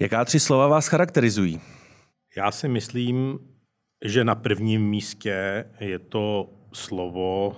Jaká 0.00 0.24
tři 0.24 0.40
slova 0.40 0.68
vás 0.68 0.86
charakterizují? 0.86 1.60
Já 2.36 2.50
si 2.50 2.68
myslím, 2.68 3.38
že 4.04 4.24
na 4.24 4.34
prvním 4.34 4.88
místě 4.88 5.64
je 5.80 5.98
to 5.98 6.50
slovo 6.72 7.56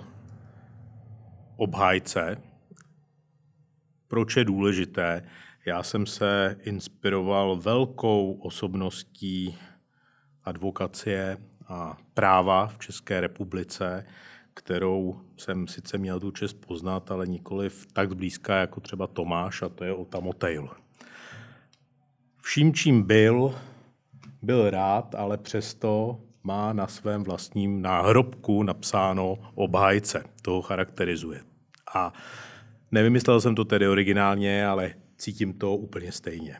obhájce. 1.55 2.41
Proč 4.07 4.37
je 4.37 4.45
důležité? 4.45 5.23
Já 5.65 5.83
jsem 5.83 6.05
se 6.05 6.57
inspiroval 6.63 7.55
velkou 7.55 8.33
osobností 8.33 9.57
advokacie 10.43 11.37
a 11.67 11.97
práva 12.13 12.67
v 12.67 12.77
České 12.77 13.21
republice, 13.21 14.05
kterou 14.53 15.21
jsem 15.37 15.67
sice 15.67 15.97
měl 15.97 16.19
tu 16.19 16.31
čest 16.31 16.53
poznat, 16.53 17.11
ale 17.11 17.27
nikoli 17.27 17.69
tak 17.93 18.11
zblízka 18.11 18.55
jako 18.55 18.81
třeba 18.81 19.07
Tomáš, 19.07 19.61
a 19.61 19.69
to 19.69 19.83
je 19.83 19.93
Ota 19.93 20.19
Motail. 20.19 20.69
Vším, 22.47 22.73
čím 22.73 23.03
byl, 23.03 23.55
byl 24.41 24.69
rád, 24.69 25.15
ale 25.15 25.37
přesto 25.37 26.19
má 26.43 26.73
na 26.73 26.87
svém 26.87 27.23
vlastním 27.23 27.81
náhrobku 27.81 28.63
napsáno 28.63 29.37
obhájce. 29.55 30.23
To 30.41 30.51
ho 30.51 30.61
charakterizuje. 30.61 31.41
A 31.95 32.13
nevymyslel 32.91 33.41
jsem 33.41 33.55
to 33.55 33.65
tedy 33.65 33.87
originálně, 33.87 34.67
ale 34.67 34.93
cítím 35.17 35.53
to 35.53 35.75
úplně 35.75 36.11
stejně. 36.11 36.57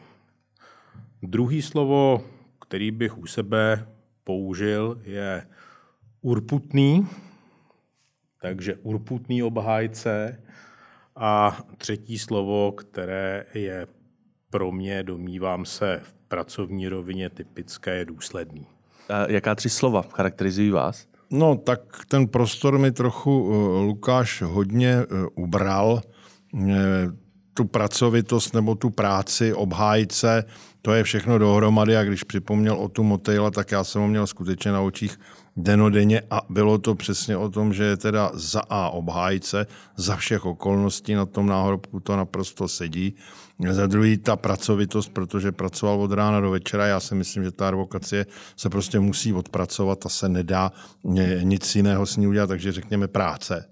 Druhý 1.22 1.62
slovo, 1.62 2.24
který 2.62 2.92
bych 2.92 3.18
u 3.18 3.26
sebe 3.26 3.88
použil, 4.24 5.02
je 5.04 5.48
urputný, 6.22 7.08
takže 8.42 8.76
urputný 8.76 9.44
obhájce. 9.44 10.44
A 11.16 11.58
třetí 11.78 12.20
slovo, 12.20 12.72
které 12.72 13.46
je 13.54 13.88
pro 14.50 14.72
mě, 14.72 15.04
domnívám 15.04 15.66
se, 15.66 16.00
v 16.04 16.14
pracovní 16.28 16.88
rovině 16.88 17.30
typické, 17.30 17.96
je 17.96 18.06
důsledný. 18.06 18.68
A 19.10 19.32
jaká 19.32 19.56
tři 19.56 19.70
slova 19.70 20.02
charakterizují 20.02 20.70
vás? 20.70 21.06
No, 21.32 21.56
tak 21.56 21.80
ten 22.08 22.28
prostor 22.28 22.78
mi 22.78 22.92
trochu 22.92 23.52
eh, 23.52 23.82
Lukáš 23.82 24.42
hodně 24.42 24.90
eh, 24.90 25.06
ubral. 25.36 26.02
Tu 27.54 27.66
pracovitost 27.66 28.54
nebo 28.54 28.76
tu 28.76 28.90
práci, 28.90 29.54
obhájce, 29.54 30.44
to 30.82 30.94
je 30.94 31.04
všechno 31.04 31.38
dohromady 31.38 31.98
a 31.98 32.04
když 32.04 32.24
připomněl 32.24 32.76
o 32.76 32.90
tu 32.90 33.04
Motejla, 33.04 33.52
tak 33.52 33.72
já 33.72 33.84
jsem 33.84 34.02
ho 34.02 34.08
měl 34.08 34.28
skutečně 34.28 34.72
na 34.72 34.82
očích 34.82 35.20
denodenně 35.58 36.22
a 36.30 36.42
bylo 36.50 36.78
to 36.78 36.96
přesně 36.96 37.38
o 37.38 37.50
tom, 37.50 37.74
že 37.74 37.84
je 37.84 37.98
teda 37.98 38.32
za 38.34 38.62
A 38.70 38.90
obhájce, 38.90 39.66
za 39.96 40.16
všech 40.16 40.46
okolností 40.46 41.14
na 41.14 41.26
tom 41.26 41.46
náhrobku 41.46 42.00
to 42.00 42.16
naprosto 42.16 42.68
sedí. 42.68 43.16
Za 43.70 43.88
druhý 43.88 44.18
ta 44.18 44.36
pracovitost, 44.36 45.14
protože 45.14 45.52
pracoval 45.52 46.02
od 46.02 46.12
rána 46.12 46.40
do 46.40 46.52
večera. 46.52 46.88
Já 46.88 47.00
si 47.00 47.16
myslím, 47.16 47.44
že 47.44 47.52
ta 47.52 47.68
advokacie 47.68 48.26
se 48.56 48.70
prostě 48.70 49.00
musí 49.00 49.34
odpracovat 49.34 50.06
a 50.06 50.10
se 50.10 50.30
nedá 50.30 50.72
nic 51.42 51.76
jiného 51.76 52.06
s 52.06 52.18
ní 52.18 52.28
udělat, 52.28 52.48
takže 52.48 52.72
řekněme 52.72 53.08
práce. 53.08 53.66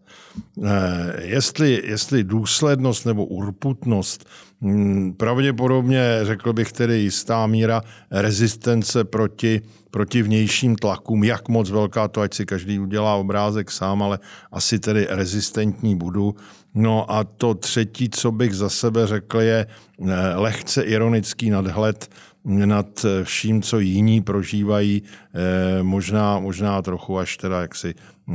Eh, 0.64 1.14
jestli, 1.22 1.82
jestli 1.86 2.24
důslednost 2.24 3.06
nebo 3.06 3.26
urputnost, 3.26 4.26
hm, 4.62 5.14
pravděpodobně 5.14 6.20
řekl 6.24 6.54
bych 6.54 6.72
tedy 6.72 7.00
jistá 7.00 7.48
míra 7.48 7.82
rezistence 8.12 9.04
proti, 9.04 9.62
proti 9.92 10.22
vnějším 10.22 10.76
tlakům, 10.76 11.24
jak 11.24 11.50
moc 11.50 11.70
velká 11.70 12.08
to, 12.08 12.22
ať 12.22 12.34
si 12.34 12.46
každý 12.46 12.80
udělá 12.80 13.16
obrázek 13.16 13.72
sám, 13.72 14.04
ale 14.04 14.20
asi 14.52 14.80
tedy 14.80 15.08
rezistentní 15.10 15.96
budu. 15.96 16.36
No 16.76 17.12
a 17.12 17.24
to 17.24 17.54
třetí, 17.54 18.10
co 18.10 18.32
bych 18.32 18.54
za 18.54 18.70
sebe 18.70 19.08
řekl, 19.08 19.40
je 19.40 19.68
eh, 19.68 20.36
lehce 20.36 20.82
ironický 20.82 21.50
nadhled 21.50 22.10
nad 22.46 23.06
vším, 23.24 23.62
co 23.62 23.80
jiní 23.80 24.22
prožívají, 24.22 25.04
eh, 25.34 25.84
možná, 25.84 26.40
možná 26.40 26.82
trochu 26.82 27.18
až 27.18 27.38
teda 27.38 27.62
jaksi 27.62 27.94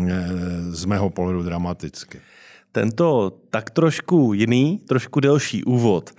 eh, 0.08 0.28
z 0.70 0.84
mého 0.84 1.11
pohledu 1.11 1.42
dramaticky. 1.42 2.20
Tento 2.73 3.33
tak 3.51 3.70
trošku 3.70 4.33
jiný, 4.33 4.78
trošku 4.89 5.20
delší 5.20 5.64
úvod 5.64 6.11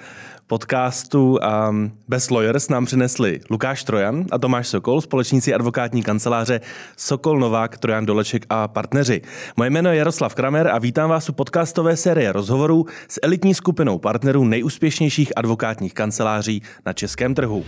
podcastu 0.51 1.39
um, 1.69 1.91
Bez 2.07 2.29
Lawyers 2.29 2.69
nám 2.69 2.85
přinesli 2.85 3.39
Lukáš 3.49 3.83
Trojan 3.83 4.25
a 4.31 4.37
Tomáš 4.37 4.67
Sokol, 4.67 5.01
společníci 5.01 5.53
advokátní 5.53 6.03
kanceláře 6.03 6.61
Sokol 6.97 7.39
Novák, 7.39 7.77
Trojan 7.77 8.05
Doleček 8.05 8.45
a 8.49 8.67
partneři. 8.67 9.21
Moje 9.57 9.69
jméno 9.69 9.89
je 9.89 9.97
Jaroslav 9.97 10.35
Kramer 10.35 10.67
a 10.67 10.79
vítám 10.79 11.09
vás 11.09 11.29
u 11.29 11.33
podcastové 11.33 11.97
série 11.97 12.31
rozhovorů 12.31 12.85
s 13.07 13.19
elitní 13.23 13.53
skupinou 13.53 13.99
partnerů 13.99 14.45
nejúspěšnějších 14.45 15.31
advokátních 15.35 15.93
kanceláří 15.93 16.61
na 16.85 16.93
českém 16.93 17.35
trhu. 17.35 17.65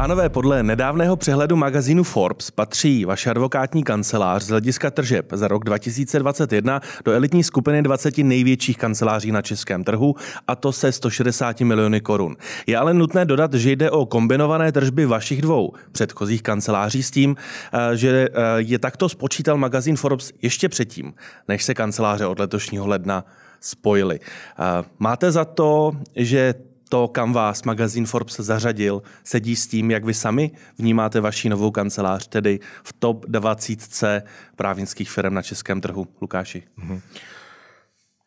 Pánové, 0.00 0.28
podle 0.28 0.62
nedávného 0.62 1.16
přehledu 1.16 1.56
magazínu 1.56 2.02
Forbes 2.02 2.50
patří 2.50 3.04
vaše 3.04 3.30
advokátní 3.30 3.84
kancelář 3.84 4.42
z 4.42 4.48
hlediska 4.48 4.90
tržeb 4.90 5.26
za 5.32 5.48
rok 5.48 5.64
2021 5.64 6.80
do 7.04 7.12
elitní 7.12 7.44
skupiny 7.44 7.82
20 7.82 8.18
největších 8.18 8.78
kanceláří 8.78 9.32
na 9.32 9.42
českém 9.42 9.84
trhu, 9.84 10.14
a 10.48 10.56
to 10.56 10.72
se 10.72 10.92
160 10.92 11.60
miliony 11.60 12.00
korun. 12.00 12.36
Je 12.66 12.76
ale 12.76 12.94
nutné 12.94 13.24
dodat, 13.24 13.54
že 13.54 13.72
jde 13.72 13.90
o 13.90 14.06
kombinované 14.06 14.72
tržby 14.72 15.06
vašich 15.06 15.42
dvou 15.42 15.72
předchozích 15.92 16.42
kanceláří 16.42 17.02
s 17.02 17.10
tím, 17.10 17.36
eh, 17.72 17.96
že 17.96 18.28
eh, 18.32 18.42
je 18.56 18.78
takto 18.78 19.08
spočítal 19.08 19.56
magazín 19.56 19.96
Forbes 19.96 20.32
ještě 20.42 20.68
předtím, 20.68 21.14
než 21.48 21.64
se 21.64 21.74
kanceláře 21.74 22.26
od 22.26 22.38
letošního 22.38 22.86
ledna 22.86 23.24
spojily. 23.60 24.20
Eh, 24.20 24.84
máte 24.98 25.30
za 25.32 25.44
to, 25.44 25.92
že 26.16 26.54
to, 26.90 27.08
kam 27.08 27.32
vás 27.32 27.62
magazín 27.62 28.06
Forbes 28.06 28.36
zařadil, 28.36 29.02
sedí 29.24 29.56
s 29.56 29.66
tím, 29.66 29.90
jak 29.90 30.04
vy 30.04 30.14
sami 30.14 30.50
vnímáte 30.78 31.20
vaši 31.20 31.48
novou 31.48 31.70
kancelář, 31.70 32.26
tedy 32.26 32.60
v 32.82 32.92
top 32.92 33.26
20 33.28 34.24
právnických 34.56 35.10
firm 35.10 35.34
na 35.34 35.42
českém 35.42 35.80
trhu. 35.80 36.08
Lukáši. 36.20 36.62
Mm-hmm. 36.78 37.00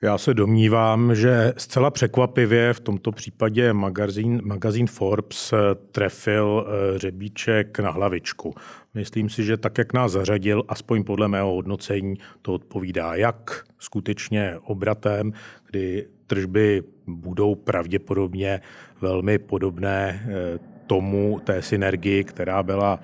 Já 0.03 0.17
se 0.17 0.33
domnívám, 0.33 1.15
že 1.15 1.53
zcela 1.57 1.91
překvapivě 1.91 2.73
v 2.73 2.79
tomto 2.79 3.11
případě 3.11 3.73
magazín, 3.73 4.41
magazín 4.43 4.87
Forbes 4.87 5.53
trefil 5.91 6.65
eh, 6.67 6.99
řebíček 6.99 7.79
na 7.79 7.91
hlavičku. 7.91 8.55
Myslím 8.93 9.29
si, 9.29 9.43
že 9.43 9.57
tak, 9.57 9.77
jak 9.77 9.93
nás 9.93 10.11
zařadil, 10.11 10.63
aspoň 10.67 11.03
podle 11.03 11.27
mého 11.27 11.53
hodnocení, 11.53 12.15
to 12.41 12.53
odpovídá 12.53 13.15
jak 13.15 13.65
skutečně 13.79 14.55
obratem, 14.63 15.33
kdy 15.69 16.07
tržby 16.27 16.83
budou 17.07 17.55
pravděpodobně 17.55 18.61
velmi 19.01 19.37
podobné 19.39 20.27
eh, 20.27 20.59
tomu 20.87 21.41
té 21.43 21.61
synergii, 21.61 22.23
která 22.23 22.63
byla 22.63 22.99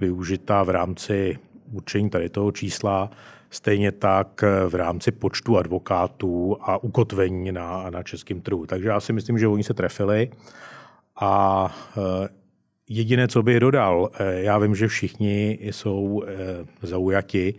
využita 0.00 0.62
v 0.62 0.70
rámci 0.70 1.38
určení 1.72 2.10
tady 2.10 2.28
toho 2.28 2.52
čísla, 2.52 3.10
stejně 3.50 3.92
tak 3.92 4.44
v 4.68 4.74
rámci 4.74 5.12
počtu 5.12 5.58
advokátů 5.58 6.56
a 6.60 6.82
ukotvení 6.82 7.52
na, 7.52 7.90
na 7.90 8.02
českém 8.02 8.40
trhu. 8.40 8.66
Takže 8.66 8.88
já 8.88 9.00
si 9.00 9.12
myslím, 9.12 9.38
že 9.38 9.48
oni 9.48 9.64
se 9.64 9.74
trefili 9.74 10.30
a 11.20 11.66
eh, 11.96 12.28
jediné, 12.88 13.28
co 13.28 13.42
bych 13.42 13.60
dodal, 13.60 14.10
eh, 14.14 14.42
já 14.42 14.58
vím, 14.58 14.74
že 14.74 14.88
všichni 14.88 15.58
jsou 15.62 16.22
zaujati 16.82 17.54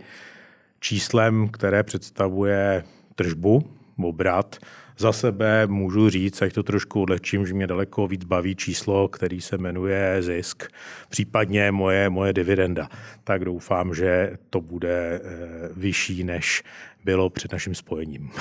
číslem, 0.80 1.48
které 1.48 1.82
představuje 1.82 2.84
tržbu, 3.14 3.62
obrat, 4.02 4.56
za 5.00 5.12
sebe 5.12 5.66
můžu 5.66 6.10
říct, 6.10 6.42
ať 6.42 6.52
to 6.52 6.62
trošku 6.62 7.02
odlehčím, 7.02 7.46
že 7.46 7.54
mě 7.54 7.66
daleko 7.66 8.06
víc 8.06 8.24
baví 8.24 8.56
číslo, 8.56 9.08
který 9.08 9.40
se 9.40 9.58
jmenuje 9.58 10.22
zisk, 10.22 10.72
případně 11.08 11.72
moje, 11.72 12.10
moje 12.10 12.32
dividenda. 12.32 12.88
Tak 13.24 13.44
doufám, 13.44 13.94
že 13.94 14.36
to 14.50 14.60
bude 14.60 15.20
eh, 15.24 15.68
vyšší, 15.76 16.24
než 16.24 16.62
bylo 17.04 17.30
před 17.30 17.52
naším 17.52 17.74
spojením. 17.74 18.30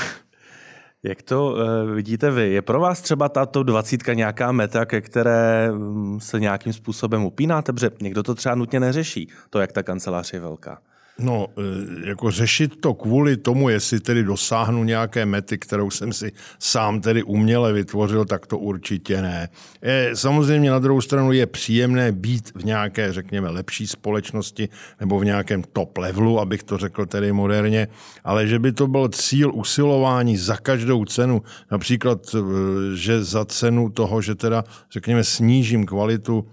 Jak 1.03 1.22
to 1.22 1.52
uh, 1.52 1.96
vidíte 1.96 2.31
vy? 2.31 2.51
Je 2.51 2.62
pro 2.62 2.80
vás 2.80 3.01
třeba 3.01 3.30
tato 3.30 3.63
dvacítka 3.63 4.13
nějaká 4.13 4.51
meta, 4.51 4.86
ke 4.86 5.01
které 5.01 5.72
um, 5.72 6.19
se 6.19 6.39
nějakým 6.39 6.74
způsobem 6.74 7.24
upínáte? 7.24 7.74
Protože 7.74 7.92
někdo 8.01 8.24
to 8.24 8.36
třeba 8.36 8.56
nutně 8.56 8.80
neřeší, 8.80 9.30
to, 9.50 9.60
jak 9.60 9.72
ta 9.72 9.83
kancelář 9.83 10.33
je 10.33 10.39
velká. 10.39 10.81
No, 11.19 11.48
e, 11.57 12.10
jako 12.10 12.31
řešit 12.31 12.81
to 12.81 12.94
kvůli 12.94 13.38
tomu, 13.38 13.69
jestli 13.69 14.00
tedy 14.00 14.24
dosáhnu 14.24 14.83
nějaké 14.83 15.25
mety, 15.25 15.57
kterou 15.57 15.89
jsem 15.89 16.13
si 16.13 16.31
sám 16.60 17.01
tedy 17.01 17.24
uměle 17.24 17.74
vytvořil, 17.74 18.25
tak 18.25 18.48
to 18.48 18.57
určitě 18.57 19.21
ne. 19.21 19.50
Je, 19.81 20.12
samozřejmě 20.13 20.71
na 20.71 20.80
druhou 20.80 21.01
stranu 21.01 21.31
je 21.31 21.45
příjemné 21.45 22.12
být 22.12 22.51
v 22.56 22.66
nějaké, 22.66 23.13
řekněme, 23.13 23.50
lepší 23.50 23.88
společnosti 23.88 24.69
nebo 25.00 25.19
v 25.19 25.25
nějakém 25.25 25.63
top 25.74 25.98
levelu, 25.98 26.39
abych 26.39 26.63
to 26.63 26.77
řekl 26.77 27.06
tedy 27.06 27.31
moderně, 27.31 27.88
ale 28.24 28.48
že 28.48 28.60
by 28.60 28.71
to 28.71 28.88
byl 28.88 29.10
cíl 29.10 29.51
usilování 29.56 30.38
za 30.38 30.57
každou 30.57 31.06
cenu, 31.06 31.42
například, 31.71 32.36
e, 32.36 32.39
že 32.95 33.24
za 33.24 33.45
cenu 33.45 33.89
toho, 33.89 34.21
že 34.21 34.36
teda, 34.36 34.63
řekněme, 34.92 35.24
snížím 35.24 35.86
kvalitu 35.86 36.45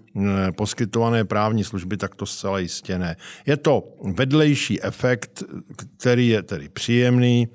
poskytované 0.57 1.25
právní 1.25 1.65
služby, 1.65 1.97
tak 1.97 2.15
to 2.15 2.27
zcela 2.27 2.59
jistě 2.59 2.99
ne. 2.99 3.17
Je 3.47 3.57
to 3.57 3.85
vedlejší 4.03 4.83
efekt, 4.83 5.43
který 5.97 6.29
je 6.29 6.43
tedy 6.43 6.69
příjemný, 6.69 7.49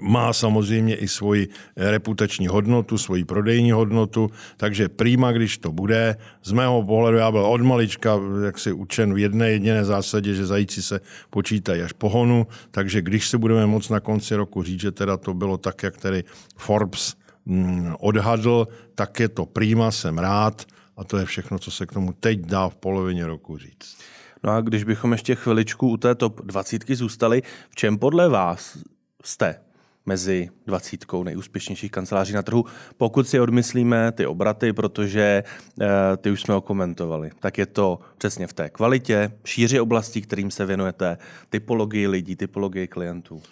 má 0.00 0.32
samozřejmě 0.32 0.94
i 0.94 1.08
svoji 1.08 1.48
reputační 1.76 2.46
hodnotu, 2.46 2.98
svoji 2.98 3.24
prodejní 3.24 3.72
hodnotu, 3.72 4.30
takže 4.56 4.88
prýma, 4.88 5.32
když 5.32 5.58
to 5.58 5.72
bude. 5.72 6.16
Z 6.42 6.52
mého 6.52 6.82
pohledu 6.82 7.16
já 7.16 7.30
byl 7.30 7.46
od 7.46 7.60
malička 7.60 8.20
jaksi 8.44 8.72
učen 8.72 9.14
v 9.14 9.18
jedné 9.18 9.50
jediné 9.50 9.84
zásadě, 9.84 10.34
že 10.34 10.46
zajíci 10.46 10.82
se 10.82 11.00
počítají 11.30 11.82
až 11.82 11.92
pohonu, 11.92 12.46
takže 12.70 13.02
když 13.02 13.28
se 13.28 13.38
budeme 13.38 13.66
moc 13.66 13.88
na 13.88 14.00
konci 14.00 14.36
roku 14.36 14.62
říct, 14.62 14.80
že 14.80 14.92
teda 14.92 15.16
to 15.16 15.34
bylo 15.34 15.56
tak, 15.56 15.82
jak 15.82 15.96
tady 15.96 16.24
Forbes 16.56 17.14
mm, 17.46 17.94
odhadl, 18.00 18.68
tak 18.94 19.20
je 19.20 19.28
to 19.28 19.46
prýma, 19.46 19.90
jsem 19.90 20.18
rád 20.18 20.64
a 21.00 21.04
to 21.04 21.18
je 21.18 21.24
všechno, 21.24 21.58
co 21.58 21.70
se 21.70 21.86
k 21.86 21.92
tomu 21.92 22.12
teď 22.12 22.40
dá 22.40 22.68
v 22.68 22.76
polovině 22.76 23.26
roku 23.26 23.58
říct. 23.58 23.98
No 24.42 24.50
a 24.50 24.60
když 24.60 24.84
bychom 24.84 25.12
ještě 25.12 25.34
chviličku 25.34 25.88
u 25.88 25.96
té 25.96 26.14
top 26.14 26.40
20 26.44 26.82
zůstali, 26.88 27.42
v 27.70 27.76
čem 27.76 27.98
podle 27.98 28.28
vás 28.28 28.78
jste 29.24 29.60
mezi 30.06 30.50
dvacítkou 30.66 31.22
nejúspěšnějších 31.22 31.90
kanceláří 31.90 32.32
na 32.32 32.42
trhu. 32.42 32.64
Pokud 32.96 33.28
si 33.28 33.40
odmyslíme 33.40 34.12
ty 34.12 34.26
obraty, 34.26 34.72
protože 34.72 35.44
uh, 35.80 35.86
ty 36.16 36.30
už 36.30 36.40
jsme 36.40 36.54
okomentovali, 36.54 37.30
tak 37.40 37.58
je 37.58 37.66
to 37.66 37.98
přesně 38.18 38.46
v 38.46 38.52
té 38.52 38.70
kvalitě, 38.70 39.32
šíři 39.44 39.80
oblastí, 39.80 40.22
kterým 40.22 40.50
se 40.50 40.66
věnujete, 40.66 41.18
typologii 41.48 42.08
lidí, 42.08 42.36
typologii 42.36 42.88
klientů. 42.88 43.42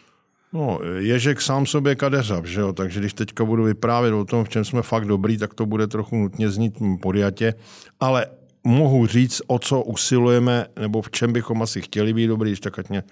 No, 0.53 0.79
Ježek 0.99 1.41
sám 1.41 1.67
sobě 1.67 1.95
kadeřav, 1.95 2.45
že 2.45 2.61
jo? 2.61 2.73
takže 2.73 3.01
když 3.01 3.15
teďka 3.15 3.45
budu 3.45 3.65
vyprávět 3.65 4.15
o 4.15 4.25
tom, 4.25 4.45
v 4.45 4.49
čem 4.49 4.65
jsme 4.65 4.83
fakt 4.83 5.05
dobrý, 5.05 5.39
tak 5.39 5.55
to 5.55 5.67
bude 5.67 5.87
trochu 5.87 6.17
nutně 6.17 6.51
znít 6.51 6.75
podjatě, 7.01 7.55
ale 8.01 8.27
mohu 8.65 9.07
říct, 9.07 9.43
o 9.47 9.59
co 9.59 9.83
usilujeme, 9.83 10.67
nebo 10.81 11.03
v 11.03 11.11
čem 11.11 11.33
bychom 11.33 11.63
asi 11.63 11.81
chtěli 11.81 12.13
být 12.13 12.27
dobrý, 12.27 12.51
když 12.51 12.61
tak 12.61 12.79
ať 12.79 12.89
mě 12.89 13.03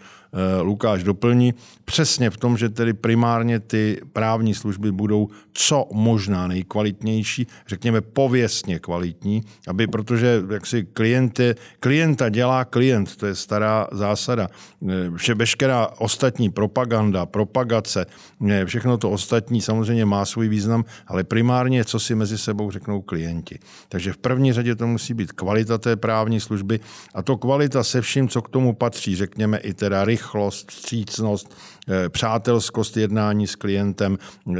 Lukáš 0.62 1.02
doplní, 1.02 1.54
přesně 1.84 2.30
v 2.30 2.36
tom, 2.36 2.56
že 2.56 2.68
tedy 2.68 2.92
primárně 2.92 3.60
ty 3.60 4.00
právní 4.12 4.54
služby 4.54 4.92
budou 4.92 5.28
co 5.52 5.86
možná 5.92 6.46
nejkvalitnější, 6.46 7.46
řekněme 7.66 8.00
pověstně 8.00 8.78
kvalitní, 8.78 9.42
aby, 9.68 9.86
protože 9.86 10.42
jak 10.50 10.66
si 10.66 10.84
klienty, 10.84 11.54
klienta 11.80 12.28
dělá 12.28 12.64
klient, 12.64 13.16
to 13.16 13.26
je 13.26 13.34
stará 13.34 13.86
zásada, 13.92 14.48
eh, 14.88 15.10
že 15.22 15.34
veškerá 15.34 15.86
ostatní 15.98 16.50
propaganda, 16.50 17.26
propagace, 17.26 18.06
eh, 18.48 18.64
všechno 18.66 18.98
to 18.98 19.10
ostatní 19.10 19.60
samozřejmě 19.60 20.04
má 20.04 20.24
svůj 20.24 20.48
význam, 20.48 20.84
ale 21.06 21.24
primárně, 21.24 21.84
co 21.84 22.00
si 22.00 22.14
mezi 22.14 22.38
sebou 22.38 22.70
řeknou 22.70 23.00
klienti. 23.00 23.58
Takže 23.88 24.12
v 24.12 24.16
první 24.16 24.52
řadě 24.52 24.74
to 24.74 24.86
musí 24.86 25.14
být 25.14 25.32
kvalita 25.32 25.78
té 25.78 25.96
právní 25.96 26.40
služby 26.40 26.80
a 27.14 27.22
to 27.22 27.36
kvalita 27.36 27.84
se 27.84 28.00
vším, 28.00 28.28
co 28.28 28.42
k 28.42 28.48
tomu 28.48 28.74
patří, 28.74 29.16
řekněme 29.16 29.58
i 29.58 29.74
teda 29.74 30.04
rychlost, 30.04 30.25
vstřícnost, 30.68 31.56
eh, 31.88 32.08
přátelskost 32.08 32.96
jednání 32.96 33.46
s 33.46 33.54
klientem, 33.54 34.18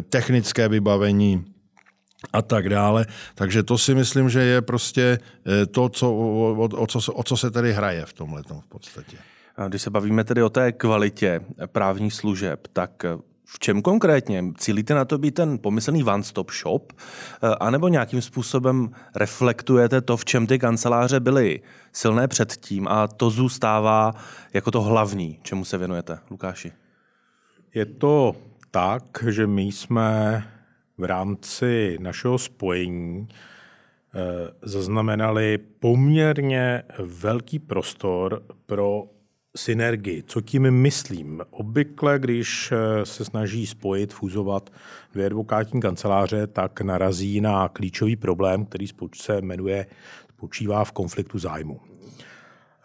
technické 0.09 0.69
vybavení, 0.69 1.45
a 2.33 2.43
tak 2.43 2.69
dále. 2.69 3.07
Takže 3.35 3.63
to 3.63 3.79
si 3.79 3.95
myslím, 3.95 4.31
že 4.31 4.43
je 4.43 4.63
prostě 4.63 5.19
eh, 5.47 5.67
to, 5.67 5.89
co, 5.89 6.13
o, 6.13 6.69
o, 6.69 6.87
co, 6.87 7.13
o 7.13 7.23
co 7.23 7.37
se 7.37 7.51
tady 7.51 7.73
hraje 7.73 8.07
v 8.07 8.13
tomhle 8.13 8.43
v 8.43 8.69
podstatě. 8.69 9.17
Když 9.69 9.83
se 9.83 9.91
bavíme 9.91 10.25
tedy 10.25 10.43
o 10.43 10.49
té 10.49 10.73
kvalitě 10.73 11.41
právních 11.67 12.15
služeb, 12.15 12.69
tak 12.73 13.05
v 13.49 13.59
čem 13.59 13.83
konkrétně? 13.83 14.45
Cílíte 14.59 14.95
na 14.95 15.05
to 15.05 15.19
být 15.19 15.35
ten 15.35 15.59
pomyslný 15.59 16.05
one-stop 16.05 16.51
shop? 16.51 16.93
Eh, 16.93 17.55
anebo 17.61 17.89
nějakým 17.89 18.23
způsobem 18.23 18.91
reflektujete 19.15 20.01
to, 20.01 20.17
v 20.17 20.25
čem 20.25 20.47
ty 20.47 20.59
kanceláře 20.59 21.21
byly 21.21 21.61
silné 21.93 22.29
předtím 22.29 22.89
a 22.89 23.07
to 23.07 23.31
zůstává 23.31 24.15
jako 24.55 24.71
to 24.71 24.83
hlavní, 24.83 25.39
čemu 25.43 25.65
se 25.65 25.79
věnujete, 25.79 26.19
Lukáši? 26.31 26.73
Je 27.75 27.87
to 27.87 28.37
tak, 28.71 29.25
že 29.29 29.47
my 29.47 29.63
jsme 29.63 30.45
v 30.99 31.05
rámci 31.05 31.99
našeho 32.01 32.39
spojení 32.39 33.29
eh, 33.29 34.19
zaznamenali 34.63 35.59
poměrně 35.59 36.83
velký 36.99 37.59
prostor 37.59 38.43
pro 38.67 39.05
synergii. 39.56 40.23
Co 40.26 40.41
tím 40.41 40.70
myslím? 40.70 41.41
Obvykle, 41.50 42.19
když 42.19 42.73
eh, 42.73 43.06
se 43.06 43.25
snaží 43.25 43.67
spojit, 43.67 44.12
fuzovat 44.14 44.70
dvě 45.12 45.26
advokátní 45.26 45.81
kanceláře, 45.81 46.47
tak 46.47 46.81
narazí 46.81 47.41
na 47.41 47.69
klíčový 47.69 48.17
problém, 48.17 48.64
který 48.64 48.87
se 49.14 49.41
jmenuje, 49.41 49.87
spočívá 50.37 50.85
v 50.85 50.93
konfliktu 50.93 51.38
zájmu. 51.38 51.81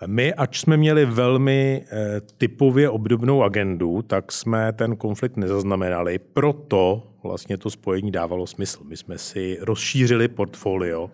My, 0.06 0.33
ač 0.33 0.59
jsme 0.59 0.77
měli 0.77 1.06
velmi 1.06 1.85
eh, 1.85 2.21
typově 2.38 2.89
obdobnou 2.89 3.44
agendu, 3.44 4.01
tak 4.01 4.31
jsme 4.31 4.74
ten 4.74 4.95
konflikt 4.95 5.38
nezaznamenali, 5.38 6.19
proto 6.19 7.07
vlastně 7.24 7.57
to 7.57 7.69
spojení 7.69 8.12
dávalo 8.12 8.47
smysl. 8.47 8.83
My 8.83 8.97
jsme 8.97 9.17
si 9.17 9.57
rozšířili 9.62 10.27
portfolio 10.27 11.12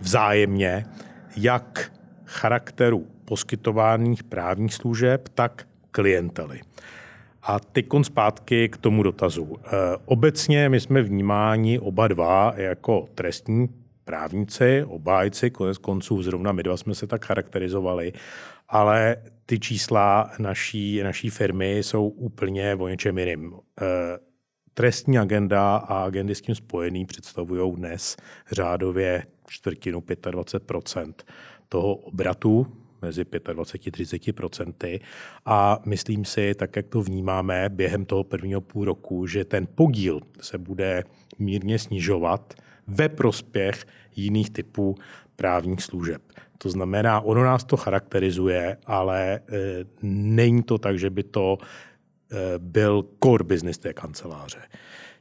vzájemně, 0.00 0.86
jak 1.36 1.92
charakteru 2.24 3.06
poskytovaných 3.28 4.24
právních 4.24 4.74
služeb, 4.74 5.28
tak 5.34 5.68
klientely. 5.90 6.60
A 7.42 7.60
teď 7.60 7.86
zpátky 8.02 8.68
k 8.68 8.76
tomu 8.76 9.02
dotazu. 9.02 9.56
E, 9.56 9.70
obecně 10.04 10.68
my 10.68 10.80
jsme 10.80 11.02
vnímáni 11.02 11.78
oba 11.78 12.08
dva 12.08 12.52
jako 12.56 13.08
trestní 13.14 13.68
právníci, 14.04 14.84
obájci, 14.86 15.50
konec 15.50 15.78
konců 15.78 16.22
zrovna 16.22 16.52
my 16.52 16.62
dva 16.62 16.76
jsme 16.76 16.94
se 16.94 17.06
tak 17.06 17.24
charakterizovali, 17.24 18.12
ale 18.68 19.16
ty 19.46 19.58
čísla 19.58 20.30
naší, 20.38 21.02
naší 21.02 21.30
firmy 21.30 21.78
jsou 21.78 22.08
úplně 22.08 22.74
o 22.74 22.88
něčem 22.88 23.18
jiným. 23.18 23.52
E, 23.54 23.84
trestní 24.74 25.18
agenda 25.18 25.76
a 25.76 26.04
agendy 26.04 26.34
s 26.34 26.40
tím 26.40 26.54
spojený 26.54 27.04
představují 27.04 27.76
dnes 27.76 28.16
řádově 28.52 29.26
čtvrtinu 29.48 30.00
25% 30.00 31.12
toho 31.68 31.94
obratu 31.94 32.66
mezi 33.02 33.24
25-30%. 33.24 35.00
A 35.46 35.82
myslím 35.86 36.24
si, 36.24 36.54
tak 36.54 36.76
jak 36.76 36.86
to 36.86 37.02
vnímáme 37.02 37.68
během 37.68 38.04
toho 38.04 38.24
prvního 38.24 38.60
půl 38.60 38.84
roku, 38.84 39.26
že 39.26 39.44
ten 39.44 39.68
podíl 39.74 40.20
se 40.40 40.58
bude 40.58 41.04
mírně 41.38 41.78
snižovat 41.78 42.54
ve 42.86 43.08
prospěch 43.08 43.86
jiných 44.16 44.50
typů 44.50 44.94
právních 45.36 45.82
služeb. 45.82 46.22
To 46.58 46.70
znamená, 46.70 47.20
ono 47.20 47.44
nás 47.44 47.64
to 47.64 47.76
charakterizuje, 47.76 48.76
ale 48.86 49.34
e, 49.34 49.40
není 50.02 50.62
to 50.62 50.78
tak, 50.78 50.98
že 50.98 51.10
by 51.10 51.22
to 51.22 51.58
e, 51.58 52.58
byl 52.58 53.04
core 53.24 53.44
business 53.44 53.78
té 53.78 53.92
kanceláře. 53.92 54.60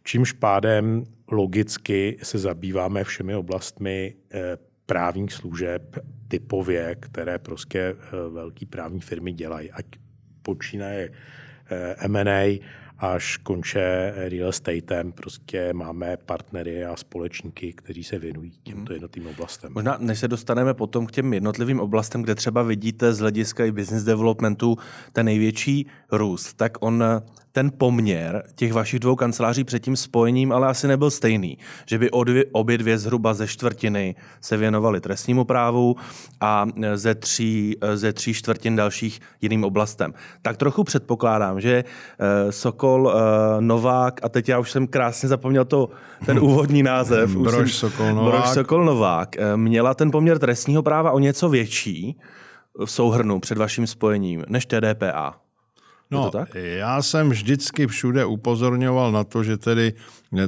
Čímž 0.03 0.31
pádem 0.31 1.03
logicky 1.31 2.17
se 2.23 2.37
zabýváme 2.37 3.03
všemi 3.03 3.35
oblastmi 3.35 4.15
e, 4.33 4.57
právních 4.87 5.33
služeb 5.33 5.97
typově, 6.27 6.95
které 6.99 7.39
prostě 7.39 7.79
eh, 7.79 8.29
velké 8.29 8.65
právní 8.65 9.01
firmy 9.01 9.33
dělají, 9.33 9.71
ať 9.71 9.85
počínaje 10.41 11.11
eh, 11.69 11.95
M&A 11.99 12.59
až 12.99 13.37
konče 13.37 14.13
real 14.15 14.49
estatem, 14.49 15.11
prostě 15.11 15.73
máme 15.73 16.17
partnery 16.25 16.85
a 16.85 16.95
společníky, 16.95 17.73
kteří 17.73 18.03
se 18.03 18.19
věnují 18.19 18.51
těmto 18.63 18.81
mhm. 18.81 18.93
jednotlivým 18.93 19.29
oblastem. 19.29 19.71
Možná, 19.73 19.97
než 19.99 20.19
se 20.19 20.27
dostaneme 20.27 20.73
potom 20.73 21.05
k 21.05 21.11
těm 21.11 21.33
jednotlivým 21.33 21.79
oblastem, 21.79 22.21
kde 22.21 22.35
třeba 22.35 22.63
vidíte 22.63 23.13
z 23.13 23.19
hlediska 23.19 23.65
i 23.65 23.71
business 23.71 24.03
developmentu 24.03 24.77
ten 25.13 25.25
největší 25.25 25.87
růst, 26.11 26.53
tak 26.53 26.77
on 26.79 27.03
ten 27.57 27.71
poměr 27.77 28.43
těch 28.55 28.73
vašich 28.73 28.99
dvou 28.99 29.15
kanceláří 29.15 29.63
před 29.63 29.79
tím 29.79 29.95
spojením 29.95 30.51
ale 30.51 30.67
asi 30.67 30.87
nebyl 30.87 31.11
stejný. 31.11 31.57
Že 31.85 31.97
by 31.97 32.11
obě, 32.11 32.45
obě 32.51 32.77
dvě 32.77 32.97
zhruba 32.97 33.33
ze 33.33 33.47
čtvrtiny 33.47 34.15
se 34.41 34.57
věnovaly 34.57 35.01
trestnímu 35.01 35.45
právu 35.45 35.95
a 36.41 36.65
ze 36.95 37.15
tří, 37.15 37.77
ze 37.93 38.13
tří 38.13 38.33
čtvrtin 38.33 38.75
dalších 38.75 39.19
jiným 39.41 39.63
oblastem. 39.63 40.13
Tak 40.41 40.57
trochu 40.57 40.83
předpokládám, 40.83 41.61
že 41.61 41.83
uh, 41.83 42.51
Sokol, 42.87 43.05
uh, 43.05 43.61
Novák, 43.61 44.19
a 44.23 44.29
teď 44.29 44.49
já 44.49 44.59
už 44.59 44.71
jsem 44.71 44.87
krásně 44.87 45.29
zapomněl 45.29 45.65
to, 45.65 45.89
ten 46.25 46.39
úvodní 46.39 46.83
název. 46.83 47.35
Brož 47.35 47.75
Sokol 47.75 48.13
Novák. 48.13 48.33
Brož 48.33 48.49
Sokol 48.49 48.85
Novák. 48.85 49.35
Uh, 49.39 49.57
měla 49.57 49.93
ten 49.93 50.11
poměr 50.11 50.39
trestního 50.39 50.83
práva 50.83 51.11
o 51.11 51.19
něco 51.19 51.49
větší 51.49 52.19
v 52.85 52.91
souhrnu 52.91 53.39
před 53.39 53.57
vaším 53.57 53.87
spojením 53.87 54.43
než 54.47 54.65
TDPA. 54.65 55.35
No, 56.11 56.23
to 56.23 56.37
tak? 56.37 56.49
já 56.55 57.01
jsem 57.01 57.29
vždycky 57.29 57.87
všude 57.87 58.25
upozorňoval 58.25 59.11
na 59.11 59.23
to, 59.23 59.43
že 59.43 59.57
tedy 59.57 59.93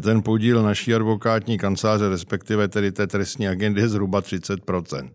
ten 0.02 0.24
podíl 0.24 0.64
naší 0.64 0.96
advokátní 0.96 1.58
kanceláře, 1.58 2.10
respektive 2.10 2.68
tedy 2.68 2.92
té 2.92 3.08
trestní 3.08 3.48
agendy, 3.48 3.82
je 3.82 3.90
zhruba 3.90 4.22
30%. 4.22 5.10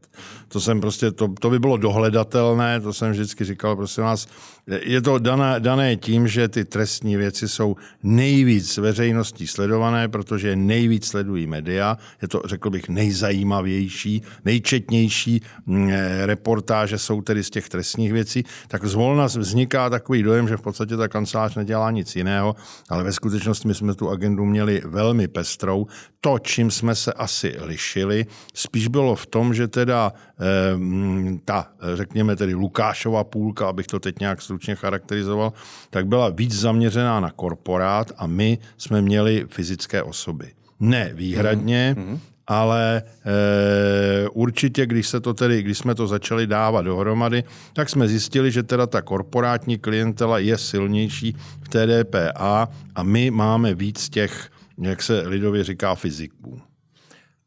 To 0.48 0.60
jsem 0.60 0.80
prostě, 0.80 1.10
to, 1.10 1.28
to 1.40 1.50
by 1.50 1.58
bylo 1.58 1.76
dohledatelné, 1.76 2.80
to 2.80 2.92
jsem 2.92 3.10
vždycky 3.10 3.44
říkal, 3.44 3.76
prosím 3.76 4.04
vás, 4.04 4.26
je 4.66 5.02
to 5.02 5.18
dané, 5.18 5.60
dané 5.60 5.96
tím, 5.96 6.28
že 6.28 6.48
ty 6.48 6.64
trestní 6.64 7.16
věci 7.16 7.48
jsou 7.48 7.76
nejvíc 8.02 8.78
veřejností 8.78 9.46
sledované, 9.46 10.08
protože 10.08 10.56
nejvíc 10.56 11.06
sledují 11.06 11.46
média, 11.46 11.98
je 12.22 12.28
to, 12.28 12.42
řekl 12.44 12.70
bych, 12.70 12.88
nejzajímavější, 12.88 14.22
nejčetnější 14.44 15.42
mm, 15.66 15.90
reportáže 16.24 16.98
jsou 16.98 17.22
tedy 17.22 17.44
z 17.44 17.50
těch 17.50 17.68
trestních 17.68 18.12
věcí, 18.12 18.44
tak 18.68 18.84
zvolna 18.84 19.26
vzniká 19.26 19.90
takový 19.90 20.22
dojem, 20.22 20.48
že 20.48 20.56
v 20.56 20.62
podstatě 20.62 20.96
ta 20.96 21.08
kancelář 21.08 21.54
nedělá 21.54 21.90
nic 21.90 22.16
jiného, 22.16 22.56
ale 22.88 23.04
ve 23.04 23.12
skutečnosti 23.12 23.68
my 23.68 23.74
jsme 23.74 23.94
tu 23.94 24.10
agendu 24.10 24.44
měli 24.44 24.82
velmi 24.84 25.28
pestrou. 25.28 25.86
To, 26.20 26.38
čím 26.38 26.70
jsme 26.70 26.94
se 26.94 27.12
asi 27.12 27.56
lišili, 27.60 28.26
spíš 28.54 28.88
bylo 28.88 29.16
v 29.16 29.26
tom, 29.26 29.54
že 29.54 29.68
teda 29.68 30.12
eh, 30.40 31.34
ta, 31.44 31.68
řekněme 31.94 32.36
tedy 32.36 32.54
Lukášova 32.54 33.24
půlka, 33.24 33.68
abych 33.68 33.86
to 33.86 34.00
teď 34.00 34.20
nějak 34.20 34.42
stručně 34.54 34.74
charakterizoval, 34.74 35.52
tak 35.90 36.06
byla 36.06 36.28
víc 36.28 36.54
zaměřená 36.54 37.20
na 37.20 37.30
korporát 37.30 38.12
a 38.16 38.26
my 38.26 38.58
jsme 38.78 39.02
měli 39.02 39.46
fyzické 39.48 40.02
osoby. 40.02 40.52
Ne 40.80 41.10
výhradně, 41.14 41.96
mm-hmm 41.98 42.18
ale 42.46 43.02
e, 43.02 44.28
určitě, 44.28 44.86
když, 44.86 45.08
se 45.08 45.20
to 45.20 45.34
tedy, 45.34 45.62
když 45.62 45.78
jsme 45.78 45.94
to 45.94 46.06
začali 46.06 46.46
dávat 46.46 46.82
dohromady, 46.82 47.44
tak 47.72 47.88
jsme 47.88 48.08
zjistili, 48.08 48.50
že 48.50 48.62
teda 48.62 48.86
ta 48.86 49.02
korporátní 49.02 49.78
klientela 49.78 50.38
je 50.38 50.58
silnější 50.58 51.36
v 51.60 51.68
TDPA 51.68 52.68
a 52.94 53.02
my 53.02 53.30
máme 53.30 53.74
víc 53.74 54.08
těch, 54.08 54.50
jak 54.78 55.02
se 55.02 55.22
lidově 55.26 55.64
říká, 55.64 55.94
fyziků. 55.94 56.73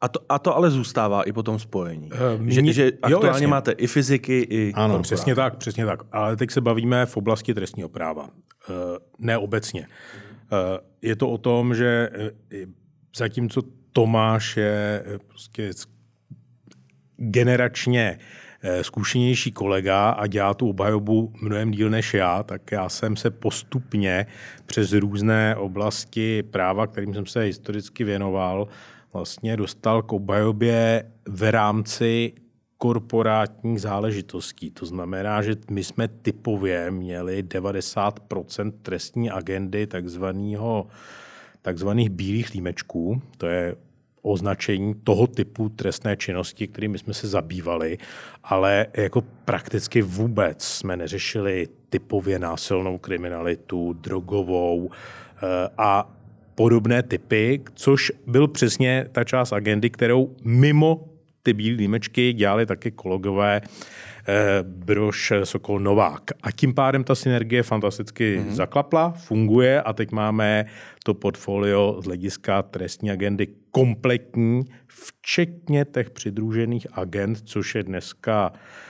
A 0.02 0.08
to, 0.08 0.20
a 0.30 0.40
to 0.40 0.56
ale 0.56 0.72
zůstává 0.72 1.24
i 1.24 1.32
po 1.32 1.44
tom 1.44 1.60
spojení. 1.60 2.12
Uh, 2.12 2.48
že, 2.48 2.74
že 2.74 2.92
aktuálně 3.02 3.46
jo, 3.46 3.50
máte 3.50 3.72
i 3.72 3.88
fyziky, 3.88 4.40
i 4.50 4.74
Ano, 4.74 4.86
korporát. 4.86 5.02
přesně 5.02 5.36
tak, 5.36 5.58
přesně 5.58 5.86
tak. 5.86 6.00
Ale 6.12 6.36
teď 6.36 6.52
se 6.52 6.62
bavíme 6.62 7.06
v 7.06 7.18
oblasti 7.18 7.54
trestního 7.54 7.90
práva. 7.90 8.24
Uh, 8.24 8.76
ne 9.20 9.38
obecně. 9.38 9.88
Uh, 10.52 10.58
je 11.02 11.16
to 11.16 11.30
o 11.30 11.38
tom, 11.38 11.76
že 11.76 12.10
zatímco 13.18 13.62
Tomáš 13.94 14.58
je 14.58 15.04
eh, 15.06 15.20
prostě 15.28 15.72
generačně 17.18 18.20
eh, 18.62 18.84
zkušenější 18.84 19.52
kolega 19.52 20.10
a 20.10 20.28
dělá 20.28 20.54
tu 20.54 20.70
obhajobu 20.70 21.34
mnohem 21.42 21.72
díl 21.72 21.90
než 21.90 22.14
já, 22.14 22.44
tak 22.44 22.72
já 22.72 22.90
jsem 22.90 23.16
se 23.16 23.30
postupně 23.32 24.26
přes 24.66 24.94
různé 24.94 25.56
oblasti 25.56 26.44
práva, 26.44 26.88
kterým 26.88 27.14
jsem 27.14 27.26
se 27.26 27.42
historicky 27.42 28.04
věnoval, 28.04 28.68
vlastně 29.18 29.58
dostal 29.58 30.02
k 30.02 30.14
obhajobě 30.14 31.12
v 31.26 31.52
rámci 31.52 32.34
korporátních 32.78 33.82
záležitostí. 33.82 34.72
To 34.72 34.86
znamená, 34.86 35.42
že 35.42 35.56
my 35.70 35.84
jsme 35.84 36.08
typově 36.08 36.92
měli 36.92 37.44
90% 37.44 38.72
trestní 38.82 39.32
agendy 39.32 39.88
takzvaného 39.88 40.88
takzvaných 41.62 42.10
bílých 42.10 42.54
límečků. 42.54 43.22
To 43.38 43.48
je 43.48 43.76
označení 44.22 44.94
toho 45.04 45.28
typu 45.28 45.70
trestné 45.70 46.18
činnosti, 46.18 46.68
kterými 46.68 46.98
jsme 46.98 47.14
se 47.14 47.28
zabývali, 47.28 47.98
ale 48.44 48.88
jako 48.94 49.22
prakticky 49.46 50.02
vůbec 50.02 50.64
jsme 50.64 50.98
neřešili 50.98 51.68
typově 51.90 52.40
násilnou 52.40 52.98
kriminalitu, 52.98 53.94
drogovou 53.94 54.90
eh, 54.90 55.70
a 55.78 56.17
podobné 56.58 57.04
typy, 57.04 57.62
což 57.74 58.12
byl 58.28 58.48
přesně 58.48 59.06
ta 59.12 59.24
část 59.24 59.54
agendy, 59.54 59.90
kterou 59.90 60.36
mimo 60.44 61.08
ty 61.44 61.54
bílé 61.54 61.78
límečky 61.78 62.34
dělali 62.34 62.66
taky 62.66 62.92
kolegové 62.92 63.62
Eh, 64.30 64.64
Brož 64.64 65.34
Sokol 65.44 65.80
Novák. 65.80 66.22
A 66.44 66.52
tím 66.52 66.74
pádem 66.74 67.04
ta 67.04 67.16
synergie 67.16 67.64
fantasticky 67.64 68.40
mm-hmm. 68.40 68.52
zaklapla, 68.52 69.12
funguje 69.12 69.82
a 69.82 69.94
teď 69.94 70.12
máme 70.12 70.66
to 71.04 71.14
portfolio 71.14 71.98
z 72.02 72.06
hlediska 72.06 72.62
trestní 72.62 73.12
agendy 73.12 73.48
kompletní, 73.72 74.62
včetně 74.88 75.86
těch 75.86 76.10
přidružených 76.10 76.88
agent, 76.92 77.42
což 77.46 77.76
je 77.76 77.84
dneska 77.84 78.52
Eh, 78.54 78.87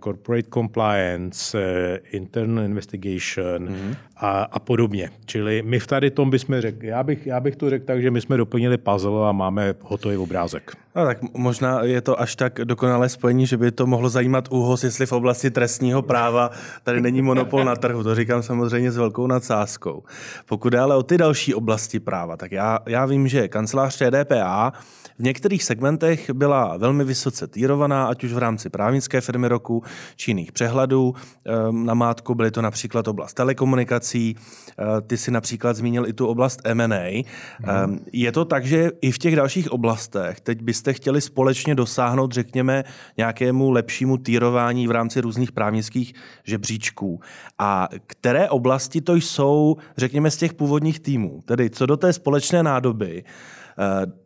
corporate 0.00 0.48
compliance, 0.54 1.58
eh, 1.58 2.00
internal 2.12 2.64
investigation 2.64 3.68
mm-hmm. 3.68 3.96
a, 4.16 4.42
a 4.42 4.58
podobně. 4.58 5.10
Čili 5.26 5.62
my 5.62 5.78
v 5.78 5.86
tady 5.86 6.10
tom 6.10 6.30
bychom 6.30 6.60
řekli, 6.60 6.88
já 6.88 7.02
bych, 7.02 7.26
já 7.26 7.40
bych 7.40 7.56
to 7.56 7.70
řekl 7.70 7.84
tak, 7.84 8.02
že 8.02 8.10
my 8.10 8.20
jsme 8.20 8.36
doplnili 8.36 8.78
puzzle 8.78 9.28
a 9.28 9.32
máme 9.32 9.74
hotový 9.82 10.16
obrázek. 10.16 10.72
No, 10.96 11.04
tak 11.04 11.18
možná 11.34 11.82
je 11.82 12.00
to 12.00 12.20
až 12.20 12.36
tak 12.36 12.60
dokonalé 12.64 13.08
spojení, 13.08 13.46
že 13.46 13.56
by 13.56 13.70
to 13.70 13.86
mohlo 13.86 14.08
zajímat 14.08 14.48
úhoz, 14.50 14.84
jestli 14.84 15.06
v 15.06 15.12
oblasti 15.12 15.50
trestního 15.50 16.02
práva 16.02 16.50
tady 16.84 17.00
není 17.00 17.22
monopol 17.22 17.64
na 17.64 17.76
trhu. 17.76 18.02
To 18.02 18.14
říkám 18.14 18.42
samozřejmě 18.42 18.92
s 18.92 18.96
velkou 18.96 19.26
nadsázkou. 19.26 20.02
Pokud 20.46 20.74
ale 20.74 20.96
o 20.96 21.02
ty 21.02 21.18
další 21.18 21.54
oblasti 21.54 22.00
práva, 22.00 22.36
tak 22.36 22.52
já, 22.52 22.78
já 22.86 23.06
vím, 23.06 23.28
že 23.28 23.48
kancelář 23.48 23.98
TDPA 23.98 24.72
v 25.20 25.22
některých 25.22 25.64
segmentech 25.64 26.30
byla 26.30 26.76
velmi 26.76 27.04
vysoce 27.04 27.46
týrovaná, 27.46 28.06
ať 28.06 28.24
už 28.24 28.32
v 28.32 28.38
rámci 28.38 28.70
právnické 28.70 29.20
firmy 29.20 29.48
roku 29.48 29.82
či 30.16 30.30
jiných 30.30 30.52
přehledů. 30.52 31.14
Ehm, 31.44 31.86
na 31.86 31.94
mátku 31.94 32.34
byly 32.34 32.50
to 32.50 32.62
například 32.62 33.08
oblast 33.08 33.34
telekomunikací, 33.34 34.36
ehm, 34.78 34.86
ty 35.06 35.16
si 35.16 35.30
například 35.30 35.76
zmínil 35.76 36.06
i 36.06 36.12
tu 36.12 36.26
oblast 36.26 36.60
M&A. 36.64 37.24
Hmm. 37.58 37.98
Je 38.12 38.32
to 38.32 38.44
tak, 38.44 38.64
že 38.64 38.90
i 39.00 39.12
v 39.12 39.18
těch 39.18 39.36
dalších 39.36 39.72
oblastech 39.72 40.40
teď 40.40 40.62
byste 40.62 40.92
chtěli 40.92 41.20
společně 41.20 41.74
dosáhnout, 41.74 42.32
řekněme, 42.32 42.84
nějakému 43.16 43.70
lepšímu 43.70 44.16
týrování 44.16 44.88
v 44.88 44.90
rámci 44.90 45.20
různých 45.20 45.52
právnických 45.52 46.14
žebříčků. 46.44 47.20
A 47.58 47.88
které 48.06 48.48
oblasti 48.48 49.00
to 49.00 49.14
jsou, 49.14 49.76
řekněme, 49.96 50.30
z 50.30 50.36
těch 50.36 50.54
původních 50.54 51.00
týmů? 51.00 51.40
Tedy 51.44 51.70
co 51.70 51.86
do 51.86 51.96
té 51.96 52.12
společné 52.12 52.62
nádoby, 52.62 53.24
Eh, 53.24 53.59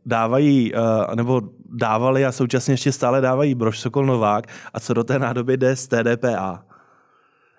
dávají, 0.06 0.72
eh, 0.74 1.16
nebo 1.16 1.42
dávali 1.74 2.24
a 2.24 2.32
současně 2.32 2.74
ještě 2.74 2.92
stále 2.92 3.20
dávají 3.20 3.54
Brož 3.54 3.78
Sokol 3.78 4.06
Novák 4.06 4.46
a 4.72 4.80
co 4.80 4.94
do 4.94 5.04
té 5.04 5.18
nádoby 5.18 5.56
jde 5.56 5.76
z 5.76 5.88
TDPA. 5.88 6.64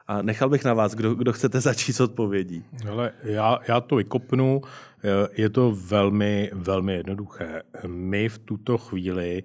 A 0.08 0.22
nechal 0.22 0.50
bych 0.50 0.64
na 0.66 0.74
vás, 0.74 0.96
kdo, 0.96 1.16
kdo 1.16 1.34
chcete 1.34 1.62
začít 1.62 1.94
s 1.94 2.00
odpovědí. 2.00 2.66
Hele, 2.84 3.12
já, 3.24 3.60
já 3.68 3.82
to 3.82 3.96
vykopnu. 3.96 4.62
Eh, 5.04 5.28
je 5.42 5.50
to 5.50 5.72
velmi, 5.72 6.52
velmi 6.54 6.94
jednoduché. 6.94 7.62
My 7.88 8.30
v 8.30 8.38
tuto 8.38 8.78
chvíli 8.78 9.44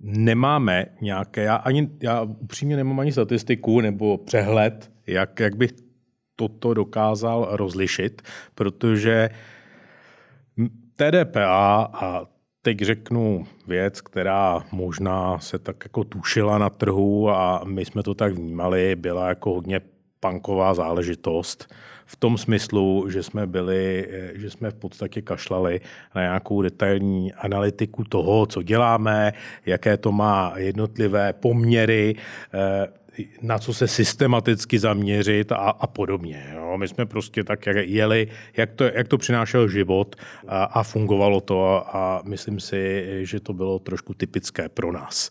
nemáme 0.00 0.86
nějaké, 1.00 1.42
já, 1.42 1.54
ani, 1.54 1.90
já 2.02 2.22
upřímně 2.22 2.76
nemám 2.76 3.00
ani 3.00 3.12
statistiku 3.12 3.80
nebo 3.80 4.18
přehled, 4.18 4.90
jak, 5.06 5.40
jak 5.40 5.56
bych 5.56 5.70
toto 6.36 6.74
dokázal 6.74 7.48
rozlišit, 7.50 8.22
protože 8.54 9.30
TDPA 11.00 11.90
a 11.94 12.26
teď 12.62 12.78
řeknu 12.78 13.46
věc, 13.66 14.00
která 14.00 14.62
možná 14.72 15.38
se 15.38 15.58
tak 15.58 15.76
jako 15.84 16.04
tušila 16.04 16.58
na 16.58 16.70
trhu 16.70 17.30
a 17.30 17.62
my 17.64 17.84
jsme 17.84 18.02
to 18.02 18.14
tak 18.14 18.32
vnímali, 18.32 18.96
byla 18.96 19.28
jako 19.28 19.54
hodně 19.54 19.80
panková 20.20 20.74
záležitost 20.74 21.74
v 22.06 22.16
tom 22.16 22.38
smyslu, 22.38 23.10
že 23.10 23.22
jsme 23.22 23.46
byli, 23.46 24.08
že 24.34 24.50
jsme 24.50 24.70
v 24.70 24.74
podstatě 24.74 25.22
kašlali 25.22 25.80
na 26.14 26.22
nějakou 26.22 26.62
detailní 26.62 27.32
analytiku 27.32 28.04
toho, 28.04 28.46
co 28.46 28.62
děláme, 28.62 29.32
jaké 29.66 29.96
to 29.96 30.12
má 30.12 30.52
jednotlivé 30.56 31.32
poměry, 31.32 32.14
eh, 32.54 32.88
na 33.42 33.58
co 33.58 33.74
se 33.74 33.88
systematicky 33.88 34.78
zaměřit 34.78 35.52
a, 35.52 35.56
a 35.56 35.86
podobně. 35.86 36.52
Jo. 36.54 36.78
My 36.78 36.88
jsme 36.88 37.06
prostě 37.06 37.44
tak 37.44 37.66
jak 37.66 37.76
jeli, 37.76 38.28
jak 38.56 38.70
to, 38.72 38.84
jak 38.84 39.08
to 39.08 39.18
přinášel 39.18 39.68
život 39.68 40.16
a, 40.48 40.64
a 40.64 40.82
fungovalo 40.82 41.40
to 41.40 41.66
a, 41.66 41.78
a 41.78 42.22
myslím 42.24 42.60
si, 42.60 43.06
že 43.22 43.40
to 43.40 43.52
bylo 43.52 43.78
trošku 43.78 44.14
typické 44.14 44.68
pro 44.68 44.92
nás. 44.92 45.30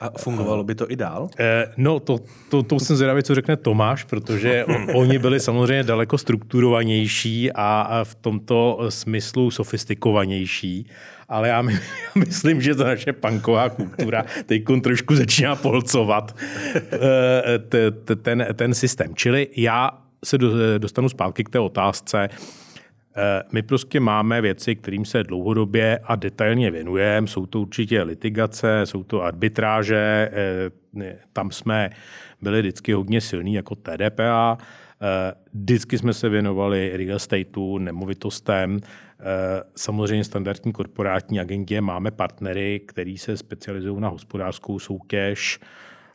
A 0.00 0.18
fungovalo 0.18 0.64
by 0.64 0.74
to 0.74 0.90
i 0.90 0.96
dál? 0.96 1.28
Eh, 1.38 1.72
no, 1.76 2.00
to, 2.00 2.18
to, 2.48 2.62
to 2.62 2.80
jsem 2.80 2.96
zvědavý, 2.96 3.22
co 3.22 3.34
řekne 3.34 3.56
Tomáš, 3.56 4.04
protože 4.04 4.64
oni 4.94 5.18
byli 5.18 5.40
samozřejmě 5.40 5.82
daleko 5.82 6.18
strukturovanější 6.18 7.52
a 7.54 8.00
v 8.04 8.14
tomto 8.14 8.78
smyslu 8.88 9.50
sofistikovanější 9.50 10.86
ale 11.28 11.48
já, 11.48 11.62
my, 11.62 11.72
já 11.72 12.10
myslím, 12.14 12.60
že 12.60 12.74
ta 12.74 12.84
naše 12.84 13.12
punková 13.12 13.68
kultura 13.68 14.24
teď 14.46 14.64
trošku 14.82 15.16
začíná 15.16 15.56
polcovat 15.56 16.36
eh, 16.74 18.16
ten, 18.16 18.46
ten 18.54 18.74
systém. 18.74 19.14
Čili 19.14 19.48
já 19.56 19.90
se 20.24 20.38
dostanu 20.78 21.08
zpátky 21.08 21.44
k 21.44 21.48
té 21.48 21.58
otázce. 21.58 22.28
Eh, 23.16 23.42
my 23.52 23.62
prostě 23.62 24.00
máme 24.00 24.40
věci, 24.40 24.76
kterým 24.76 25.04
se 25.04 25.22
dlouhodobě 25.22 25.98
a 26.04 26.16
detailně 26.16 26.70
věnujeme. 26.70 27.26
Jsou 27.26 27.46
to 27.46 27.60
určitě 27.60 28.02
litigace, 28.02 28.80
jsou 28.84 29.02
to 29.02 29.22
arbitráže, 29.22 30.30
eh, 30.32 31.18
tam 31.32 31.50
jsme 31.50 31.90
byli 32.42 32.60
vždycky 32.60 32.92
hodně 32.92 33.20
silní 33.20 33.54
jako 33.54 33.74
TDPA. 33.74 34.58
Vždycky 35.52 35.98
jsme 35.98 36.14
se 36.14 36.28
věnovali 36.28 36.96
real 36.96 37.16
estateu, 37.16 37.78
nemovitostem. 37.78 38.80
Eh, 39.20 39.62
samozřejmě 39.76 40.24
standardní 40.24 40.72
korporátní 40.72 41.40
agentě 41.40 41.80
máme 41.80 42.10
partnery, 42.10 42.80
který 42.86 43.18
se 43.18 43.36
specializují 43.36 44.00
na 44.00 44.08
hospodářskou 44.08 44.78
soutěž. 44.78 45.60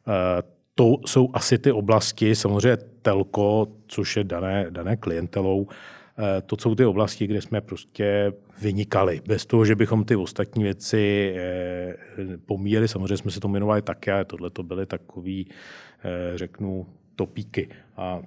Eh, 0.08 0.42
to 0.76 0.98
jsou 1.06 1.30
asi 1.34 1.58
ty 1.58 1.72
oblasti, 1.72 2.36
samozřejmě 2.36 2.78
telko, 3.02 3.68
což 3.88 4.18
je 4.18 4.24
dané, 4.24 4.68
dané 4.70 4.98
klientelou, 4.98 5.68
eh, 5.68 6.42
to 6.42 6.56
jsou 6.60 6.76
ty 6.76 6.86
oblasti, 6.86 7.28
kde 7.28 7.42
jsme 7.42 7.62
prostě 7.62 8.34
vynikali. 8.62 9.22
Bez 9.28 9.46
toho, 9.46 9.66
že 9.66 9.76
bychom 9.76 10.06
ty 10.06 10.16
ostatní 10.16 10.64
věci 10.64 11.36
pomíjeli, 12.46 12.88
samozřejmě 12.88 13.18
jsme 13.18 13.32
se 13.32 13.40
to 13.40 13.48
jmenovali 13.48 13.82
také, 13.82 14.14
ale 14.14 14.26
tohle 14.26 14.50
to 14.50 14.64
byly 14.64 14.86
takový, 14.86 15.48
řeknu, 16.36 16.88
topíky. 17.16 17.70
A 17.98 18.22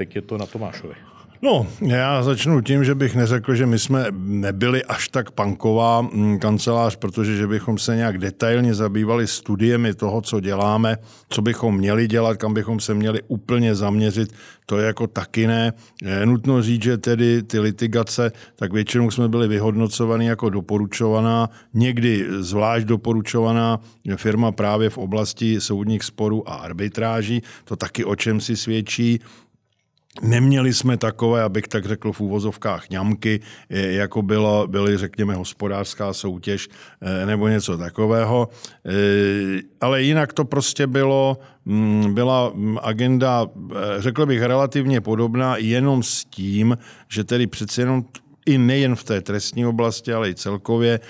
teď 0.00 0.16
je 0.16 0.22
to 0.22 0.38
na 0.38 0.46
Tomášovi. 0.46 0.94
No, 1.42 1.66
já 1.80 2.22
začnu 2.22 2.60
tím, 2.60 2.84
že 2.84 2.94
bych 2.94 3.16
neřekl, 3.16 3.54
že 3.54 3.66
my 3.66 3.78
jsme 3.78 4.06
nebyli 4.18 4.84
až 4.84 5.08
tak 5.08 5.30
panková 5.30 6.00
mm, 6.00 6.38
kancelář, 6.38 6.96
protože 6.96 7.36
že 7.36 7.46
bychom 7.46 7.78
se 7.78 7.96
nějak 7.96 8.18
detailně 8.18 8.74
zabývali 8.74 9.26
studiemi 9.26 9.94
toho, 9.94 10.20
co 10.20 10.40
děláme, 10.40 10.96
co 11.28 11.42
bychom 11.42 11.76
měli 11.76 12.08
dělat, 12.08 12.36
kam 12.36 12.54
bychom 12.54 12.80
se 12.80 12.94
měli 12.94 13.20
úplně 13.28 13.74
zaměřit, 13.74 14.32
to 14.66 14.78
je 14.78 14.86
jako 14.86 15.06
taky 15.06 15.46
ne. 15.46 15.72
Je 16.02 16.26
nutno 16.26 16.62
říct, 16.62 16.82
že 16.82 16.98
tedy 16.98 17.42
ty 17.42 17.60
litigace, 17.60 18.32
tak 18.56 18.72
většinou 18.72 19.10
jsme 19.10 19.28
byli 19.28 19.48
vyhodnocovaní 19.48 20.26
jako 20.26 20.50
doporučovaná, 20.50 21.50
někdy 21.74 22.26
zvlášť 22.38 22.86
doporučovaná 22.86 23.80
firma 24.16 24.52
právě 24.52 24.90
v 24.90 24.98
oblasti 24.98 25.60
soudních 25.60 26.04
sporů 26.04 26.48
a 26.48 26.54
arbitráží, 26.54 27.42
to 27.64 27.76
taky 27.76 28.04
o 28.04 28.16
čem 28.16 28.40
si 28.40 28.56
svědčí. 28.56 29.20
Neměli 30.22 30.74
jsme 30.74 30.96
takové, 30.96 31.42
abych 31.42 31.68
tak 31.68 31.86
řekl 31.86 32.12
v 32.12 32.20
úvozovkách 32.20 32.90
ňamky, 32.90 33.40
jako 33.70 34.22
byla, 34.22 34.66
byly, 34.66 34.96
řekněme, 34.96 35.34
hospodářská 35.34 36.12
soutěž 36.12 36.68
eh, 37.00 37.26
nebo 37.26 37.48
něco 37.48 37.78
takového. 37.78 38.48
Eh, 38.86 39.62
ale 39.80 40.02
jinak 40.02 40.32
to 40.32 40.44
prostě 40.44 40.86
bylo, 40.86 41.38
mm, 41.64 42.14
byla 42.14 42.52
agenda, 42.82 43.46
eh, 43.46 43.76
řekl 43.98 44.26
bych, 44.26 44.42
relativně 44.42 45.00
podobná, 45.00 45.56
jenom 45.56 46.02
s 46.02 46.24
tím, 46.24 46.78
že 47.08 47.24
tedy 47.24 47.46
přece 47.46 47.82
jenom 47.82 48.04
i 48.46 48.58
nejen 48.58 48.96
v 48.96 49.04
té 49.04 49.20
trestní 49.20 49.66
oblasti, 49.66 50.12
ale 50.12 50.30
i 50.30 50.34
celkově 50.34 51.00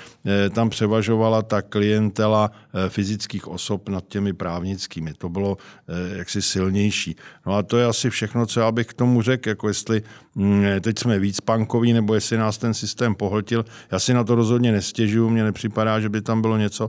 tam 0.51 0.71
převažovala 0.71 1.43
ta 1.43 1.63
klientela 1.63 2.51
eh, 2.51 2.91
fyzických 2.91 3.49
osob 3.49 3.89
nad 3.89 4.05
těmi 4.09 4.33
právnickými. 4.33 5.15
To 5.15 5.29
bylo 5.29 5.57
eh, 5.89 6.19
jaksi 6.19 6.43
silnější. 6.43 7.17
No 7.47 7.57
a 7.57 7.63
to 7.63 7.79
je 7.79 7.85
asi 7.85 8.11
všechno, 8.11 8.47
co 8.47 8.61
já 8.61 8.73
bych 8.73 8.87
k 8.87 8.95
tomu 8.95 9.23
řekl, 9.23 9.49
jako 9.49 9.69
jestli 9.69 10.03
mm, 10.35 10.65
teď 10.81 10.99
jsme 10.99 11.19
víc 11.19 11.41
pankoví, 11.41 11.93
nebo 11.93 12.15
jestli 12.15 12.37
nás 12.37 12.59
ten 12.59 12.75
systém 12.75 13.15
pohltil. 13.15 13.65
Já 13.93 13.99
si 13.99 14.15
na 14.15 14.25
to 14.25 14.35
rozhodně 14.35 14.73
nestěžuju, 14.73 15.31
mně 15.31 15.45
nepřipadá, 15.45 16.01
že 16.01 16.09
by 16.09 16.21
tam 16.21 16.41
bylo 16.41 16.57
něco, 16.57 16.89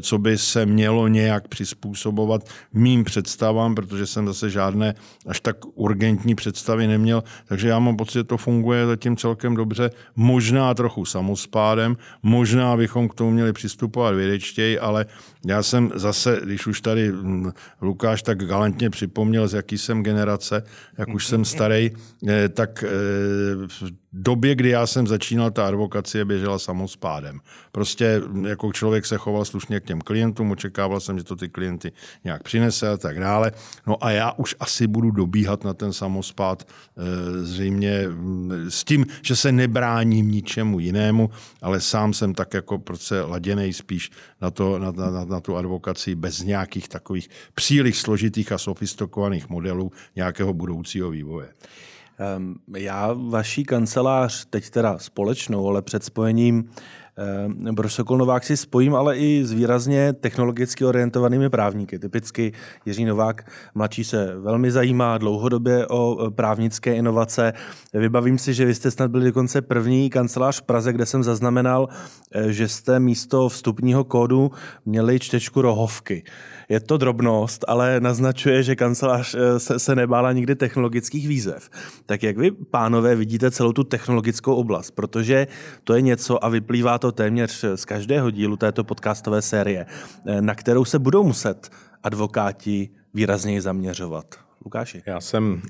co 0.00 0.18
by 0.18 0.38
se 0.38 0.66
mělo 0.66 1.08
nějak 1.08 1.48
přizpůsobovat 1.48 2.48
mým 2.72 3.04
představám, 3.04 3.74
protože 3.74 4.06
jsem 4.06 4.26
zase 4.26 4.50
žádné 4.50 4.94
až 5.26 5.40
tak 5.40 5.56
urgentní 5.74 6.34
představy 6.34 6.86
neměl, 6.86 7.22
takže 7.46 7.68
já 7.68 7.78
mám 7.78 7.96
pocit, 7.96 8.12
že 8.12 8.24
to 8.24 8.36
funguje 8.36 8.86
zatím 8.86 9.16
celkem 9.16 9.54
dobře 9.54 9.90
možná 10.16 10.74
trochu 10.74 11.04
samospádem, 11.04 11.96
možná 12.22 12.59
bychom 12.76 13.08
k 13.08 13.14
tomu 13.14 13.30
měli 13.30 13.52
přistupovat 13.52 14.14
vědečtěji, 14.14 14.78
ale 14.78 15.06
já 15.46 15.62
jsem 15.62 15.92
zase, 15.94 16.40
když 16.44 16.66
už 16.66 16.80
tady 16.80 17.12
hm, 17.12 17.50
Lukáš 17.82 18.22
tak 18.22 18.44
galantně 18.44 18.90
připomněl, 18.90 19.48
z 19.48 19.54
jaký 19.54 19.78
jsem 19.78 20.02
generace, 20.02 20.62
jak 20.98 21.08
už 21.08 21.26
jsem 21.26 21.44
starý, 21.44 21.90
eh, 22.28 22.48
tak 22.48 22.84
eh, 22.84 22.88
době, 24.12 24.54
kdy 24.54 24.68
já 24.68 24.86
jsem 24.86 25.06
začínal, 25.06 25.50
ta 25.50 25.66
advokacie 25.66 26.24
běžela 26.24 26.58
samospádem. 26.58 27.40
Prostě 27.72 28.22
jako 28.48 28.72
člověk 28.72 29.06
se 29.06 29.16
choval 29.16 29.44
slušně 29.44 29.80
k 29.80 29.84
těm 29.84 30.00
klientům, 30.00 30.50
očekával 30.50 31.00
jsem, 31.00 31.18
že 31.18 31.24
to 31.24 31.36
ty 31.36 31.48
klienty 31.48 31.92
nějak 32.24 32.42
přinese 32.42 32.88
a 32.88 32.96
tak 32.96 33.20
dále. 33.20 33.52
No 33.86 34.04
a 34.04 34.10
já 34.10 34.32
už 34.32 34.56
asi 34.60 34.86
budu 34.86 35.10
dobíhat 35.10 35.64
na 35.64 35.74
ten 35.74 35.92
samospád 35.92 36.66
eh, 36.66 37.02
zřejmě 37.44 38.04
s 38.68 38.84
tím, 38.84 39.06
že 39.22 39.36
se 39.36 39.52
nebráním 39.52 40.30
ničemu 40.30 40.78
jinému, 40.78 41.30
ale 41.62 41.80
sám 41.80 42.14
jsem 42.14 42.34
tak 42.34 42.54
jako 42.54 42.78
prostě 42.78 43.20
laděnej 43.20 43.72
spíš 43.72 44.10
na, 44.40 44.50
to, 44.50 44.78
na, 44.78 44.92
na, 44.92 45.24
na 45.24 45.40
tu 45.40 45.56
advokaci 45.56 46.14
bez 46.14 46.42
nějakých 46.42 46.88
takových 46.88 47.28
příliš 47.54 47.98
složitých 47.98 48.52
a 48.52 48.58
sofistikovaných 48.58 49.48
modelů 49.48 49.92
nějakého 50.16 50.54
budoucího 50.54 51.10
vývoje. 51.10 51.48
Ehm, 52.20 52.54
já 52.76 53.12
vaší 53.12 53.64
kancelář, 53.64 54.46
teď 54.50 54.70
teda 54.70 54.98
společnou, 54.98 55.68
ale 55.68 55.82
před 55.82 56.04
spojením 56.04 56.70
Brož 57.72 57.94
Sokol 57.94 58.18
Novák 58.18 58.44
si 58.44 58.56
spojím 58.56 58.94
ale 58.94 59.16
i 59.16 59.44
s 59.44 59.52
výrazně 59.52 60.12
technologicky 60.12 60.84
orientovanými 60.84 61.50
právníky. 61.50 61.98
Typicky 61.98 62.52
Jiří 62.86 63.04
Novák 63.04 63.50
mladší 63.74 64.04
se 64.04 64.34
velmi 64.36 64.70
zajímá 64.70 65.18
dlouhodobě 65.18 65.86
o 65.86 66.30
právnické 66.30 66.94
inovace. 66.94 67.52
Vybavím 67.94 68.38
si, 68.38 68.54
že 68.54 68.64
vy 68.64 68.74
jste 68.74 68.90
snad 68.90 69.10
byli 69.10 69.24
dokonce 69.24 69.62
první 69.62 70.10
kancelář 70.10 70.60
v 70.60 70.62
Praze, 70.62 70.92
kde 70.92 71.06
jsem 71.06 71.22
zaznamenal, 71.22 71.88
eh, 72.32 72.52
že 72.52 72.68
jste 72.68 73.00
místo 73.00 73.48
vstupního 73.48 74.04
kódu 74.04 74.50
měli 74.84 75.20
čtečku 75.20 75.62
rohovky. 75.62 76.24
Je 76.68 76.80
to 76.80 76.96
drobnost, 76.96 77.64
ale 77.68 78.00
naznačuje, 78.00 78.62
že 78.62 78.76
kancelář 78.76 79.34
eh, 79.34 79.60
se, 79.60 79.78
se 79.78 79.94
nebála 79.94 80.32
nikdy 80.32 80.54
technologických 80.54 81.28
výzev. 81.28 81.70
Tak 82.06 82.22
jak 82.22 82.36
vy, 82.36 82.50
pánové, 82.50 83.16
vidíte 83.16 83.50
celou 83.50 83.72
tu 83.72 83.84
technologickou 83.84 84.54
oblast? 84.54 84.90
Protože 84.90 85.46
to 85.84 85.94
je 85.94 86.00
něco 86.00 86.44
a 86.44 86.48
vyplývá 86.48 86.98
to 87.00 87.12
téměř 87.12 87.64
z 87.74 87.84
každého 87.84 88.30
dílu 88.30 88.56
této 88.56 88.84
podcastové 88.84 89.42
série, 89.42 89.86
eh, 90.26 90.42
na 90.42 90.54
kterou 90.54 90.84
se 90.84 90.98
budou 90.98 91.24
muset 91.24 91.70
advokáti 92.02 92.90
výrazněji 93.14 93.60
zaměřovat. 93.60 94.34
Lukáši. 94.64 95.02
Já 95.06 95.20
jsem 95.20 95.62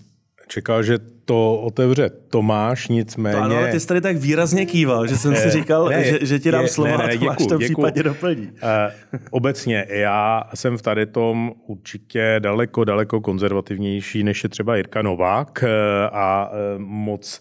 čekal, 0.49 0.83
že 0.83 0.99
to 1.25 1.57
otevře 1.57 2.11
Tomáš, 2.11 2.88
nicméně... 2.88 3.37
To 3.37 3.43
ano, 3.43 3.57
ale 3.57 3.71
ty 3.71 3.81
jsi 3.81 3.87
tady 3.87 4.01
tak 4.01 4.16
výrazně 4.16 4.66
kýval, 4.66 5.07
že 5.07 5.16
jsem 5.16 5.37
si 5.37 5.47
eh, 5.47 5.51
říkal, 5.51 5.88
ne, 5.88 6.05
že, 6.05 6.19
že 6.23 6.38
ti 6.38 6.51
dám 6.51 6.69
slovo 6.69 6.90
ne, 6.90 6.99
ne, 6.99 7.05
a 7.05 7.19
Tomáš 7.19 7.37
děkuju, 7.37 7.49
to 7.49 7.59
v 7.59 7.59
případě 7.59 8.03
doplní. 8.03 8.47
Uh, 8.47 9.21
obecně, 9.31 9.87
já 9.88 10.43
jsem 10.55 10.79
v 10.79 10.83
tady 10.83 11.07
tom 11.07 11.53
určitě 11.66 12.37
daleko, 12.38 12.85
daleko 12.85 13.21
konzervativnější, 13.21 14.25
než 14.25 14.43
je 14.43 14.49
třeba 14.49 14.77
Jirka 14.77 15.03
Novák 15.03 15.64
a 16.12 16.51
moc 16.79 17.40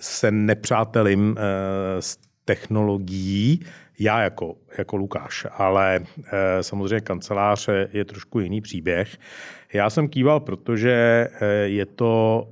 se 0.00 0.30
nepřátelím 0.30 1.36
s 2.00 2.23
technologií, 2.44 3.60
já 3.98 4.22
jako, 4.22 4.56
jako 4.78 4.96
Lukáš, 4.96 5.46
ale 5.52 6.00
e, 6.32 6.62
samozřejmě 6.62 7.00
kanceláře 7.00 7.88
je 7.92 8.04
trošku 8.04 8.40
jiný 8.40 8.60
příběh. 8.60 9.18
Já 9.72 9.90
jsem 9.90 10.08
kýval, 10.08 10.40
protože 10.40 10.92
e, 11.40 11.46
je 11.46 11.86
to, 11.86 12.48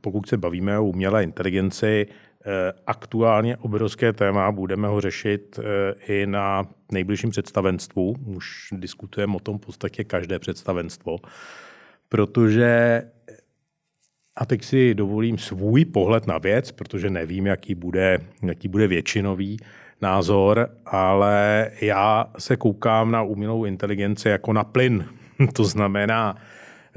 pokud 0.00 0.28
se 0.28 0.36
bavíme 0.36 0.78
o 0.78 0.84
umělé 0.84 1.24
inteligenci, 1.24 2.06
e, 2.06 2.72
aktuálně 2.86 3.56
obrovské 3.56 4.12
téma, 4.12 4.52
budeme 4.52 4.88
ho 4.88 5.00
řešit 5.00 5.58
e, 5.58 5.62
i 6.12 6.26
na 6.26 6.66
nejbližším 6.92 7.30
představenstvu. 7.30 8.14
Už 8.26 8.68
diskutujeme 8.72 9.36
o 9.36 9.40
tom 9.40 9.58
v 9.58 9.60
podstatě 9.60 10.04
každé 10.04 10.38
představenstvo, 10.38 11.16
protože 12.08 13.02
a 14.38 14.46
teď 14.46 14.64
si 14.64 14.94
dovolím 14.94 15.38
svůj 15.38 15.84
pohled 15.84 16.26
na 16.26 16.38
věc, 16.38 16.72
protože 16.72 17.10
nevím, 17.10 17.46
jaký 17.46 17.74
bude, 17.74 18.18
jaký 18.42 18.68
bude 18.68 18.86
většinový 18.86 19.56
názor, 20.02 20.70
ale 20.86 21.70
já 21.80 22.30
se 22.38 22.56
koukám 22.56 23.10
na 23.10 23.22
umělou 23.22 23.64
inteligenci 23.64 24.28
jako 24.28 24.52
na 24.52 24.64
plyn. 24.64 25.04
to 25.52 25.64
znamená 25.64 26.36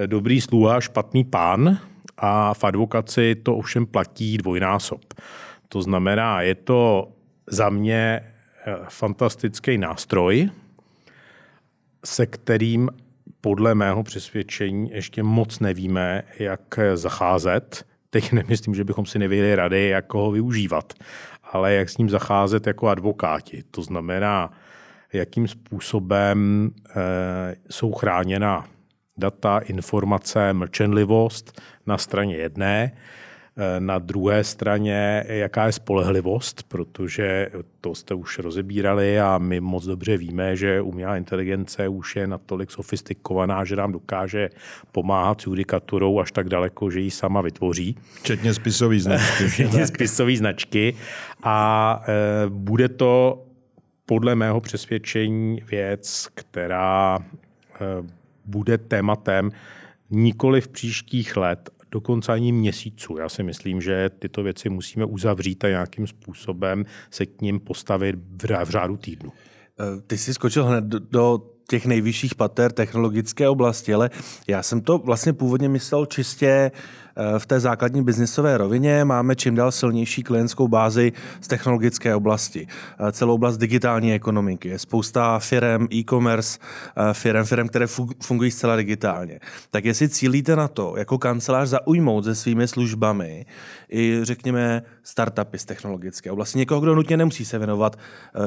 dobrý 0.05 0.41
sluha, 0.41 0.81
špatný 0.81 1.23
pán 1.23 1.77
a 2.17 2.53
v 2.53 2.63
advokaci 2.63 3.35
to 3.35 3.55
ovšem 3.55 3.85
platí 3.85 4.37
dvojnásob. 4.37 5.01
To 5.69 5.81
znamená, 5.81 6.41
je 6.41 6.55
to 6.55 7.11
za 7.47 7.69
mě 7.69 8.21
eh, 8.21 8.75
fantastický 8.89 9.77
nástroj, 9.77 10.49
se 12.05 12.25
kterým 12.25 12.89
podle 13.41 13.75
mého 13.75 14.03
přesvědčení 14.03 14.91
ještě 14.91 15.23
moc 15.23 15.59
nevíme, 15.59 16.23
jak 16.39 16.79
zacházet. 16.93 17.85
Teď 18.09 18.31
nemyslím, 18.31 18.75
že 18.75 18.83
bychom 18.83 19.05
si 19.05 19.19
nevěděli 19.19 19.55
rady, 19.55 19.87
jak 19.87 20.13
ho 20.13 20.31
využívat, 20.31 20.93
ale 21.43 21.73
jak 21.73 21.89
s 21.89 21.97
ním 21.97 22.09
zacházet 22.09 22.67
jako 22.67 22.87
advokáti. 22.87 23.63
To 23.71 23.81
znamená, 23.81 24.51
jakým 25.13 25.47
způsobem 25.47 26.69
e, 26.95 27.55
jsou 27.69 27.91
chráněna 27.93 28.65
data, 29.17 29.59
informace, 29.59 30.53
mlčenlivost 30.53 31.61
na 31.85 31.97
straně 31.97 32.35
jedné 32.35 32.91
na 33.79 33.99
druhé 33.99 34.43
straně, 34.43 35.23
jaká 35.27 35.65
je 35.65 35.71
spolehlivost, 35.71 36.63
protože 36.63 37.49
to 37.81 37.95
jste 37.95 38.13
už 38.13 38.39
rozebírali 38.39 39.19
a 39.19 39.37
my 39.37 39.59
moc 39.59 39.85
dobře 39.85 40.17
víme, 40.17 40.55
že 40.55 40.81
umělá 40.81 41.17
inteligence 41.17 41.87
už 41.87 42.15
je 42.15 42.27
natolik 42.27 42.71
sofistikovaná, 42.71 43.65
že 43.65 43.75
nám 43.75 43.91
dokáže 43.91 44.49
pomáhat 44.91 45.41
s 45.41 45.45
judikaturou 45.45 46.19
až 46.19 46.31
tak 46.31 46.49
daleko, 46.49 46.91
že 46.91 46.99
ji 46.99 47.11
sama 47.11 47.41
vytvoří. 47.41 47.97
Včetně 48.13 48.53
spisové 48.53 48.99
značky. 48.99 49.43
Včetně 49.47 49.87
spisové 49.87 50.35
značky. 50.35 50.95
A 51.43 52.03
e, 52.07 52.49
bude 52.49 52.89
to 52.89 53.45
podle 54.05 54.35
mého 54.35 54.61
přesvědčení 54.61 55.61
věc, 55.71 56.27
která 56.33 57.19
e, 57.19 57.19
bude 58.45 58.77
tématem 58.77 59.51
nikoli 60.09 60.61
v 60.61 60.67
příštích 60.67 61.37
let, 61.37 61.69
dokonce 61.91 62.31
ani 62.31 62.51
měsíců. 62.51 63.17
Já 63.17 63.29
si 63.29 63.43
myslím, 63.43 63.81
že 63.81 64.09
tyto 64.19 64.43
věci 64.43 64.69
musíme 64.69 65.05
uzavřít 65.05 65.63
a 65.63 65.69
nějakým 65.69 66.07
způsobem 66.07 66.85
se 67.11 67.25
k 67.25 67.41
ním 67.41 67.59
postavit 67.59 68.15
v 68.65 68.69
řádu 68.69 68.97
týdnu. 68.97 69.31
Eh, 69.79 70.01
ty 70.07 70.17
jsi 70.17 70.33
skočil 70.33 70.65
hned 70.65 70.83
do 70.83 71.39
těch 71.69 71.85
nejvyšších 71.85 72.35
pater 72.35 72.71
technologické 72.71 73.49
oblasti, 73.49 73.93
ale 73.93 74.09
já 74.47 74.63
jsem 74.63 74.81
to 74.81 74.97
vlastně 74.97 75.33
původně 75.33 75.69
myslel 75.69 76.05
čistě 76.05 76.71
uh, 76.73 76.79
v 77.37 77.45
té 77.45 77.59
základní 77.59 78.03
biznisové 78.03 78.57
rovině 78.57 79.05
máme 79.05 79.35
čím 79.35 79.55
dál 79.55 79.71
silnější 79.71 80.23
klientskou 80.23 80.67
bázi 80.67 81.11
z 81.41 81.47
technologické 81.47 82.15
oblasti. 82.15 82.67
Eh, 82.99 83.11
celou 83.11 83.33
oblast 83.33 83.57
digitální 83.57 84.13
ekonomiky. 84.13 84.69
Je 84.69 84.79
spousta 84.79 85.39
firm, 85.39 85.87
e-commerce, 85.93 86.59
firm, 87.13 87.45
firm, 87.45 87.67
které 87.67 87.87
fungují 88.23 88.51
zcela 88.51 88.75
digitálně. 88.75 89.39
Tak 89.71 89.85
jestli 89.85 90.09
cílíte 90.09 90.55
na 90.55 90.67
to, 90.67 90.93
jako 90.97 91.17
kancelář 91.17 91.67
zaujmout 91.67 92.23
se 92.23 92.35
svými 92.35 92.67
službami 92.67 93.45
i 93.91 94.19
řekněme 94.23 94.81
startupy 95.03 95.57
z 95.57 95.65
technologické 95.65 96.31
oblasti, 96.31 96.59
někoho, 96.59 96.81
kdo 96.81 96.95
nutně 96.95 97.17
nemusí 97.17 97.45
se 97.45 97.57
věnovat 97.57 97.95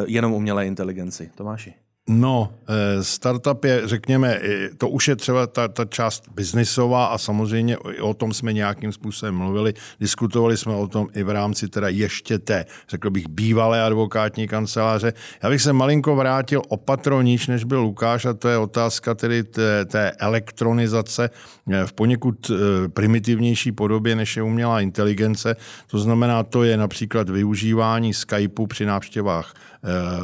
jenom 0.06 0.32
umělé 0.32 0.66
inteligenci. 0.66 1.30
Tomáši. 1.34 1.83
No, 2.08 2.52
eh, 2.68 3.04
startup 3.04 3.64
je, 3.64 3.88
řekněme, 3.88 4.40
to 4.78 4.88
už 4.88 5.08
je 5.08 5.16
třeba 5.16 5.46
ta, 5.46 5.68
ta 5.68 5.84
část 5.84 6.28
biznisová 6.34 7.06
a 7.06 7.18
samozřejmě 7.18 7.78
o 7.78 8.14
tom 8.14 8.32
jsme 8.32 8.52
nějakým 8.52 8.92
způsobem 8.92 9.34
mluvili. 9.34 9.74
Diskutovali 10.00 10.56
jsme 10.56 10.74
o 10.74 10.88
tom 10.88 11.08
i 11.14 11.22
v 11.22 11.30
rámci 11.30 11.68
teda 11.68 11.88
ještě 11.88 12.38
té, 12.38 12.66
řekl 12.88 13.10
bych, 13.10 13.28
bývalé 13.28 13.82
advokátní 13.82 14.48
kanceláře. 14.48 15.12
Já 15.42 15.50
bych 15.50 15.62
se 15.62 15.72
malinko 15.72 16.16
vrátil 16.16 16.62
opatroníž, 16.68 17.46
než 17.46 17.64
byl 17.64 17.80
Lukáš, 17.80 18.24
a 18.24 18.34
to 18.34 18.48
je 18.48 18.58
otázka 18.58 19.14
tedy 19.14 19.44
té, 19.44 19.84
té 19.84 20.10
elektronizace 20.10 21.30
eh, 21.72 21.86
v 21.86 21.92
poněkud 21.92 22.50
eh, 22.50 22.88
primitivnější 22.88 23.72
podobě, 23.72 24.16
než 24.16 24.36
je 24.36 24.42
umělá 24.42 24.80
inteligence. 24.80 25.56
To 25.86 25.98
znamená, 25.98 26.42
to 26.42 26.64
je 26.64 26.76
například 26.76 27.28
využívání 27.28 28.14
Skypeu 28.14 28.66
při 28.66 28.86
návštěvách 28.86 29.54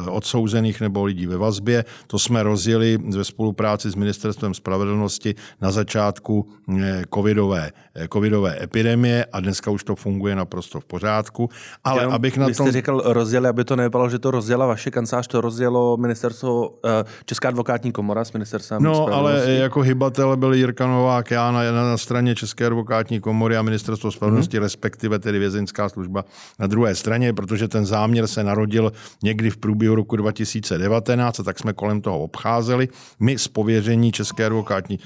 odsouzených 0.09 0.81
nebo 0.81 1.03
lidí 1.03 1.27
ve 1.27 1.37
vazbě. 1.37 1.85
To 2.07 2.19
jsme 2.19 2.43
rozjeli 2.43 2.97
ve 2.97 3.23
spolupráci 3.23 3.91
s 3.91 3.95
Ministerstvem 3.95 4.53
spravedlnosti 4.53 5.35
na 5.61 5.71
začátku 5.71 6.47
eh, 6.79 7.03
covidové, 7.13 7.71
eh, 7.95 8.07
covidové 8.07 8.63
epidemie 8.63 9.25
a 9.25 9.39
dneska 9.39 9.71
už 9.71 9.83
to 9.83 9.95
funguje 9.95 10.35
naprosto 10.35 10.79
v 10.79 10.85
pořádku. 10.85 11.49
Ale 11.83 12.01
Jenom, 12.01 12.13
abych 12.13 12.37
na 12.37 12.45
tom... 12.45 12.53
jste 12.53 12.71
říkal 12.71 13.01
rozjeli, 13.05 13.47
aby 13.47 13.63
to 13.63 13.75
nevypadalo, 13.75 14.09
že 14.09 14.19
to 14.19 14.31
rozjela 14.31 14.65
vaše 14.65 14.91
kancelář, 14.91 15.27
to 15.27 15.41
rozjelo 15.41 15.97
ministerstvo, 15.97 16.73
eh, 16.85 17.03
Česká 17.25 17.47
advokátní 17.47 17.91
komora 17.91 18.25
s 18.25 18.33
ministerstvem 18.33 18.83
No, 18.83 19.07
ale 19.07 19.51
jako 19.51 19.81
hybatel 19.81 20.37
byl 20.37 20.53
Jirka 20.53 20.87
Novák, 20.87 21.31
já 21.31 21.51
na, 21.51 21.71
na 21.71 21.97
straně 21.97 22.35
České 22.35 22.65
advokátní 22.65 23.19
komory 23.19 23.57
a 23.57 23.61
ministerstvo 23.61 24.11
spravedlnosti, 24.11 24.57
mm-hmm. 24.57 24.61
respektive 24.61 25.19
tedy 25.19 25.39
vězeňská 25.39 25.89
služba 25.89 26.25
na 26.59 26.67
druhé 26.67 26.95
straně, 26.95 27.33
protože 27.33 27.67
ten 27.67 27.85
záměr 27.85 28.27
se 28.27 28.43
narodil 28.43 28.91
někdy 29.23 29.50
v 29.51 29.57
průběhu 29.57 29.95
roku 29.95 30.15
2019 30.15 31.39
a 31.39 31.43
tak 31.43 31.59
jsme 31.59 31.73
kolem 31.73 32.01
toho 32.01 32.19
obcházeli. 32.19 32.89
My 33.19 33.37
z 33.37 33.47
pověření 33.47 34.11
České 34.11 34.45
advokátní 34.45 34.99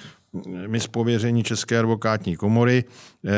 my 0.67 0.80
z 0.80 0.88
pověření 0.88 1.43
České 1.43 1.80
advokátní 1.80 2.36
komory, 2.36 2.84
eh, 3.26 3.32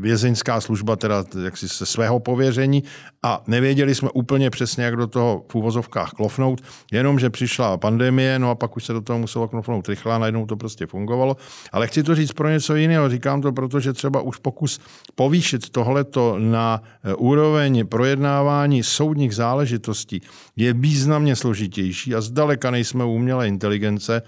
vězeňská 0.00 0.60
služba 0.60 0.96
teda 0.96 1.24
jaksi 1.44 1.68
se 1.68 1.86
svého 1.86 2.20
pověření 2.20 2.84
a 3.22 3.42
nevěděli 3.46 3.94
jsme 3.94 4.10
úplně 4.10 4.50
přesně, 4.50 4.84
jak 4.84 4.96
do 4.96 5.06
toho 5.06 5.44
v 5.52 5.54
úvozovkách 5.54 6.10
klofnout, 6.10 6.60
jenomže 6.92 7.30
přišla 7.30 7.76
pandemie, 7.76 8.38
no 8.38 8.50
a 8.50 8.54
pak 8.54 8.76
už 8.76 8.84
se 8.84 8.92
do 8.92 9.00
toho 9.00 9.18
muselo 9.18 9.48
klofnout 9.48 9.88
rychle 9.88 10.14
a 10.14 10.18
najednou 10.18 10.46
to 10.46 10.56
prostě 10.56 10.86
fungovalo. 10.86 11.36
Ale 11.72 11.86
chci 11.86 12.02
to 12.02 12.14
říct 12.14 12.32
pro 12.32 12.48
něco 12.50 12.76
jiného, 12.76 13.08
říkám 13.08 13.42
to, 13.42 13.52
protože 13.52 13.92
třeba 13.92 14.20
už 14.20 14.36
pokus 14.36 14.80
povýšit 15.14 15.70
tohleto 15.70 16.38
na 16.38 16.82
eh, 17.04 17.14
úroveň 17.14 17.86
projednávání 17.86 18.82
soudních 18.82 19.34
záležitostí 19.34 20.20
je 20.56 20.72
významně 20.72 21.36
složitější 21.36 22.14
a 22.14 22.20
zdaleka 22.20 22.70
nejsme 22.70 23.04
umělé 23.04 23.48
inteligence, 23.48 24.22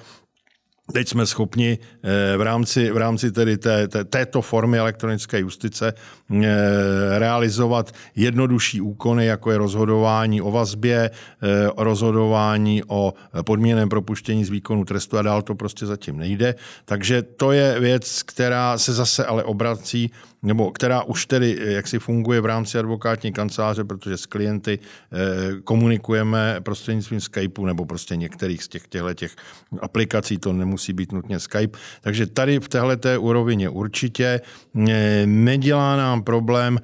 Teď 0.92 1.08
jsme 1.08 1.26
schopni 1.26 1.78
eh, 2.02 2.36
v 2.36 2.42
rámci, 2.42 2.90
v 2.90 2.96
rámci 2.96 3.32
tedy 3.32 3.58
té, 3.58 3.88
té, 3.88 4.04
této 4.04 4.42
formy 4.42 4.78
elektronické 4.78 5.38
justice 5.38 5.94
eh, 5.94 7.18
realizovat 7.18 7.92
jednodušší 8.16 8.80
úkony, 8.80 9.26
jako 9.26 9.50
je 9.50 9.58
rozhodování 9.58 10.42
o 10.42 10.50
vazbě, 10.50 11.10
eh, 11.10 11.70
rozhodování 11.76 12.82
o 12.88 13.14
podmíněném 13.42 13.88
propuštění 13.88 14.44
z 14.44 14.50
výkonu 14.50 14.84
trestu 14.84 15.18
a 15.18 15.22
dál 15.22 15.42
to 15.42 15.54
prostě 15.54 15.86
zatím 15.86 16.16
nejde. 16.16 16.54
Takže 16.84 17.22
to 17.22 17.52
je 17.52 17.80
věc, 17.80 18.22
která 18.22 18.78
se 18.78 18.92
zase 18.92 19.24
ale 19.24 19.44
obrací 19.44 20.10
nebo 20.42 20.70
která 20.70 21.02
už 21.02 21.26
tedy 21.26 21.58
eh, 21.60 21.72
jak 21.72 21.88
si 21.88 21.98
funguje 21.98 22.40
v 22.40 22.46
rámci 22.46 22.78
advokátní 22.78 23.32
kanceláře, 23.32 23.84
protože 23.84 24.16
s 24.16 24.26
klienty 24.26 24.78
eh, 24.78 25.60
komunikujeme 25.64 26.56
prostřednictvím 26.60 27.20
Skypeu 27.20 27.64
nebo 27.64 27.84
prostě 27.84 28.16
některých 28.16 28.62
z 28.62 28.68
těch, 28.68 28.88
těchto 28.88 29.14
těch 29.14 29.36
aplikací, 29.80 30.38
to 30.38 30.52
nemusí 30.52 30.92
být 30.92 31.12
nutně 31.12 31.38
Skype. 31.40 31.78
Takže 32.00 32.26
tady 32.26 32.60
v 32.60 32.68
téhle 32.68 32.96
té 32.96 33.18
úrovině 33.18 33.68
určitě 33.68 34.40
eh, 34.88 35.26
nedělá 35.26 35.96
nám 35.96 36.22
problém 36.22 36.78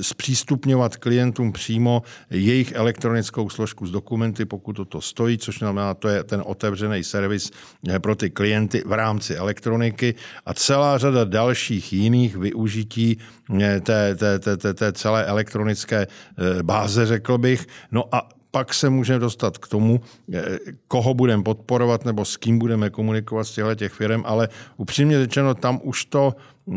zpřístupňovat 0.00 0.96
klientům 0.96 1.52
přímo 1.52 2.02
jejich 2.30 2.72
elektronickou 2.72 3.48
složku 3.50 3.86
z 3.86 3.90
dokumenty, 3.90 4.44
pokud 4.44 4.72
toto 4.72 5.00
stojí, 5.00 5.38
což 5.38 5.58
znamená, 5.58 5.94
to 5.94 6.08
je 6.08 6.24
ten 6.24 6.42
otevřený 6.46 7.04
servis 7.04 7.50
pro 7.98 8.16
ty 8.16 8.30
klienty 8.30 8.82
v 8.86 8.92
rámci 8.92 9.36
elektroniky 9.36 10.14
a 10.46 10.54
celá 10.54 10.98
řada 10.98 11.24
dalších 11.24 11.92
jiných 11.92 12.35
využití 12.36 13.18
eh, 13.60 13.80
té, 13.80 14.16
té, 14.16 14.38
té, 14.38 14.56
té, 14.56 14.74
té 14.74 14.92
celé 14.92 15.24
elektronické 15.24 16.06
eh, 16.06 16.62
báze, 16.62 17.06
řekl 17.06 17.38
bych. 17.38 17.66
No 17.92 18.14
a 18.14 18.28
pak 18.50 18.74
se 18.74 18.90
můžeme 18.90 19.18
dostat 19.18 19.58
k 19.58 19.68
tomu, 19.68 20.00
eh, 20.32 20.58
koho 20.88 21.14
budeme 21.14 21.42
podporovat 21.42 22.04
nebo 22.04 22.24
s 22.24 22.36
kým 22.36 22.58
budeme 22.58 22.90
komunikovat 22.90 23.44
z 23.44 23.52
těchto 23.52 23.74
těch 23.74 23.92
firm, 23.92 24.22
ale 24.24 24.48
upřímně 24.76 25.18
řečeno, 25.18 25.54
tam 25.54 25.80
už 25.82 26.04
to 26.04 26.34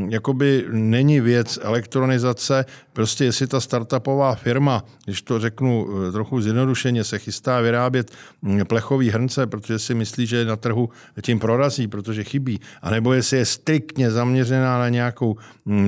jakoby 0.10 0.66
není 0.72 1.20
věc 1.20 1.60
elektronizace, 1.62 2.66
prostě 2.94 3.26
jestli 3.26 3.48
ta 3.48 3.60
startupová 3.60 4.36
firma, 4.36 4.84
když 5.06 5.22
to 5.22 5.40
řeknu 5.40 5.88
eh, 6.08 6.12
trochu 6.12 6.42
zjednodušeně, 6.42 7.04
se 7.04 7.20
chystá 7.20 7.60
vyrábět 7.62 8.12
plechový 8.68 9.10
hrnce, 9.10 9.48
protože 9.48 9.80
si 9.80 9.94
myslí, 9.96 10.26
že 10.26 10.46
na 10.46 10.56
trhu 10.56 10.90
tím 11.22 11.40
prorazí, 11.40 11.88
protože 11.88 12.24
chybí, 12.24 12.60
anebo 12.82 13.14
jestli 13.14 13.38
je 13.38 13.46
striktně 13.46 14.12
zaměřená 14.12 14.80
na 14.80 14.90
nějakou 14.90 15.38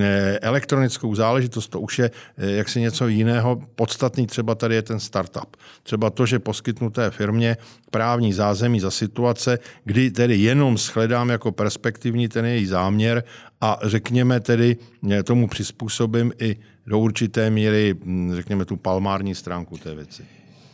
eh, 0.02 0.40
elektronickou 0.42 1.16
záležitost, 1.16 1.68
to 1.68 1.80
už 1.80 2.00
je 2.00 2.12
eh, 2.38 2.52
jaksi 2.52 2.80
něco 2.82 3.08
jiného. 3.08 3.62
Podstatný 3.76 4.28
třeba 4.28 4.56
tady 4.56 4.76
je 4.76 4.82
ten 4.82 5.00
startup. 5.00 5.58
Třeba 5.84 6.10
to, 6.10 6.26
že 6.26 6.40
poskytnu 6.40 6.90
té 6.90 7.12
firmě 7.12 7.58
právní 7.92 8.34
zázemí 8.34 8.80
za 8.80 8.92
situace, 8.92 9.60
kdy 9.84 10.12
tedy 10.12 10.36
jenom 10.36 10.78
shledám 10.78 11.30
jako 11.30 11.52
perspektivní 11.52 12.28
ten 12.28 12.46
její 12.46 12.66
záměr 12.66 13.24
a 13.62 13.80
řekněme 13.84 14.40
tedy 14.40 14.78
eh, 15.12 15.24
tomu 15.24 15.48
přizpůsobím 15.48 16.32
i 16.40 16.56
do 16.88 17.00
určité 17.00 17.50
míry, 17.50 17.96
hm, 18.06 18.36
řekněme, 18.36 18.66
tu 18.66 18.78
palmární 18.78 19.36
stránku 19.36 19.78
té 19.78 19.96
věci. 19.96 20.24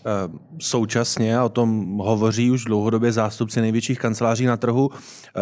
Eh, 0.07 0.29
současně, 0.59 1.37
a 1.37 1.43
o 1.43 1.49
tom 1.49 1.97
hovoří 1.97 2.51
už 2.51 2.63
dlouhodobě 2.63 3.11
zástupci 3.11 3.61
největších 3.61 3.99
kanceláří 3.99 4.45
na 4.45 4.57
trhu, 4.57 4.89
eh, 4.91 5.41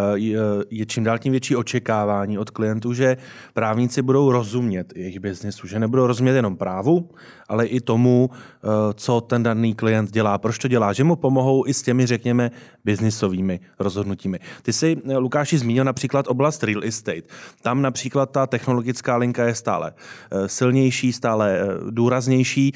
je 0.69 0.85
čím 0.85 1.03
dál 1.03 1.19
tím 1.19 1.31
větší 1.31 1.55
očekávání 1.55 2.37
od 2.37 2.49
klientů, 2.49 2.93
že 2.93 3.17
právníci 3.53 4.01
budou 4.01 4.31
rozumět 4.31 4.93
jejich 4.95 5.19
biznesu, 5.19 5.67
že 5.67 5.79
nebudou 5.79 6.07
rozumět 6.07 6.35
jenom 6.35 6.57
právu, 6.57 7.09
ale 7.47 7.65
i 7.65 7.81
tomu, 7.81 8.29
eh, 8.33 8.67
co 8.93 9.21
ten 9.21 9.43
daný 9.43 9.75
klient 9.75 10.11
dělá, 10.11 10.37
proč 10.37 10.57
to 10.57 10.67
dělá, 10.67 10.93
že 10.93 11.03
mu 11.03 11.15
pomohou 11.15 11.67
i 11.67 11.73
s 11.73 11.81
těmi, 11.81 12.05
řekněme, 12.05 12.51
biznisovými 12.85 13.59
rozhodnutími. 13.79 14.39
Ty 14.61 14.73
jsi, 14.73 14.97
Lukáši, 15.17 15.57
zmínil 15.57 15.83
například 15.83 16.27
oblast 16.27 16.63
real 16.63 16.83
estate. 16.83 17.27
Tam 17.61 17.81
například 17.81 18.31
ta 18.31 18.47
technologická 18.47 19.17
linka 19.17 19.45
je 19.45 19.55
stále 19.55 19.93
silnější, 20.45 21.13
stále 21.13 21.59
důraznější. 21.89 22.73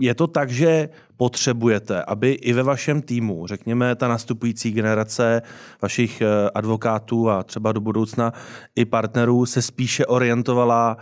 Je 0.00 0.14
to 0.14 0.26
tak, 0.26 0.50
že 0.50 0.88
potřebujete, 1.18 2.02
aby 2.02 2.32
i 2.32 2.52
ve 2.52 2.62
vašem 2.62 3.02
týmu, 3.02 3.46
řekněme, 3.46 3.96
ta 3.96 4.08
nastupující 4.08 4.72
generace 4.72 5.42
vašich 5.82 6.20
eh, 6.20 6.50
advokátů 6.54 7.30
a 7.30 7.42
třeba 7.42 7.72
do 7.72 7.80
budoucna 7.80 8.32
i 8.76 8.84
partnerů 8.84 9.46
se 9.46 9.62
spíše 9.62 10.06
orientovala 10.06 10.96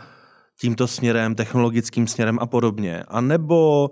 tímto 0.60 0.86
směrem, 0.86 1.34
technologickým 1.34 2.06
směrem 2.06 2.38
a 2.40 2.46
podobně? 2.46 3.04
A 3.08 3.20
nebo 3.20 3.90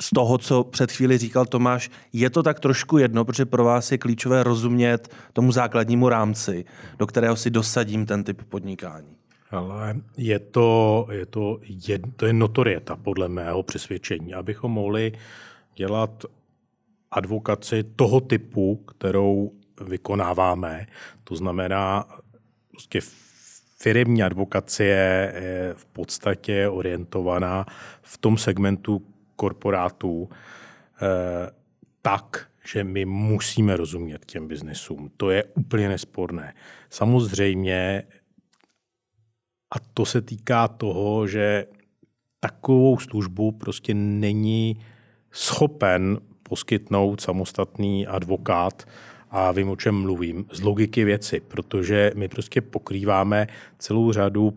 z 0.00 0.10
toho, 0.10 0.38
co 0.38 0.64
před 0.64 0.92
chvíli 0.92 1.18
říkal 1.18 1.46
Tomáš, 1.46 1.90
je 2.12 2.30
to 2.30 2.42
tak 2.42 2.60
trošku 2.60 2.98
jedno, 2.98 3.24
protože 3.24 3.46
pro 3.46 3.64
vás 3.64 3.92
je 3.92 3.98
klíčové 3.98 4.42
rozumět 4.42 5.08
tomu 5.32 5.52
základnímu 5.52 6.08
rámci, 6.08 6.64
do 6.98 7.06
kterého 7.06 7.36
si 7.36 7.50
dosadím 7.50 8.06
ten 8.06 8.24
typ 8.24 8.42
podnikání. 8.42 9.21
Ale 9.52 9.96
je 10.16 10.38
to, 10.38 11.06
je 11.10 11.26
to, 11.26 11.58
je, 11.62 11.98
to 12.16 12.26
je 12.26 12.32
notorieta 12.32 12.96
podle 12.96 13.28
mého 13.28 13.62
přesvědčení, 13.62 14.34
abychom 14.34 14.72
mohli 14.72 15.12
dělat 15.74 16.24
advokaci 17.10 17.84
toho 17.96 18.20
typu, 18.20 18.76
kterou 18.76 19.52
vykonáváme. 19.80 20.86
To 21.24 21.36
znamená, 21.36 22.04
prostě 22.70 23.00
firmní 23.78 24.22
advokacie 24.22 25.32
je 25.34 25.74
v 25.76 25.86
podstatě 25.86 26.68
orientovaná 26.68 27.66
v 28.02 28.18
tom 28.18 28.38
segmentu 28.38 29.02
korporátů 29.36 30.30
eh, 30.30 31.50
tak, 32.02 32.46
že 32.66 32.84
my 32.84 33.04
musíme 33.04 33.76
rozumět 33.76 34.26
těm 34.26 34.48
biznesům. 34.48 35.10
To 35.16 35.30
je 35.30 35.44
úplně 35.44 35.88
nesporné. 35.88 36.54
Samozřejmě 36.90 38.02
A 39.72 39.74
to 39.94 40.06
se 40.06 40.20
týká 40.20 40.68
toho, 40.68 41.26
že 41.26 41.66
takovou 42.40 42.98
službu 42.98 43.52
prostě 43.52 43.94
není 43.94 44.76
schopen 45.30 46.18
poskytnout 46.42 47.20
samostatný 47.20 48.06
advokát, 48.06 48.86
a 49.32 49.52
vím, 49.52 49.68
o 49.68 49.76
čem 49.76 49.94
mluvím, 49.94 50.46
z 50.52 50.60
logiky 50.60 51.04
věci, 51.04 51.40
protože 51.40 52.12
my 52.14 52.28
prostě 52.28 52.60
pokrýváme 52.60 53.46
celou 53.78 54.12
řadu 54.12 54.52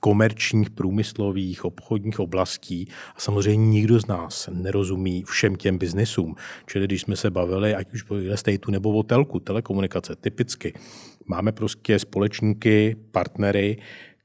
komerčních, 0.00 0.70
průmyslových, 0.70 1.64
obchodních 1.64 2.20
oblastí. 2.20 2.88
A 3.16 3.20
samozřejmě 3.20 3.66
nikdo 3.66 4.00
z 4.00 4.06
nás 4.06 4.48
nerozumí 4.52 5.22
všem 5.22 5.56
těm 5.56 5.78
biznesům. 5.78 6.36
Čili 6.66 6.84
když 6.84 7.02
jsme 7.02 7.16
se 7.16 7.30
bavili, 7.30 7.74
ať 7.74 7.92
už 7.92 8.10
o 8.10 8.14
estateu 8.14 8.70
nebo 8.70 8.92
o 8.92 9.02
telku, 9.02 9.40
telekomunikace, 9.40 10.16
typicky, 10.16 10.74
máme 11.26 11.52
prostě 11.52 11.98
společníky, 11.98 12.96
partnery, 13.10 13.76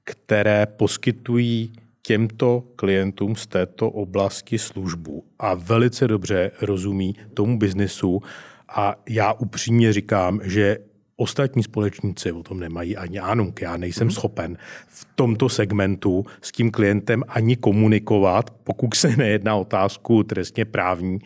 které 0.04 0.66
poskytují 0.66 1.74
těmto 2.02 2.64
klientům 2.76 3.36
z 3.36 3.48
této 3.48 3.90
oblasti 3.90 4.60
službu 4.60 5.26
a 5.40 5.54
velice 5.54 6.08
dobře 6.08 6.52
rozumí 6.62 7.16
tomu 7.34 7.58
biznesu. 7.58 8.22
A 8.70 8.96
já 9.10 9.34
upřímně 9.34 9.94
říkám, 9.94 10.40
že 10.44 10.78
Ostatní 11.22 11.64
společníci 11.64 12.32
o 12.32 12.44
tom 12.44 12.60
nemají 12.60 12.98
ani 12.98 13.20
ánunk. 13.20 13.62
Já 13.62 13.78
nejsem 13.78 14.08
hmm. 14.08 14.12
schopen 14.12 14.58
v 14.88 15.08
tomto 15.16 15.50
segmentu 15.50 16.26
s 16.42 16.52
tím 16.52 16.72
klientem 16.72 17.24
ani 17.28 17.56
komunikovat, 17.56 18.50
pokud 18.50 18.94
se 18.94 19.16
nejedná 19.18 19.56
otázku 19.56 20.24
trestně 20.24 20.66
právní 20.66 21.20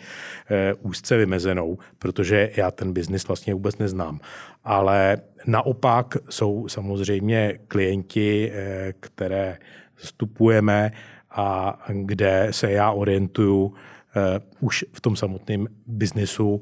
e, 0.52 0.74
úzce 0.74 1.18
vymezenou, 1.18 1.78
protože 2.00 2.52
já 2.56 2.72
ten 2.72 2.94
biznis 2.94 3.28
vlastně 3.28 3.54
vůbec 3.54 3.78
neznám. 3.78 4.20
Ale 4.64 5.18
naopak 5.48 6.18
jsou 6.30 6.68
samozřejmě 6.68 7.60
klienti, 7.68 8.52
e, 8.54 8.94
které 9.00 9.58
vstupujeme 9.96 10.92
a 11.32 11.80
kde 11.92 12.48
se 12.52 12.72
já 12.72 12.92
orientuju 12.92 13.74
e, 14.16 14.40
už 14.60 14.86
v 14.94 15.02
tom 15.02 15.16
samotném 15.16 15.68
biznisu 15.88 16.60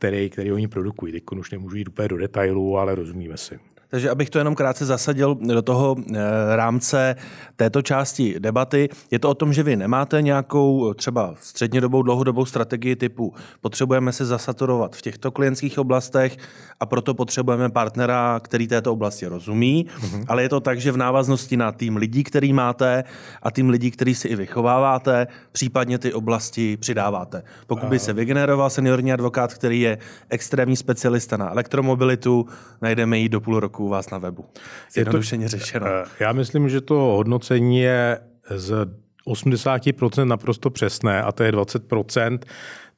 který, 0.00 0.30
který 0.30 0.52
oni 0.52 0.68
produkují. 0.68 1.12
Teď 1.12 1.24
už 1.38 1.50
nemůžu 1.50 1.76
jít 1.76 1.88
úplně 1.88 2.08
do 2.08 2.16
detailů, 2.16 2.78
ale 2.78 2.94
rozumíme 2.94 3.36
si. 3.36 3.60
Takže 3.90 4.10
abych 4.10 4.30
to 4.30 4.38
jenom 4.38 4.54
krátce 4.54 4.86
zasadil 4.86 5.34
do 5.34 5.62
toho 5.62 5.96
eh, 5.98 6.16
rámce 6.56 7.16
této 7.56 7.82
části 7.82 8.40
debaty, 8.40 8.88
je 9.10 9.18
to 9.18 9.30
o 9.30 9.34
tom, 9.34 9.52
že 9.52 9.62
vy 9.62 9.76
nemáte 9.76 10.22
nějakou 10.22 10.94
třeba 10.94 11.34
střednědobou, 11.40 12.02
dlouhodobou 12.02 12.44
strategii 12.44 12.96
typu 12.96 13.34
potřebujeme 13.60 14.12
se 14.12 14.24
zasaturovat 14.24 14.96
v 14.96 15.02
těchto 15.02 15.30
klientských 15.30 15.78
oblastech 15.78 16.36
a 16.80 16.86
proto 16.86 17.14
potřebujeme 17.14 17.70
partnera, 17.70 18.40
který 18.42 18.68
této 18.68 18.92
oblasti 18.92 19.26
rozumí, 19.26 19.86
mm-hmm. 19.86 20.24
ale 20.28 20.42
je 20.42 20.48
to 20.48 20.60
tak, 20.60 20.80
že 20.80 20.92
v 20.92 20.96
návaznosti 20.96 21.56
na 21.56 21.72
tým 21.72 21.96
lidí, 21.96 22.24
který 22.24 22.52
máte 22.52 23.04
a 23.42 23.50
tým 23.50 23.68
lidí, 23.68 23.90
který 23.90 24.14
si 24.14 24.28
i 24.28 24.36
vychováváte, 24.36 25.26
případně 25.52 25.98
ty 25.98 26.12
oblasti 26.12 26.76
přidáváte. 26.76 27.42
Pokud 27.66 27.88
by 27.88 27.98
se 27.98 28.12
vygeneroval 28.12 28.70
seniorní 28.70 29.12
advokát, 29.12 29.54
který 29.54 29.80
je 29.80 29.98
extrémní 30.28 30.76
specialista 30.76 31.36
na 31.36 31.50
elektromobilitu, 31.50 32.46
najdeme 32.82 33.18
ji 33.18 33.28
do 33.28 33.40
půl 33.40 33.60
roku 33.60 33.79
u 33.84 33.88
vás 33.88 34.10
na 34.10 34.18
webu. 34.18 34.44
Zjednodušeně 34.92 35.48
řečeno. 35.48 35.86
Eh, 35.86 36.04
já 36.20 36.32
myslím, 36.32 36.68
že 36.68 36.80
to 36.80 36.94
hodnocení 36.94 37.80
je 37.80 38.20
z 38.50 38.88
80% 39.26 40.28
naprosto 40.28 40.70
přesné 40.70 41.22
a 41.22 41.32
to 41.32 41.42
je 41.42 41.52
20%. 41.52 42.38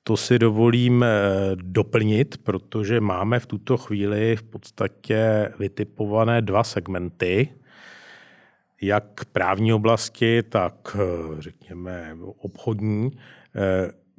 To 0.03 0.17
si 0.17 0.39
dovolím 0.39 1.03
eh, 1.03 1.11
doplnit, 1.55 2.37
protože 2.39 3.01
máme 3.01 3.41
v 3.41 3.47
tuto 3.47 3.77
chvíli 3.77 4.37
v 4.37 4.43
podstatě 4.43 5.53
vytipované 5.59 6.43
dva 6.43 6.65
segmenty, 6.65 7.49
jak 8.83 9.25
právní 9.33 9.73
oblasti, 9.73 10.43
tak 10.43 10.75
eh, 10.95 11.01
řekněme 11.39 12.17
obchodní, 12.39 13.11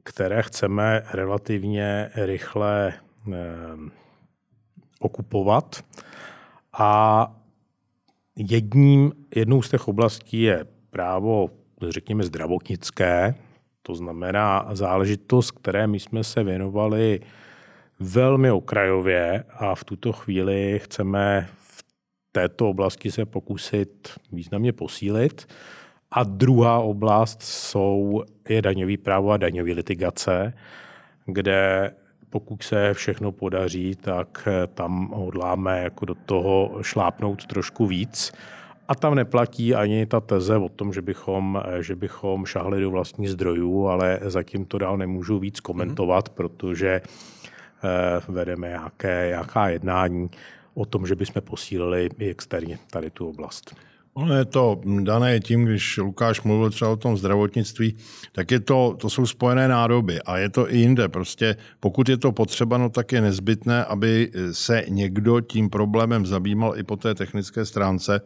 které 0.04 0.44
chceme 0.44 1.04
relativně 1.14 2.10
rychle 2.16 2.94
okupovat. 5.00 5.84
A 6.74 7.28
jedním, 8.36 9.12
jednou 9.36 9.62
z 9.62 9.70
těch 9.70 9.88
oblastí 9.88 10.42
je 10.42 10.66
právo, 10.90 11.50
řekněme, 11.90 12.24
zdravotnické, 12.24 13.36
to 13.82 13.96
znamená 13.96 14.70
záležitost, 14.72 15.52
které 15.52 15.88
my 15.88 16.00
jsme 16.00 16.24
se 16.24 16.44
věnovali 16.44 17.20
velmi 18.00 18.52
okrajově 18.52 19.44
a 19.50 19.76
v 19.76 19.84
tuto 19.84 20.12
chvíli 20.12 20.80
chceme 20.84 21.50
v 21.58 21.84
této 22.32 22.70
oblasti 22.70 23.12
se 23.12 23.26
pokusit 23.26 24.10
významně 24.32 24.74
posílit. 24.74 25.48
A 26.12 26.24
druhá 26.24 26.80
oblast 26.80 27.42
jsou, 27.42 28.24
je 28.50 28.62
daňový 28.62 28.98
právo 28.98 29.32
a 29.32 29.38
daňový 29.38 29.74
litigace, 29.74 30.54
kde 31.26 31.92
pokud 32.34 32.64
se 32.64 32.94
všechno 32.94 33.32
podaří, 33.32 33.96
tak 33.96 34.48
eh, 34.48 34.68
tam 34.68 35.08
hodláme 35.14 35.80
jako 35.84 36.06
do 36.06 36.16
toho 36.16 36.78
šlápnout 36.82 37.46
trošku 37.46 37.86
víc. 37.86 38.32
A 38.88 38.96
tam 38.96 39.16
neplatí 39.16 39.76
ani 39.76 40.06
ta 40.06 40.20
teze 40.20 40.58
o 40.58 40.70
tom, 40.70 40.94
že 40.94 41.02
bychom, 41.02 41.62
eh, 41.66 41.84
že 41.84 41.96
bychom 41.96 42.46
šahli 42.46 42.82
do 42.82 42.92
vlastních 42.92 43.30
zdrojů, 43.30 43.88
ale 43.88 44.20
zatím 44.22 44.66
to 44.66 44.78
dál 44.78 44.98
nemůžu 44.98 45.40
víc 45.40 45.60
komentovat, 45.60 46.30
mm-hmm. 46.30 46.34
protože 46.34 47.02
eh, 47.02 48.22
vedeme 48.28 48.68
nějaké, 48.68 49.26
nějaká 49.28 49.70
jednání 49.70 50.30
o 50.74 50.86
tom, 50.86 51.08
že 51.08 51.16
bychom 51.16 51.42
posílili 51.42 52.10
i 52.20 52.30
externě 52.30 52.80
tady 52.92 53.10
tu 53.10 53.30
oblast. 53.30 53.76
Ono 54.14 54.36
je 54.36 54.46
to 54.46 54.82
dané 55.02 55.40
tím, 55.40 55.66
když 55.66 55.98
Lukáš 55.98 56.42
mluvil 56.42 56.70
třeba 56.70 56.92
o 56.92 56.96
tom 56.96 57.18
zdravotnictví, 57.18 57.96
tak 58.32 58.52
je 58.52 58.60
to, 58.60 58.96
to 59.00 59.10
jsou 59.10 59.26
spojené 59.26 59.68
nádoby 59.68 60.22
a 60.22 60.38
je 60.38 60.50
to 60.50 60.74
i 60.74 60.78
jinde. 60.78 61.10
Prostě 61.10 61.56
pokud 61.80 62.10
je 62.10 62.18
to 62.18 62.32
potřeba, 62.32 62.78
no 62.78 62.90
tak 62.90 63.12
je 63.12 63.22
nezbytné, 63.22 63.86
aby 63.86 64.32
se 64.52 64.86
někdo 64.90 65.42
tím 65.42 65.70
problémem 65.70 66.26
zabýval 66.26 66.78
i 66.78 66.84
po 66.84 66.96
té 66.96 67.16
technické 67.16 67.66
stránce, 67.66 68.22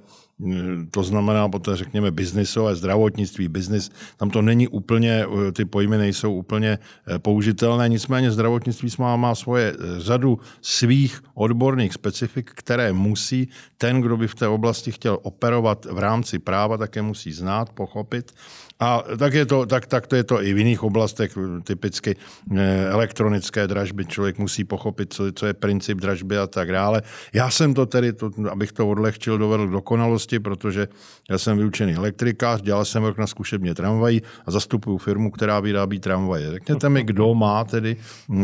to 0.91 1.03
znamená 1.03 1.49
poté, 1.49 1.75
řekněme, 1.75 2.11
biznisové 2.11 2.75
zdravotnictví, 2.75 3.47
biznis, 3.47 3.91
tam 4.17 4.29
to 4.29 4.41
není 4.41 4.67
úplně, 4.67 5.25
ty 5.53 5.65
pojmy 5.65 5.97
nejsou 5.97 6.33
úplně 6.33 6.79
eh, 7.07 7.19
použitelné, 7.19 7.89
nicméně 7.89 8.31
zdravotnictví 8.31 8.89
má, 8.99 9.15
má 9.15 9.35
svoje 9.35 9.73
eh, 9.73 9.99
řadu 9.99 10.39
svých 10.61 11.23
odborných 11.33 11.93
specifik, 11.93 12.51
které 12.55 12.93
musí 12.93 13.49
ten, 13.77 14.01
kdo 14.01 14.17
by 14.17 14.27
v 14.27 14.35
té 14.35 14.47
oblasti 14.47 14.91
chtěl 14.91 15.17
operovat 15.21 15.85
v 15.85 15.97
rámci 15.99 16.39
práva, 16.39 16.77
také 16.77 17.01
musí 17.01 17.31
znát, 17.31 17.69
pochopit 17.69 18.31
a 18.79 19.03
tak, 19.17 19.33
je 19.33 19.45
to, 19.45 19.65
tak, 19.65 19.85
tak 19.85 20.07
to 20.07 20.15
je 20.15 20.23
to 20.23 20.43
i 20.43 20.53
v 20.53 20.57
jiných 20.57 20.83
oblastech, 20.83 21.37
typicky 21.63 22.15
eh, 22.57 22.85
elektronické 22.89 23.67
dražby. 23.67 24.05
Člověk 24.05 24.37
musí 24.37 24.63
pochopit, 24.63 25.13
co, 25.13 25.31
co 25.31 25.45
je 25.45 25.53
princip 25.53 25.97
dražby 25.97 26.37
a 26.37 26.47
tak 26.47 26.71
dále. 26.71 27.01
Já 27.33 27.49
jsem 27.49 27.73
to 27.73 27.85
tedy, 27.85 28.13
to, 28.13 28.31
abych 28.51 28.71
to 28.71 28.89
odlehčil, 28.89 29.37
dovedl 29.37 29.67
k 29.67 29.71
dokonalosti, 29.71 30.39
protože 30.39 30.87
já 31.29 31.37
jsem 31.37 31.57
vyučený 31.57 31.95
elektrikář, 31.95 32.61
dělal 32.61 32.85
jsem 32.85 33.03
rok 33.03 33.17
na 33.17 33.27
zkušebně 33.27 33.75
tramvají 33.75 34.21
a 34.45 34.51
zastupuju 34.51 34.97
firmu, 34.97 35.31
která 35.31 35.59
vyrábí 35.59 35.99
tramvaje. 35.99 36.51
Řekněte 36.51 36.89
mi, 36.89 37.03
kdo 37.03 37.35
má 37.35 37.63
tedy 37.63 37.97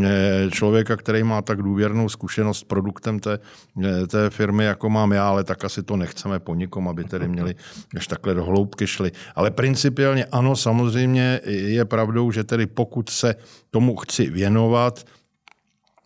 eh, 0.04 0.48
člověka, 0.52 0.98
který 0.98 1.24
má 1.24 1.41
tak 1.41 1.62
důvěrnou 1.62 2.10
zkušenost 2.10 2.60
s 2.60 2.63
produktem 2.63 3.19
té, 3.19 3.39
eh, 3.84 4.08
té 4.08 4.30
firmy, 4.30 4.65
jako 4.65 4.89
mám 4.89 5.12
já, 5.12 5.30
ale 5.30 5.43
tak 5.43 5.65
asi 5.65 5.84
to 5.84 5.98
nechceme 5.98 6.39
po 6.39 6.56
nikom, 6.56 6.88
aby 6.88 7.04
tedy 7.04 7.28
měli 7.28 7.56
až 7.98 8.08
takhle 8.08 8.34
do 8.34 8.43
hloubky 8.46 8.88
šli. 8.88 9.12
Ale 9.36 9.52
principiálně 9.52 10.22
ano, 10.25 10.55
samozřejmě 10.55 11.41
je 11.45 11.86
pravdou, 11.86 12.31
že 12.31 12.43
tedy 12.43 12.65
pokud 12.65 13.09
se 13.09 13.36
tomu 13.71 13.95
chci 13.95 14.29
věnovat, 14.29 15.05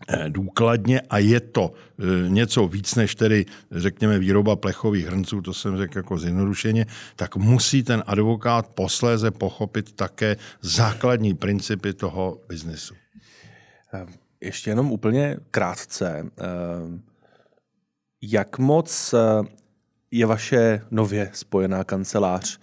eh, 0.08 0.24
důkladně 0.28 1.00
a 1.00 1.18
je 1.18 1.40
to 1.40 1.72
eh, 1.72 2.28
něco 2.28 2.68
víc 2.68 2.94
než 2.94 3.14
tedy, 3.14 3.46
řekněme, 3.70 4.18
výroba 4.18 4.56
plechových 4.56 5.06
hrnců, 5.06 5.42
to 5.42 5.54
jsem 5.54 5.76
řekl 5.76 5.98
jako 5.98 6.18
zjednodušeně, 6.18 6.86
tak 7.16 7.36
musí 7.36 7.82
ten 7.82 8.02
advokát 8.06 8.68
posléze 8.68 9.30
pochopit 9.30 9.92
také 9.92 10.36
základní 10.60 11.34
principy 11.34 11.92
toho 11.92 12.40
biznesu. 12.48 12.94
Eh, 13.94 14.06
ještě 14.40 14.70
jenom 14.70 14.92
úplně 14.92 15.36
krátce. 15.50 16.30
Jak 18.22 18.58
moc 18.58 19.14
je 20.10 20.26
vaše 20.26 20.80
nově 20.90 21.30
spojená 21.32 21.84
kancelář 21.84 22.58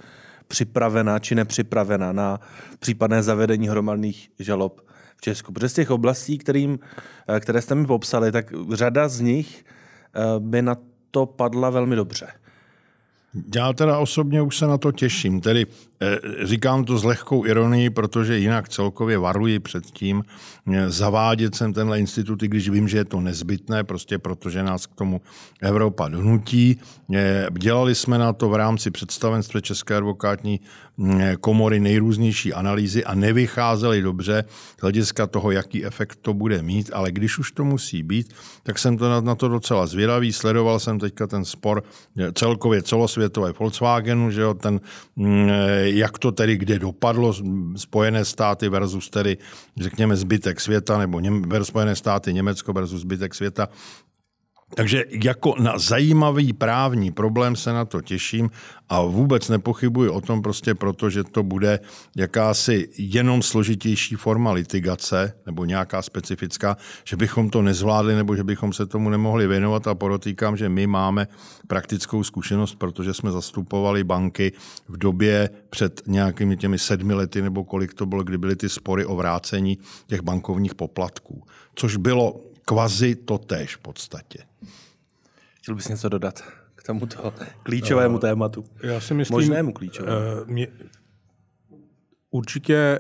připravena 0.48 1.20
či 1.20 1.36
nepřipravena 1.36 2.12
na 2.12 2.40
případné 2.80 3.24
zavedení 3.24 3.68
hromadných 3.70 4.30
žalob 4.40 4.82
v 5.18 5.22
Česku. 5.22 5.52
Protože 5.54 5.70
z 5.70 5.74
těch 5.74 5.92
oblastí, 5.92 6.38
kterým, 6.38 6.80
eh, 7.28 7.40
které 7.40 7.62
jste 7.62 7.76
mi 7.76 7.86
popsali, 7.86 8.32
tak 8.32 8.54
řada 8.74 9.08
z 9.08 9.22
nich 9.22 9.66
eh, 9.66 10.20
by 10.40 10.62
na 10.62 10.78
to 11.12 11.26
padla 11.26 11.70
velmi 11.70 11.96
dobře. 11.96 12.28
Já 13.56 13.74
teda 13.74 13.98
osobně 13.98 14.42
už 14.42 14.58
se 14.58 14.68
na 14.68 14.78
to 14.78 14.92
těším. 14.92 15.42
Tedy 15.42 15.66
říkám 16.44 16.84
to 16.84 16.98
s 16.98 17.04
lehkou 17.04 17.46
ironií, 17.46 17.90
protože 17.90 18.38
jinak 18.38 18.70
celkově 18.70 19.18
varuji 19.18 19.60
před 19.60 19.86
tím 19.86 20.24
eh, 20.74 20.90
zavádět 20.90 21.56
sem 21.56 21.74
tenhle 21.74 22.00
institut, 22.00 22.44
i 22.44 22.48
když 22.48 22.70
vím, 22.70 22.88
že 22.88 22.98
je 22.98 23.06
to 23.06 23.22
nezbytné, 23.22 23.84
prostě 23.84 24.18
protože 24.18 24.64
nás 24.64 24.86
k 24.86 24.96
tomu 24.96 25.22
Evropa 25.62 26.10
donutí. 26.10 26.80
Eh, 27.14 27.48
dělali 27.52 27.96
jsme 27.96 28.18
na 28.18 28.34
to 28.34 28.50
v 28.50 28.56
rámci 28.56 28.92
představenství 28.92 29.62
České 29.62 29.96
advokátní 29.96 30.60
mm, 30.98 31.22
komory 31.40 31.80
nejrůznější 31.80 32.54
analýzy 32.54 33.06
a 33.06 33.16
nevycházely 33.16 34.02
dobře 34.02 34.44
z 34.80 34.82
hlediska 34.82 35.28
toho, 35.28 35.52
jaký 35.52 35.86
efekt 35.86 36.20
to 36.22 36.34
bude 36.34 36.62
mít, 36.62 36.90
ale 36.94 37.12
když 37.12 37.38
už 37.40 37.52
to 37.52 37.64
musí 37.64 38.04
být, 38.04 38.34
tak 38.64 38.80
jsem 38.80 38.98
to 38.98 39.22
na 39.22 39.36
to 39.36 39.48
docela 39.48 39.88
zvědavý. 39.88 40.34
Sledoval 40.34 40.80
jsem 40.80 41.00
teďka 41.00 41.28
ten 41.28 41.46
spor 41.46 41.84
celkově 42.34 42.84
celosvětové 42.84 43.54
Volkswagenu, 43.60 44.32
že 44.32 44.42
jo, 44.42 44.54
ten 44.54 44.80
mm, 45.16 45.50
jak 45.92 46.20
to 46.20 46.32
tedy 46.32 46.58
kde 46.58 46.80
dopadlo, 46.80 47.34
Spojené 47.76 48.26
státy 48.26 48.70
versus 48.70 49.10
tedy, 49.10 49.38
řekněme, 49.78 50.16
zbytek 50.16 50.60
světa, 50.62 50.98
nebo 50.98 51.22
Spojené 51.64 51.96
státy, 51.96 52.34
Německo 52.34 52.74
versus 52.74 53.02
zbytek 53.02 53.36
světa, 53.36 53.70
takže 54.76 55.04
jako 55.24 55.56
na 55.60 55.78
zajímavý 55.78 56.54
právní 56.54 57.12
problém 57.12 57.56
se 57.56 57.74
na 57.74 57.86
to 57.86 58.02
těším 58.02 58.50
a 58.90 59.02
vůbec 59.02 59.50
nepochybuji 59.50 60.10
o 60.10 60.22
tom 60.22 60.42
prostě 60.42 60.76
proto, 60.76 61.10
že 61.10 61.24
to 61.24 61.44
bude 61.44 61.80
jakási 62.16 62.90
jenom 62.98 63.42
složitější 63.42 64.16
forma 64.16 64.52
litigace 64.52 65.34
nebo 65.46 65.66
nějaká 65.66 66.02
specifická, 66.02 66.78
že 67.04 67.16
bychom 67.16 67.50
to 67.50 67.62
nezvládli 67.62 68.16
nebo 68.16 68.36
že 68.36 68.44
bychom 68.44 68.74
se 68.74 68.86
tomu 68.86 69.10
nemohli 69.10 69.48
věnovat 69.48 69.88
a 69.88 69.96
podotýkám, 69.96 70.58
že 70.58 70.70
my 70.70 70.88
máme 70.88 71.28
praktickou 71.68 72.24
zkušenost, 72.24 72.76
protože 72.76 73.14
jsme 73.14 73.32
zastupovali 73.32 74.04
banky 74.04 74.52
v 74.88 74.98
době 74.98 75.50
před 75.70 76.02
nějakými 76.08 76.58
těmi 76.58 76.80
sedmi 76.80 77.14
lety 77.14 77.42
nebo 77.42 77.64
kolik 77.64 77.94
to 77.94 78.06
bylo, 78.06 78.24
kdy 78.24 78.38
byly 78.38 78.56
ty 78.56 78.70
spory 78.70 79.06
o 79.06 79.16
vrácení 79.16 79.78
těch 80.08 80.22
bankovních 80.22 80.76
poplatků, 80.76 81.44
což 81.76 81.96
bylo 81.98 82.55
kvazi 82.66 83.16
totéž 83.16 83.76
v 83.76 83.80
podstatě. 83.80 84.40
Chtěl 85.56 85.76
bys 85.76 85.88
něco 85.88 86.10
dodat 86.10 86.44
k 86.76 86.84
tomuto 86.84 87.34
klíčovému 87.64 88.16
uh, 88.16 88.22
tématu? 88.22 88.66
Já 88.84 89.00
si 89.00 89.14
myslím, 89.14 89.36
Možnému 89.36 89.74
klíčovému. 89.74 90.42
Uh, 90.42 90.48
mě, 90.48 90.68
určitě 92.32 93.00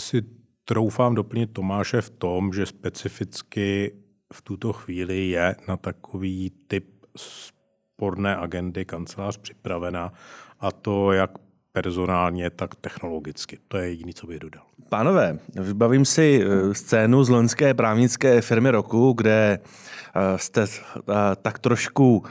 si 0.00 0.22
troufám 0.64 1.14
doplnit 1.14 1.52
Tomáše 1.52 2.00
v 2.00 2.10
tom, 2.10 2.52
že 2.52 2.66
specificky 2.66 3.94
v 4.32 4.42
tuto 4.42 4.72
chvíli 4.72 5.28
je 5.28 5.56
na 5.68 5.76
takový 5.76 6.52
typ 6.66 7.06
sporné 7.16 8.36
agendy 8.36 8.84
kancelář 8.84 9.36
připravena 9.36 10.12
a 10.60 10.72
to 10.72 11.12
jak 11.12 11.30
personálně, 11.74 12.50
tak 12.50 12.74
technologicky. 12.74 13.58
To 13.68 13.76
je 13.76 13.88
jediné, 13.88 14.12
co 14.14 14.26
bych 14.26 14.38
dodal. 14.38 14.62
Pánové, 14.88 15.38
vybavím 15.54 16.04
si 16.04 16.44
eh, 16.44 16.74
scénu 16.74 17.24
z 17.24 17.28
loňské 17.28 17.74
právnické 17.74 18.40
firmy 18.40 18.70
roku, 18.70 19.12
kde 19.12 19.58
eh, 19.58 20.38
jste 20.38 20.62
eh, 20.62 21.12
tak 21.42 21.58
trošku 21.58 22.24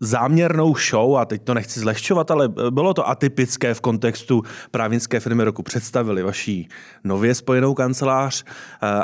záměrnou 0.00 0.74
show, 0.90 1.16
a 1.16 1.24
teď 1.24 1.42
to 1.42 1.54
nechci 1.54 1.80
zlehčovat, 1.80 2.30
ale 2.30 2.48
bylo 2.70 2.94
to 2.94 3.08
atypické 3.08 3.74
v 3.74 3.80
kontextu 3.80 4.42
právnické 4.70 5.20
firmy 5.20 5.44
roku. 5.44 5.62
Představili 5.62 6.22
vaší 6.22 6.68
nově 7.04 7.34
spojenou 7.34 7.74
kancelář 7.74 8.44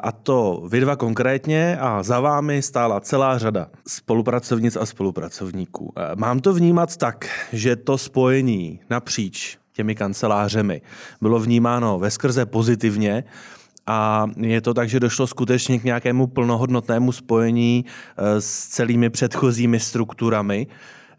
a 0.02 0.12
to 0.12 0.62
vy 0.68 0.80
dva 0.80 0.96
konkrétně 0.96 1.78
a 1.80 2.02
za 2.02 2.20
vámi 2.20 2.62
stála 2.62 3.00
celá 3.00 3.38
řada 3.38 3.66
spolupracovnic 3.88 4.76
a 4.76 4.86
spolupracovníků. 4.86 5.92
Mám 6.16 6.40
to 6.40 6.52
vnímat 6.52 6.96
tak, 6.96 7.28
že 7.52 7.76
to 7.76 7.98
spojení 7.98 8.80
napříč 8.90 9.58
těmi 9.72 9.94
kancelářemi 9.94 10.82
bylo 11.20 11.38
vnímáno 11.38 11.98
ve 11.98 12.10
skrze 12.10 12.46
pozitivně, 12.46 13.24
a 13.86 14.26
je 14.36 14.60
to 14.60 14.74
tak, 14.74 14.88
že 14.88 15.00
došlo 15.00 15.26
skutečně 15.26 15.78
k 15.78 15.84
nějakému 15.84 16.26
plnohodnotnému 16.26 17.12
spojení 17.12 17.84
eh, 17.84 18.40
s 18.40 18.66
celými 18.66 19.10
předchozími 19.10 19.80
strukturami 19.80 20.66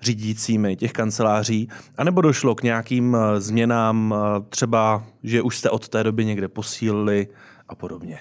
řídícími 0.01 0.75
těch 0.75 0.93
kanceláří, 0.93 1.69
anebo 1.97 2.21
došlo 2.21 2.55
k 2.55 2.63
nějakým 2.63 3.15
eh, 3.15 3.41
změnám, 3.41 4.15
eh, 4.17 4.43
třeba, 4.49 5.03
že 5.23 5.41
už 5.41 5.57
jste 5.57 5.69
od 5.69 5.89
té 5.89 6.03
doby 6.03 6.25
někde 6.25 6.47
posílili 6.47 7.27
a 7.69 7.75
podobně. 7.75 8.19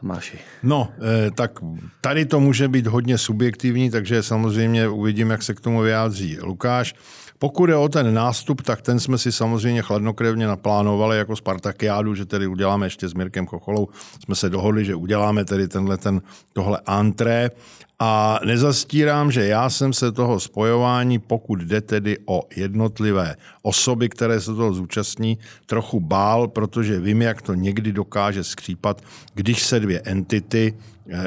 Tomáši. 0.00 0.38
No, 0.62 0.88
tak 1.34 1.58
tady 2.00 2.26
to 2.26 2.40
může 2.40 2.68
být 2.68 2.86
hodně 2.86 3.18
subjektivní, 3.18 3.90
takže 3.90 4.22
samozřejmě 4.22 4.88
uvidím, 4.88 5.30
jak 5.30 5.42
se 5.42 5.54
k 5.54 5.60
tomu 5.60 5.80
vyjádří 5.80 6.38
Lukáš. 6.40 6.94
Pokud 7.38 7.70
je 7.70 7.76
o 7.76 7.88
ten 7.88 8.14
nástup, 8.14 8.62
tak 8.62 8.82
ten 8.82 9.00
jsme 9.00 9.18
si 9.18 9.32
samozřejmě 9.32 9.82
chladnokrevně 9.82 10.46
naplánovali 10.46 11.18
jako 11.18 11.36
Spartakiádu, 11.36 12.14
že 12.14 12.24
tedy 12.24 12.46
uděláme 12.46 12.86
ještě 12.86 13.08
s 13.08 13.14
Mirkem 13.14 13.46
Chocholou. 13.46 13.88
Jsme 14.24 14.34
se 14.34 14.50
dohodli, 14.50 14.84
že 14.84 14.94
uděláme 14.94 15.44
tedy 15.44 15.68
tenhle, 15.68 15.96
ten, 15.96 16.22
tohle 16.52 16.80
antré. 16.86 17.50
A 17.98 18.40
nezastírám, 18.44 19.32
že 19.32 19.46
já 19.46 19.70
jsem 19.70 19.92
se 19.92 20.12
toho 20.12 20.40
spojování, 20.40 21.18
pokud 21.18 21.60
jde 21.60 21.80
tedy 21.80 22.18
o 22.26 22.42
jednotlivé 22.56 23.36
osoby, 23.62 24.08
které 24.08 24.40
se 24.40 24.54
toho 24.54 24.72
zúčastní, 24.72 25.38
trochu 25.66 26.00
bál, 26.00 26.48
protože 26.48 27.00
vím, 27.00 27.22
jak 27.22 27.42
to 27.42 27.54
někdy 27.54 27.92
dokáže 27.92 28.44
skřípat, 28.44 29.02
když 29.34 29.62
se 29.62 29.80
dvě 29.80 30.00
entity 30.04 30.74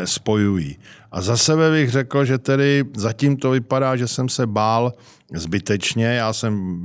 spojují. 0.06 0.78
A 1.12 1.22
za 1.22 1.38
sebe 1.38 1.72
bych 1.72 1.90
řekl, 1.90 2.26
že 2.26 2.38
tedy 2.38 2.84
zatím 2.96 3.38
to 3.38 3.52
vypadá, 3.52 3.96
že 3.96 4.08
jsem 4.08 4.30
se 4.30 4.48
bál 4.48 4.94
zbytečně. 5.34 6.06
Já 6.06 6.34
jsem 6.34 6.76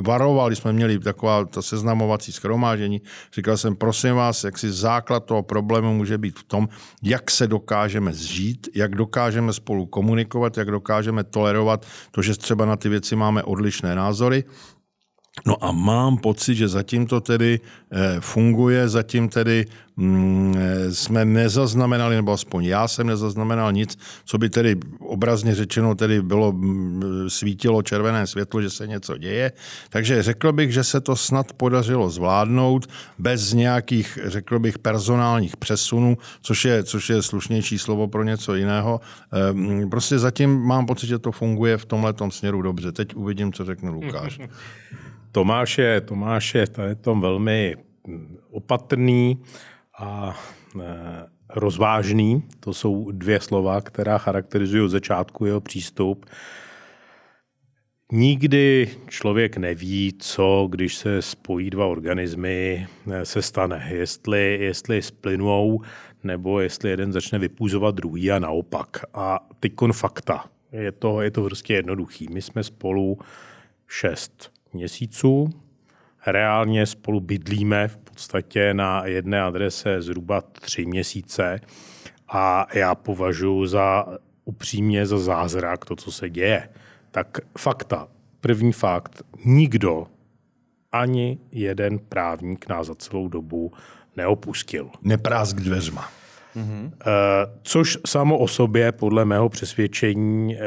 varoval, 0.00 0.48
když 0.48 0.58
jsme 0.58 0.72
měli 0.72 0.98
taková 0.98 1.44
ta 1.44 1.62
seznamovací 1.62 2.32
schromážení, 2.32 3.02
říkal 3.34 3.56
jsem, 3.56 3.76
prosím 3.76 4.14
vás, 4.14 4.44
jak 4.44 4.58
si 4.58 4.72
základ 4.72 5.24
toho 5.24 5.42
problému 5.42 5.94
může 5.94 6.18
být 6.18 6.38
v 6.38 6.44
tom, 6.44 6.68
jak 7.02 7.30
se 7.30 7.46
dokážeme 7.46 8.12
zžít, 8.12 8.68
jak 8.74 8.94
dokážeme 8.94 9.52
spolu 9.52 9.86
komunikovat, 9.86 10.56
jak 10.56 10.70
dokážeme 10.70 11.24
tolerovat 11.24 11.86
to, 12.10 12.22
že 12.22 12.36
třeba 12.36 12.64
na 12.66 12.76
ty 12.76 12.88
věci 12.88 13.16
máme 13.16 13.42
odlišné 13.42 13.94
názory 13.94 14.44
No 15.46 15.64
a 15.64 15.72
mám 15.72 16.16
pocit, 16.16 16.54
že 16.54 16.68
zatím 16.68 17.06
to 17.06 17.20
tedy 17.20 17.60
eh, 17.90 18.16
funguje, 18.20 18.88
zatím 18.88 19.28
tedy 19.28 19.66
mm, 19.96 20.54
eh, 20.58 20.94
jsme 20.94 21.24
nezaznamenali, 21.24 22.16
nebo 22.16 22.32
aspoň 22.32 22.64
já 22.64 22.88
jsem 22.88 23.06
nezaznamenal 23.06 23.72
nic, 23.72 23.98
co 24.24 24.38
by 24.38 24.50
tedy 24.50 24.76
obrazně 25.00 25.54
řečeno 25.54 25.94
tedy 25.94 26.22
bylo, 26.22 26.52
mm, 26.52 27.02
svítilo 27.28 27.82
červené 27.82 28.26
světlo, 28.26 28.62
že 28.62 28.70
se 28.70 28.86
něco 28.86 29.16
děje. 29.16 29.52
Takže 29.90 30.22
řekl 30.22 30.52
bych, 30.52 30.72
že 30.72 30.84
se 30.84 31.00
to 31.00 31.16
snad 31.16 31.52
podařilo 31.52 32.10
zvládnout 32.10 32.86
bez 33.18 33.52
nějakých, 33.52 34.18
řekl 34.24 34.58
bych, 34.58 34.78
personálních 34.78 35.56
přesunů, 35.56 36.18
což 36.42 36.64
je, 36.64 36.84
což 36.84 37.10
je 37.10 37.22
slušnější 37.22 37.78
slovo 37.78 38.08
pro 38.08 38.22
něco 38.24 38.54
jiného. 38.54 39.00
Ehm, 39.32 39.90
prostě 39.90 40.18
zatím 40.18 40.60
mám 40.60 40.86
pocit, 40.86 41.06
že 41.06 41.18
to 41.18 41.32
funguje 41.32 41.78
v 41.78 41.84
tomhle 41.84 42.14
směru 42.28 42.62
dobře. 42.62 42.92
Teď 42.92 43.14
uvidím, 43.14 43.52
co 43.52 43.64
řekne 43.64 43.90
Lukáš. 43.90 44.40
Tomáš 45.32 45.78
je, 45.78 46.00
Tomáš 46.00 46.54
je 46.54 46.66
tady 46.66 46.94
tom 46.94 47.20
velmi 47.20 47.76
opatrný 48.50 49.42
a 49.98 50.36
e, 50.80 50.84
rozvážný. 51.48 52.42
To 52.60 52.74
jsou 52.74 53.10
dvě 53.10 53.40
slova, 53.40 53.80
která 53.80 54.18
charakterizují 54.18 54.90
začátku 54.90 55.46
jeho 55.46 55.60
přístup. 55.60 56.26
Nikdy 58.12 58.90
člověk 59.08 59.56
neví, 59.56 60.12
co, 60.18 60.66
když 60.70 60.94
se 60.94 61.22
spojí 61.22 61.70
dva 61.70 61.86
organismy, 61.86 62.86
e, 63.12 63.24
se 63.24 63.42
stane. 63.42 63.88
Jestli, 63.94 64.58
jestli 64.60 65.02
splynou, 65.02 65.80
nebo 66.24 66.60
jestli 66.60 66.90
jeden 66.90 67.12
začne 67.12 67.38
vypůzovat 67.38 67.94
druhý 67.94 68.32
a 68.32 68.38
naopak. 68.38 69.04
A 69.14 69.48
teď 69.60 69.72
fakta. 69.92 70.44
Je 70.72 70.92
to, 70.92 71.20
je 71.22 71.30
to 71.30 71.44
prostě 71.44 71.74
jednoduchý. 71.74 72.28
My 72.30 72.42
jsme 72.42 72.64
spolu 72.64 73.18
šest 73.88 74.61
měsíců. 74.74 75.50
Reálně 76.26 76.86
spolu 76.86 77.20
bydlíme 77.20 77.88
v 77.88 77.96
podstatě 77.96 78.74
na 78.74 79.06
jedné 79.06 79.42
adrese 79.42 80.02
zhruba 80.02 80.40
tři 80.40 80.86
měsíce 80.86 81.60
a 82.28 82.66
já 82.74 82.94
považuji 82.94 83.66
za 83.66 84.06
upřímně 84.44 85.06
za 85.06 85.18
zázrak 85.18 85.84
to, 85.84 85.96
co 85.96 86.12
se 86.12 86.30
děje. 86.30 86.68
Tak 87.10 87.38
fakta. 87.58 88.08
První 88.40 88.72
fakt. 88.72 89.22
Nikdo, 89.44 90.06
ani 90.92 91.38
jeden 91.52 91.98
právník 91.98 92.68
nás 92.68 92.86
za 92.86 92.94
celou 92.94 93.28
dobu 93.28 93.72
neopustil. 94.16 94.90
Neprásk 95.02 95.56
dveřma. 95.56 96.08
Mm-hmm. 96.56 96.90
Což 97.62 97.98
samo 98.06 98.38
o 98.38 98.48
sobě, 98.48 98.92
podle 98.92 99.24
mého 99.24 99.48
přesvědčení, 99.48 100.56
eh, 100.56 100.60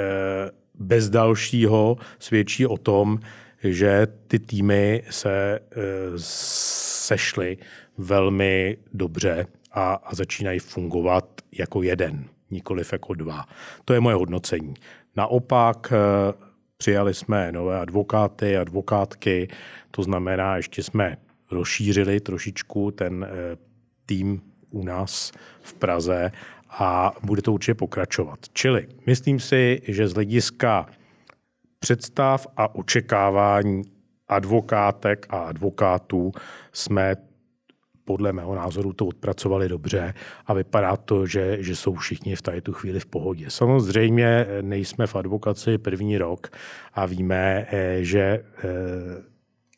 bez 0.79 1.09
dalšího 1.09 1.97
svědčí 2.19 2.65
o 2.65 2.77
tom, 2.77 3.19
že 3.65 4.07
ty 4.27 4.39
týmy 4.39 5.03
se 5.09 5.59
eh, 5.59 5.75
sešly 6.17 7.57
velmi 7.97 8.77
dobře 8.93 9.47
a, 9.71 9.93
a 9.93 10.15
začínají 10.15 10.59
fungovat 10.59 11.41
jako 11.51 11.83
jeden, 11.83 12.25
nikoliv 12.51 12.93
jako 12.93 13.13
dva. 13.13 13.45
To 13.85 13.93
je 13.93 13.99
moje 13.99 14.15
hodnocení. 14.15 14.73
Naopak 15.15 15.93
eh, 15.93 16.55
Přijali 16.77 17.13
jsme 17.13 17.51
nové 17.51 17.79
advokáty, 17.79 18.57
advokátky, 18.57 19.47
to 19.91 20.03
znamená, 20.03 20.57
ještě 20.57 20.83
jsme 20.83 21.17
rozšířili 21.51 22.19
trošičku 22.19 22.91
ten 22.91 23.27
eh, 23.29 23.57
tým 24.05 24.41
u 24.71 24.83
nás 24.83 25.31
v 25.61 25.73
Praze 25.73 26.31
a 26.69 27.13
bude 27.23 27.41
to 27.41 27.53
určitě 27.53 27.73
pokračovat. 27.73 28.39
Čili 28.53 28.87
myslím 29.05 29.39
si, 29.39 29.81
že 29.87 30.07
z 30.07 30.13
hlediska 30.13 30.85
představ 31.85 32.47
a 32.57 32.75
očekávání 32.75 33.83
advokátek 34.27 35.25
a 35.29 35.37
advokátů 35.37 36.31
jsme 36.73 37.15
podle 38.05 38.33
mého 38.33 38.55
názoru 38.55 38.93
to 38.93 39.05
odpracovali 39.05 39.69
dobře 39.69 40.13
a 40.45 40.53
vypadá 40.53 40.97
to, 40.97 41.25
že, 41.27 41.57
že 41.63 41.75
jsou 41.75 41.95
všichni 41.95 42.35
v 42.35 42.41
tady 42.41 42.61
tu 42.61 42.73
chvíli 42.73 42.99
v 42.99 43.05
pohodě. 43.05 43.49
Samozřejmě 43.49 44.47
nejsme 44.61 45.07
v 45.07 45.15
advokaci 45.15 45.77
první 45.77 46.17
rok 46.17 46.47
a 46.93 47.05
víme, 47.05 47.67
eh, 47.71 47.97
že 48.01 48.21
eh, 48.21 48.43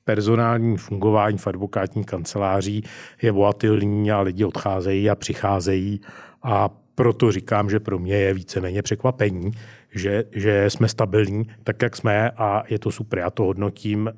personální 0.03 0.77
fungování 0.77 1.37
v 1.37 1.47
advokátní 1.47 2.03
kanceláří 2.03 2.83
je 3.21 3.31
volatilní 3.31 4.11
a 4.11 4.21
lidi 4.21 4.45
odcházejí 4.45 5.09
a 5.09 5.15
přicházejí 5.15 6.01
a 6.43 6.69
proto 6.97 7.31
říkám, 7.31 7.69
že 7.69 7.79
pro 7.79 7.99
mě 7.99 8.15
je 8.15 8.33
víceméně 8.33 8.81
překvapení, 8.81 9.51
že, 9.91 10.23
že 10.31 10.69
jsme 10.69 10.87
stabilní 10.87 11.47
tak, 11.63 11.81
jak 11.81 11.95
jsme 11.95 12.31
a 12.31 12.63
je 12.69 12.79
to 12.79 12.91
super. 12.91 13.19
Já 13.19 13.29
to 13.29 13.43
hodnotím. 13.43 14.13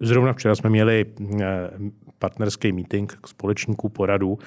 Zrovna 0.00 0.32
včera 0.32 0.54
jsme 0.54 0.70
měli 0.70 1.06
eh, 1.40 1.44
partnerský 2.18 2.72
meeting 2.72 3.12
k 3.20 3.28
společníků 3.28 3.88
poradu 3.88 4.38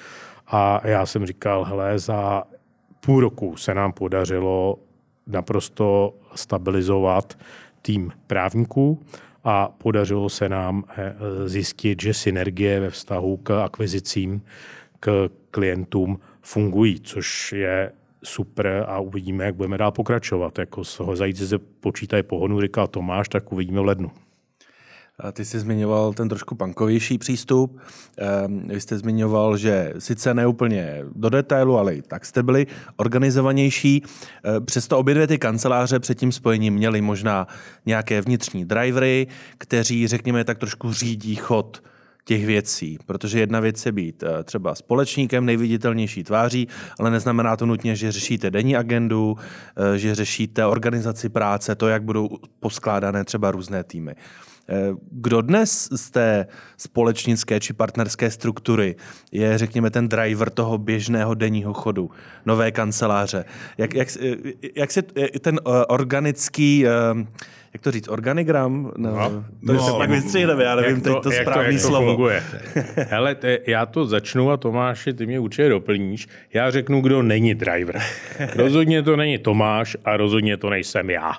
a 0.47 0.87
já 0.87 1.05
jsem 1.05 1.25
říkal, 1.25 1.63
hele, 1.63 1.99
za 1.99 2.43
půl 3.05 3.19
roku 3.19 3.57
se 3.57 3.73
nám 3.73 3.93
podařilo 3.93 4.79
naprosto 5.27 6.13
stabilizovat 6.35 7.37
tým 7.81 8.11
právníků 8.27 9.03
a 9.43 9.67
podařilo 9.67 10.29
se 10.29 10.49
nám 10.49 10.83
eh, 10.89 11.15
zjistit, 11.45 12.01
že 12.01 12.13
synergie 12.13 12.79
ve 12.79 12.89
vztahu 12.89 13.37
k 13.37 13.63
akvizicím, 13.63 14.41
k 14.99 15.29
klientům 15.51 16.19
fungují, 16.41 16.99
což 16.99 17.51
je 17.53 17.91
super 18.23 18.85
a 18.87 18.99
uvidíme, 18.99 19.45
jak 19.45 19.55
budeme 19.55 19.77
dál 19.77 19.91
pokračovat. 19.91 20.59
Jako 20.59 20.83
z 20.83 21.01
zajíci 21.13 21.47
se 21.47 21.57
počítají 21.57 22.23
pohonu, 22.23 22.61
říkal 22.61 22.87
Tomáš, 22.87 23.29
tak 23.29 23.51
uvidíme 23.51 23.81
v 23.81 23.85
lednu. 23.85 24.11
Ty 25.33 25.45
jsi 25.45 25.59
zmiňoval 25.59 26.13
ten 26.13 26.29
trošku 26.29 26.55
pankovější 26.55 27.17
přístup. 27.17 27.79
Ehm, 28.17 28.67
vy 28.67 28.81
jste 28.81 28.97
zmiňoval, 28.97 29.57
že 29.57 29.93
sice 29.99 30.33
neúplně 30.33 31.03
do 31.15 31.29
detailu, 31.29 31.77
ale 31.77 31.95
i 31.95 32.01
tak 32.01 32.25
jste 32.25 32.43
byli 32.43 32.67
organizovanější. 32.95 34.03
Ehm, 34.43 34.65
přesto 34.65 34.97
obě 34.97 35.13
dvě 35.13 35.27
ty 35.27 35.37
kanceláře 35.37 35.99
před 35.99 36.15
tím 36.15 36.31
spojením 36.31 36.73
měly 36.73 37.01
možná 37.01 37.47
nějaké 37.85 38.21
vnitřní 38.21 38.65
drivery, 38.65 39.27
kteří, 39.57 40.07
řekněme, 40.07 40.43
tak 40.43 40.57
trošku 40.57 40.93
řídí 40.93 41.35
chod 41.35 41.83
těch 42.25 42.45
věcí, 42.45 42.97
protože 43.05 43.39
jedna 43.39 43.59
věc 43.59 43.85
je 43.85 43.91
být 43.91 44.23
eh, 44.23 44.43
třeba 44.43 44.75
společníkem 44.75 45.45
nejviditelnější 45.45 46.23
tváří, 46.23 46.67
ale 46.99 47.11
neznamená 47.11 47.57
to 47.57 47.65
nutně, 47.65 47.95
že 47.95 48.11
řešíte 48.11 48.51
denní 48.51 48.75
agendu, 48.75 49.37
eh, 49.77 49.97
že 49.97 50.15
řešíte 50.15 50.65
organizaci 50.65 51.29
práce, 51.29 51.75
to, 51.75 51.87
jak 51.87 52.03
budou 52.03 52.29
poskládané 52.59 53.23
třeba 53.23 53.51
různé 53.51 53.83
týmy. 53.83 54.15
Eh, 54.69 54.93
kdo 55.11 55.41
dnes 55.41 55.89
z 55.91 56.11
té 56.11 56.47
společnické 56.77 57.59
či 57.59 57.73
partnerské 57.73 58.31
struktury 58.31 58.95
je, 59.31 59.57
řekněme, 59.57 59.89
ten 59.89 60.09
driver 60.09 60.49
toho 60.49 60.77
běžného 60.77 61.33
denního 61.33 61.73
chodu, 61.73 62.09
nové 62.45 62.71
kanceláře? 62.71 63.45
Jak, 63.77 63.93
jak, 63.93 64.07
jak 64.75 64.91
se 64.91 65.01
ten 65.41 65.59
organický 65.87 66.85
jak 67.73 67.81
to 67.81 67.91
říct, 67.91 68.07
organigram? 68.07 68.91
No, 68.97 69.11
no, 69.11 69.45
to 69.65 69.73
no, 69.73 69.85
se 69.85 69.91
pak 69.91 70.09
vystříhneme, 70.09 70.63
já 70.63 70.75
nevím 70.75 71.01
to, 71.01 71.13
teď 71.13 71.23
to 71.23 71.31
správné 71.31 71.79
slovo. 71.79 72.05
To 72.05 72.11
funguje. 72.11 72.43
Hele, 73.09 73.35
te, 73.35 73.59
já 73.67 73.85
to 73.85 74.05
začnu 74.05 74.51
a 74.51 74.57
Tomáši, 74.57 75.13
ty 75.13 75.25
mě 75.25 75.39
určitě 75.39 75.69
doplníš. 75.69 76.27
Já 76.53 76.71
řeknu, 76.71 77.01
kdo 77.01 77.23
není 77.23 77.55
driver. 77.55 78.01
Rozhodně 78.55 79.03
to 79.03 79.15
není 79.15 79.37
Tomáš 79.37 79.97
a 80.05 80.17
rozhodně 80.17 80.57
to 80.57 80.69
nejsem 80.69 81.09
já. 81.09 81.33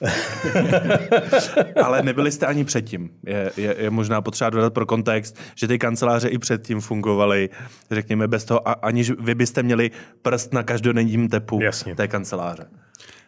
Ale 1.82 2.02
nebyli 2.02 2.32
jste 2.32 2.46
ani 2.46 2.64
předtím. 2.64 3.10
Je, 3.26 3.50
je, 3.56 3.76
je 3.78 3.90
možná 3.90 4.22
potřeba 4.22 4.50
dodat 4.50 4.74
pro 4.74 4.86
kontext, 4.86 5.38
že 5.54 5.68
ty 5.68 5.78
kanceláře 5.78 6.28
i 6.28 6.38
předtím 6.38 6.80
fungovaly, 6.80 7.48
řekněme, 7.90 8.28
bez 8.28 8.44
toho, 8.44 8.84
aniž 8.84 9.10
vy 9.10 9.34
byste 9.34 9.62
měli 9.62 9.90
prst 10.22 10.52
na 10.52 10.62
každodenním 10.62 11.28
tepu 11.28 11.60
Jasně. 11.62 11.94
té 11.94 12.08
kanceláře. 12.08 12.66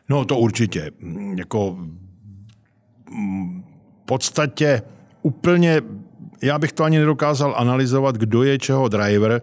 No 0.08 0.24
to 0.24 0.38
určitě. 0.38 0.90
Jako 1.36 1.76
v 4.02 4.04
podstatě 4.04 4.82
úplně 5.22 5.82
já 6.42 6.58
bych 6.58 6.72
to 6.72 6.84
ani 6.84 6.98
nedokázal 6.98 7.54
analyzovat, 7.56 8.16
kdo 8.16 8.42
je 8.42 8.58
čeho 8.58 8.88
driver. 8.88 9.42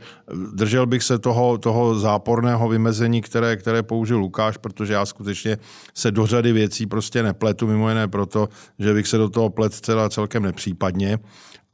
Držel 0.54 0.86
bych 0.86 1.04
se 1.04 1.20
toho, 1.20 1.58
toho 1.58 2.00
záporného 2.00 2.70
vymezení, 2.70 3.22
které, 3.22 3.58
které 3.58 3.84
použil 3.84 4.18
Lukáš, 4.18 4.58
protože 4.58 4.94
já 4.94 5.06
skutečně 5.06 5.58
se 5.94 6.12
do 6.12 6.26
řady 6.26 6.52
věcí 6.52 6.86
prostě 6.86 7.24
nepletu, 7.24 7.68
mimo 7.68 7.90
jiné 7.90 8.08
proto, 8.08 8.50
že 8.80 8.94
bych 8.94 9.08
se 9.08 9.18
do 9.18 9.30
toho 9.30 9.50
plet 9.50 9.74
celá 9.74 10.10
celkem 10.10 10.44
nepřípadně. 10.44 11.20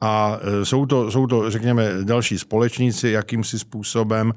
A 0.00 0.38
e, 0.40 0.64
jsou 0.64 0.86
to, 0.86 1.10
jsou 1.10 1.26
to, 1.26 1.50
řekněme, 1.50 1.90
další 2.04 2.38
společníci, 2.38 3.08
jakýmsi 3.08 3.58
způsobem 3.58 4.32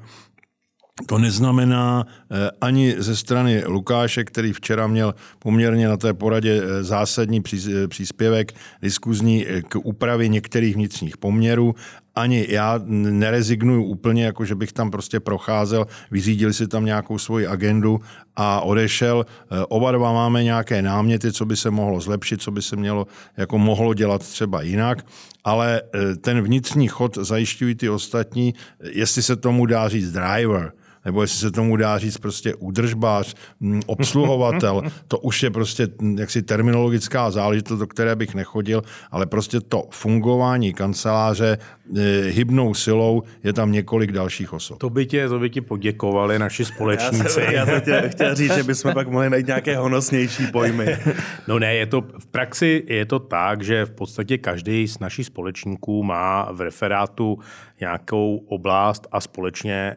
to 1.06 1.18
neznamená 1.18 2.06
eh, 2.06 2.50
ani 2.60 2.94
ze 2.98 3.16
strany 3.16 3.62
Lukáše, 3.66 4.24
který 4.24 4.52
včera 4.52 4.86
měl 4.86 5.14
poměrně 5.38 5.88
na 5.88 5.96
té 5.96 6.14
poradě 6.14 6.62
eh, 6.62 6.84
zásadní 6.84 7.42
eh, 7.52 7.88
příspěvek 7.88 8.52
diskuzní 8.82 9.46
k 9.68 9.76
úpravě 9.76 10.28
některých 10.28 10.74
vnitřních 10.74 11.16
poměrů, 11.16 11.74
ani 12.14 12.46
já 12.48 12.80
nerezignuju 12.86 13.84
úplně, 13.84 14.24
jako 14.24 14.44
že 14.44 14.54
bych 14.54 14.72
tam 14.72 14.90
prostě 14.90 15.20
procházel, 15.20 15.86
vyřídil 16.10 16.52
si 16.52 16.68
tam 16.68 16.84
nějakou 16.84 17.18
svoji 17.18 17.46
agendu 17.46 18.00
a 18.36 18.60
odešel. 18.60 19.26
Oba 19.68 19.92
dva 19.92 20.12
máme 20.12 20.44
nějaké 20.44 20.82
náměty, 20.82 21.32
co 21.32 21.46
by 21.46 21.56
se 21.56 21.70
mohlo 21.70 22.00
zlepšit, 22.00 22.42
co 22.42 22.50
by 22.50 22.62
se 22.62 22.76
mělo, 22.76 23.06
jako 23.36 23.58
mohlo 23.58 23.94
dělat 23.94 24.22
třeba 24.22 24.62
jinak, 24.62 25.06
ale 25.44 25.82
ten 26.20 26.42
vnitřní 26.42 26.88
chod 26.88 27.18
zajišťují 27.20 27.74
ty 27.74 27.88
ostatní, 27.88 28.54
jestli 28.92 29.22
se 29.22 29.36
tomu 29.36 29.66
dá 29.66 29.88
říct 29.88 30.12
driver, 30.12 30.72
nebo 31.04 31.22
jestli 31.22 31.38
se 31.38 31.50
tomu 31.50 31.76
dá 31.76 31.98
říct 31.98 32.18
prostě 32.18 32.54
údržbář, 32.54 33.34
mm, 33.60 33.80
obsluhovatel, 33.86 34.82
to 35.08 35.18
už 35.18 35.42
je 35.42 35.50
prostě 35.50 35.88
jaksi 36.18 36.42
terminologická 36.42 37.30
záležitost, 37.30 37.78
do 37.78 37.86
které 37.86 38.16
bych 38.16 38.34
nechodil, 38.34 38.82
ale 39.10 39.26
prostě 39.26 39.60
to 39.60 39.84
fungování 39.90 40.74
kanceláře 40.74 41.58
e, 41.96 42.20
hybnou 42.30 42.74
silou 42.74 43.22
je 43.44 43.52
tam 43.52 43.72
několik 43.72 44.12
dalších 44.12 44.52
osob. 44.52 44.78
To 44.78 44.90
by 44.90 45.06
tě, 45.06 45.28
to 45.28 45.38
by 45.38 45.50
ti 45.50 45.60
poděkovali 45.60 46.38
naši 46.38 46.64
společníci. 46.64 47.40
Já, 47.52 47.66
jsem, 47.66 47.74
já 47.74 47.80
tě 47.80 48.08
chtěl 48.08 48.34
říct, 48.34 48.54
že 48.54 48.62
bychom 48.62 48.94
pak 48.94 49.08
mohli 49.08 49.30
najít 49.30 49.46
nějaké 49.46 49.76
honosnější 49.76 50.46
pojmy. 50.46 50.96
No 51.48 51.58
ne, 51.58 51.74
je 51.74 51.86
to, 51.86 52.00
v 52.18 52.26
praxi 52.26 52.84
je 52.86 53.04
to 53.04 53.18
tak, 53.18 53.62
že 53.62 53.84
v 53.84 53.90
podstatě 53.90 54.38
každý 54.38 54.88
z 54.88 54.98
našich 54.98 55.26
společníků 55.26 56.02
má 56.02 56.52
v 56.52 56.60
referátu 56.60 57.38
nějakou 57.80 58.36
oblast 58.36 59.06
a 59.12 59.20
společně 59.20 59.96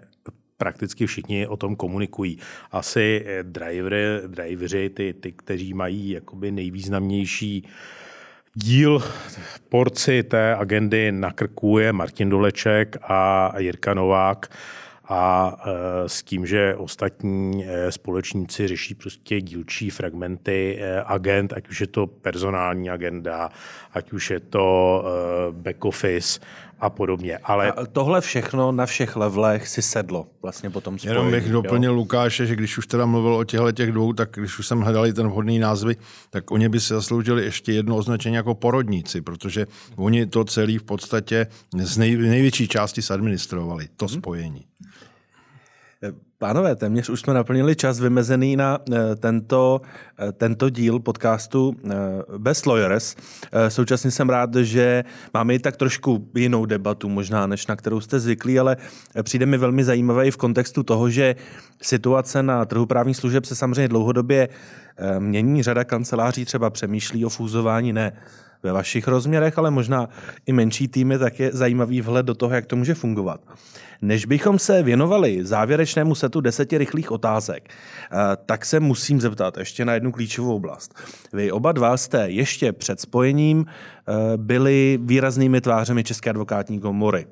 prakticky 0.63 1.05
všichni 1.05 1.47
o 1.47 1.57
tom 1.57 1.75
komunikují. 1.75 2.39
Asi 2.71 3.25
eh, 3.25 3.43
drivery, 3.43 4.27
drivery 4.27 4.89
ty, 4.89 5.13
ty, 5.13 5.31
kteří 5.31 5.73
mají 5.73 6.09
jakoby 6.09 6.51
nejvýznamnější 6.51 7.67
díl 8.53 9.03
porci 9.69 10.23
té 10.23 10.55
agendy 10.55 11.11
na 11.11 11.31
krku 11.31 11.79
je 11.79 11.93
Martin 11.93 12.29
Doleček 12.29 12.97
a 13.03 13.53
Jirka 13.59 13.93
Novák 13.93 14.47
a 15.09 15.55
e, 15.65 16.09
s 16.09 16.23
tím, 16.23 16.45
že 16.45 16.75
ostatní 16.75 17.65
e, 17.65 17.91
společníci 17.91 18.67
řeší 18.67 18.95
prostě 18.95 19.41
dílčí 19.41 19.89
fragmenty 19.89 20.79
agent, 21.05 21.53
ať 21.53 21.69
už 21.69 21.81
je 21.81 21.87
to 21.87 22.07
personální 22.07 22.89
agenda, 22.89 23.49
ať 23.93 24.11
už 24.11 24.29
je 24.29 24.39
to 24.39 25.03
back 25.51 25.85
office 25.85 26.39
a 26.79 26.89
podobně. 26.89 27.37
Ale... 27.37 27.71
A 27.71 27.85
tohle 27.85 28.21
všechno 28.21 28.71
na 28.71 28.85
všech 28.85 29.15
levelech 29.15 29.67
si 29.67 29.81
sedlo 29.81 30.27
vlastně 30.41 30.69
potom 30.69 30.99
spojení. 30.99 31.17
Jenom 31.17 31.31
bych 31.31 31.51
doplnil 31.51 31.91
jo? 31.91 31.97
Lukáše, 31.97 32.45
že 32.45 32.55
když 32.55 32.77
už 32.77 32.87
teda 32.87 33.05
mluvil 33.05 33.35
o 33.35 33.43
těchto 33.43 33.71
těch 33.71 33.91
dvou, 33.91 34.13
tak 34.13 34.29
když 34.35 34.59
už 34.59 34.67
jsem 34.67 34.81
hledali 34.81 35.13
ten 35.13 35.27
vhodný 35.27 35.59
názvy, 35.59 35.95
tak 36.29 36.51
oni 36.51 36.69
by 36.69 36.79
se 36.79 36.93
zasloužili 36.93 37.43
ještě 37.43 37.71
jedno 37.71 37.95
označení 37.95 38.35
jako 38.35 38.55
porodníci, 38.55 39.21
protože 39.21 39.67
oni 39.95 40.25
to 40.25 40.45
celý 40.45 40.77
v 40.77 40.83
podstatě 40.83 41.47
z 41.77 41.97
nej, 41.97 42.17
největší 42.17 42.67
části 42.67 43.01
administrovali, 43.13 43.87
to 43.97 44.05
hmm. 44.05 44.21
Pánové, 46.43 46.75
téměř 46.75 47.09
už 47.09 47.19
jsme 47.19 47.33
naplnili 47.33 47.75
čas 47.75 47.99
vymezený 47.99 48.55
na 48.55 48.79
eh, 48.91 49.15
tento, 49.15 49.81
eh, 50.19 50.31
tento 50.31 50.69
díl 50.69 50.99
podcastu 50.99 51.75
eh, 51.85 51.93
Best 52.37 52.65
Lawyers. 52.65 53.15
Současně 53.67 54.11
jsem 54.11 54.29
rád, 54.29 54.55
že 54.55 55.03
máme 55.33 55.55
i 55.55 55.59
tak 55.59 55.77
trošku 55.77 56.27
jinou 56.35 56.65
debatu 56.65 57.09
možná, 57.09 57.47
než 57.47 57.67
na 57.67 57.75
kterou 57.75 58.01
jste 58.01 58.19
zvyklí, 58.19 58.59
ale 58.59 58.77
přijde 59.23 59.45
mi 59.45 59.57
velmi 59.57 59.83
zajímavé 59.83 60.27
i 60.27 60.31
v 60.31 60.37
kontextu 60.37 60.83
toho, 60.83 61.09
že 61.09 61.35
situace 61.81 62.43
na 62.43 62.65
trhu 62.65 62.85
právních 62.85 63.17
služeb 63.17 63.45
se 63.45 63.55
samozřejmě 63.55 63.87
dlouhodobě 63.87 64.49
mění. 65.19 65.63
Řada 65.63 65.83
kanceláří 65.83 66.45
třeba 66.45 66.69
přemýšlí 66.69 67.25
o 67.25 67.29
fúzování 67.29 67.93
ne 67.93 68.11
ve 68.63 68.71
vašich 68.71 69.07
rozměrech, 69.07 69.57
ale 69.57 69.71
možná 69.71 70.09
i 70.45 70.53
menší 70.53 70.87
týmy, 70.87 71.17
tak 71.17 71.39
je 71.39 71.51
zajímavý 71.51 72.01
vhled 72.01 72.25
do 72.25 72.35
toho, 72.35 72.55
jak 72.55 72.65
to 72.65 72.75
může 72.75 72.93
fungovat. 72.93 73.41
Než 74.01 74.25
bychom 74.25 74.59
se 74.59 74.83
věnovali 74.83 75.45
závěrečnému 75.45 76.15
setu 76.15 76.41
deseti 76.41 76.77
rychlých 76.77 77.11
otázek, 77.11 77.69
eh, 77.69 78.17
tak 78.45 78.65
se 78.65 78.79
musím 78.79 79.21
zeptat 79.21 79.57
ještě 79.57 79.85
na 79.85 79.93
jednu 79.93 80.11
klíčovou 80.11 80.55
oblast. 80.55 80.95
Vy 81.33 81.51
oba 81.51 81.71
dva 81.71 81.97
jste 81.97 82.29
ještě 82.29 82.71
před 82.71 82.99
spojením 82.99 83.65
eh, 83.65 84.13
byli 84.37 84.99
výraznými 85.01 85.61
tvářemi 85.61 86.03
České 86.03 86.29
advokátní 86.29 86.79
komory. 86.79 87.27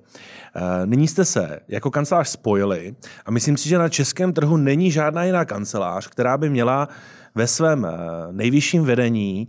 Eh, 0.56 0.86
nyní 0.86 1.08
jste 1.08 1.26
se 1.26 1.60
jako 1.68 1.92
kancelář 1.92 2.28
spojili 2.28 2.96
a 3.26 3.32
myslím 3.32 3.58
si, 3.58 3.70
že 3.70 3.78
na 3.78 3.90
českém 3.90 4.34
trhu 4.34 4.58
není 4.58 4.92
žádná 4.92 5.24
jiná 5.24 5.46
kancelář, 5.46 6.08
která 6.08 6.38
by 6.38 6.50
měla 6.50 6.88
ve 7.36 7.48
svém 7.48 7.88
nejvyšším 8.32 8.84
vedení 8.84 9.48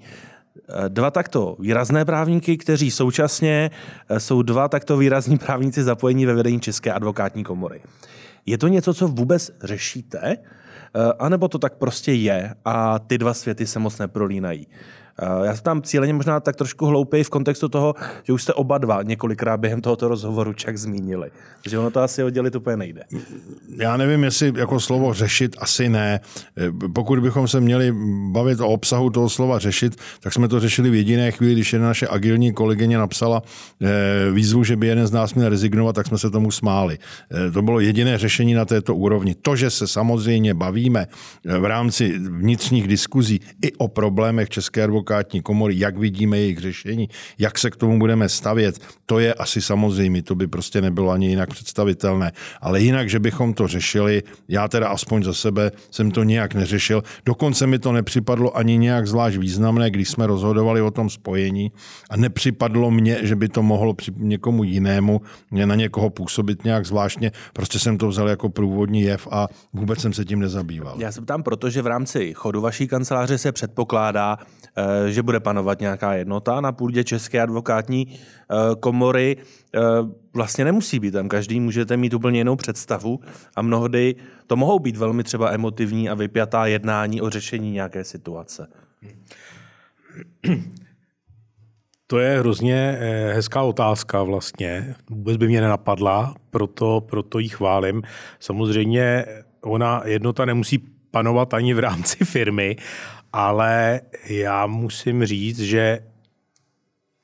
dva 0.89 1.11
takto 1.11 1.57
výrazné 1.59 2.05
právníky, 2.05 2.57
kteří 2.57 2.91
současně 2.91 3.71
eh, 4.09 4.21
jsou 4.21 4.43
dva 4.43 4.69
takto 4.69 4.97
výrazní 4.97 5.39
právníci 5.39 5.83
zapojení 5.83 6.27
ve 6.27 6.35
vedení 6.35 6.61
České 6.61 6.93
advokátní 6.93 7.45
komory. 7.45 7.81
Je 8.47 8.59
to 8.59 8.69
něco, 8.69 8.95
co 8.95 9.09
vůbec 9.09 9.51
řešíte, 9.63 10.21
eh, 10.25 10.39
anebo 11.19 11.49
to 11.49 11.59
tak 11.59 11.75
prostě 11.75 12.13
je 12.13 12.55
a 12.65 12.99
ty 12.99 13.19
dva 13.19 13.35
světy 13.35 13.67
se 13.67 13.79
moc 13.79 13.99
neprolínají? 13.99 14.67
Eh, 15.19 15.47
já 15.47 15.57
se 15.57 15.63
tam 15.63 15.83
cíleně 15.83 16.13
možná 16.13 16.41
tak 16.41 16.57
trošku 16.57 16.87
hloupěji 16.87 17.25
v 17.25 17.31
kontextu 17.31 17.69
toho, 17.69 17.95
že 18.23 18.33
už 18.33 18.43
jste 18.43 18.53
oba 18.53 18.79
dva 18.79 19.03
několikrát 19.03 19.57
během 19.57 19.81
tohoto 19.81 20.09
rozhovoru 20.09 20.53
čak 20.53 20.79
zmínili. 20.79 21.31
Takže 21.63 21.79
ono 21.79 21.91
to 21.91 22.01
asi 22.01 22.25
oddělit 22.25 22.57
úplně 22.57 22.77
nejde. 22.77 23.03
Já 23.77 23.97
nevím, 23.97 24.25
jestli 24.25 24.53
jako 24.57 24.81
slovo 24.81 25.15
řešit, 25.15 25.57
asi 25.59 25.89
ne. 25.89 26.21
Eh, 26.57 26.89
pokud 26.95 27.19
bychom 27.19 27.49
se 27.49 27.61
měli 27.61 27.95
bavit 28.33 28.61
o 28.61 28.69
obsahu 28.69 29.11
toho 29.11 29.29
slova 29.29 29.59
řešit, 29.59 29.97
tak 30.21 30.33
jsme 30.33 30.49
to 30.49 30.61
řešili 30.61 30.91
v 30.91 30.95
jediné 30.95 31.31
chvíli, 31.31 31.53
když 31.53 31.73
jedna 31.73 31.89
naše 31.89 32.09
agilní 32.09 32.53
kolegyně 32.53 32.99
napsala 32.99 33.43
eh, 33.83 34.31
výzvu, 34.33 34.65
že 34.65 34.77
by 34.77 34.87
jeden 34.87 35.07
z 35.07 35.13
nás 35.13 35.35
měl 35.35 35.49
rezignovat, 35.49 35.97
tak 35.97 36.07
jsme 36.07 36.19
se 36.19 36.31
tomu 36.31 36.51
smáli. 36.51 36.99
To 37.53 37.63
bylo 37.63 37.81
jediné 37.81 38.19
řešení 38.19 38.55
na 38.55 38.65
této 38.65 38.95
úrovni. 38.95 39.35
To, 39.43 39.57
že 39.57 39.71
se 39.71 39.87
samozřejmě 39.87 40.55
bavíme 40.55 41.07
v 41.45 41.65
rámci 41.65 42.19
vnitřních 42.19 42.89
diskuzí 42.89 43.41
i 43.63 43.73
o 43.73 43.89
problémech 43.89 44.49
České 44.49 44.87
advokátní 45.03 45.43
komory, 45.43 45.75
jak 45.79 45.99
vidíme 45.99 46.39
jejich 46.39 46.59
řešení, 46.59 47.09
jak 47.39 47.59
se 47.59 47.71
k 47.71 47.77
tomu 47.77 47.99
budeme 47.99 48.29
stavět, 48.29 48.79
to 49.07 49.19
je 49.19 49.35
asi 49.35 49.61
samozřejmé, 49.61 50.23
to 50.23 50.35
by 50.35 50.47
prostě 50.47 50.81
nebylo 50.81 51.11
ani 51.11 51.29
jinak 51.29 51.51
představitelné. 51.51 52.33
Ale 52.61 52.81
jinak, 52.81 53.11
že 53.11 53.19
bychom 53.19 53.55
to 53.55 53.67
řešili, 53.67 54.23
já 54.49 54.69
teda 54.69 54.89
aspoň 54.89 55.23
za 55.23 55.35
sebe 55.35 55.71
jsem 55.91 56.11
to 56.11 56.23
nějak 56.23 56.55
neřešil. 56.55 57.03
Dokonce 57.27 57.67
mi 57.67 57.79
to 57.79 57.93
nepřipadlo 57.93 58.57
ani 58.57 58.79
nějak 58.79 59.07
zvlášť 59.07 59.37
významné, 59.37 59.91
když 59.91 60.09
jsme 60.09 60.27
rozhodovali 60.27 60.81
o 60.81 60.91
tom 60.91 61.11
spojení 61.11 61.73
a 62.11 62.17
nepřipadlo 62.17 62.91
mně, 62.91 63.27
že 63.27 63.37
by 63.37 63.49
to 63.49 63.63
mohlo 63.63 63.95
někomu 64.17 64.65
jinému 64.65 65.21
na 65.51 65.75
někoho 65.75 66.11
působit 66.11 66.65
nějak 66.65 66.87
zvláštně. 66.87 67.33
Prostě 67.53 67.79
jsem 67.79 67.99
to 67.99 68.09
vzal 68.09 68.29
jako 68.29 68.49
průvodní 68.49 69.03
jev 69.03 69.29
a 69.31 69.49
vůbec 69.73 70.01
jsem 70.01 70.13
se 70.13 70.25
tím 70.25 70.39
nezabýval. 70.39 70.95
Já 70.99 71.13
se 71.13 71.21
ptám, 71.21 71.43
protože 71.43 71.83
v 71.83 71.87
rámci 71.87 72.33
chodu 72.35 72.61
vaší 72.61 72.89
kanceláře 72.89 73.39
se 73.39 73.53
předpokládá, 73.53 74.39
eh, 74.39 74.83
že 75.09 75.23
bude 75.23 75.41
panovat 75.41 75.81
nějaká 75.81 76.15
jednota 76.15 76.61
na 76.61 76.73
půdě 76.73 77.05
České 77.05 77.41
advokátní 77.43 78.07
eh, 78.09 78.55
komory. 78.81 79.37
Eh, 79.75 79.81
vlastně 80.35 80.65
nemusí 80.65 81.01
být 81.01 81.11
tam 81.11 81.29
každý, 81.29 81.61
můžete 81.61 81.97
mít 81.97 82.15
úplně 82.15 82.41
jinou 82.41 82.57
představu 82.57 83.21
a 83.57 83.63
mnohdy 83.63 84.15
to 84.47 84.57
mohou 84.57 84.79
být 84.79 84.97
velmi 84.97 85.25
třeba 85.25 85.51
emotivní 85.51 86.09
a 86.09 86.15
vypjatá 86.15 86.67
jednání 86.67 87.21
o 87.21 87.31
řešení 87.31 87.73
nějaké 87.73 88.05
situace. 88.05 88.67
To 92.07 92.19
je 92.19 92.39
hrozně 92.39 92.99
eh, 93.01 93.33
hezká 93.35 93.63
otázka 93.63 94.23
vlastně. 94.23 94.95
Vůbec 95.11 95.37
by 95.37 95.49
mě 95.49 95.61
nenapadla, 95.61 96.35
proto, 96.51 97.01
proto 97.01 97.39
jí 97.39 97.49
chválím. 97.49 98.03
Samozřejmě 98.41 99.25
ona 99.61 100.03
jednota 100.05 100.45
nemusí 100.45 100.79
panovat 101.11 101.55
ani 101.55 101.75
v 101.75 101.79
rámci 101.79 102.25
firmy, 102.25 102.77
ale 103.33 104.01
já 104.27 104.67
musím 104.67 105.25
říct, 105.25 105.61
že 105.61 105.99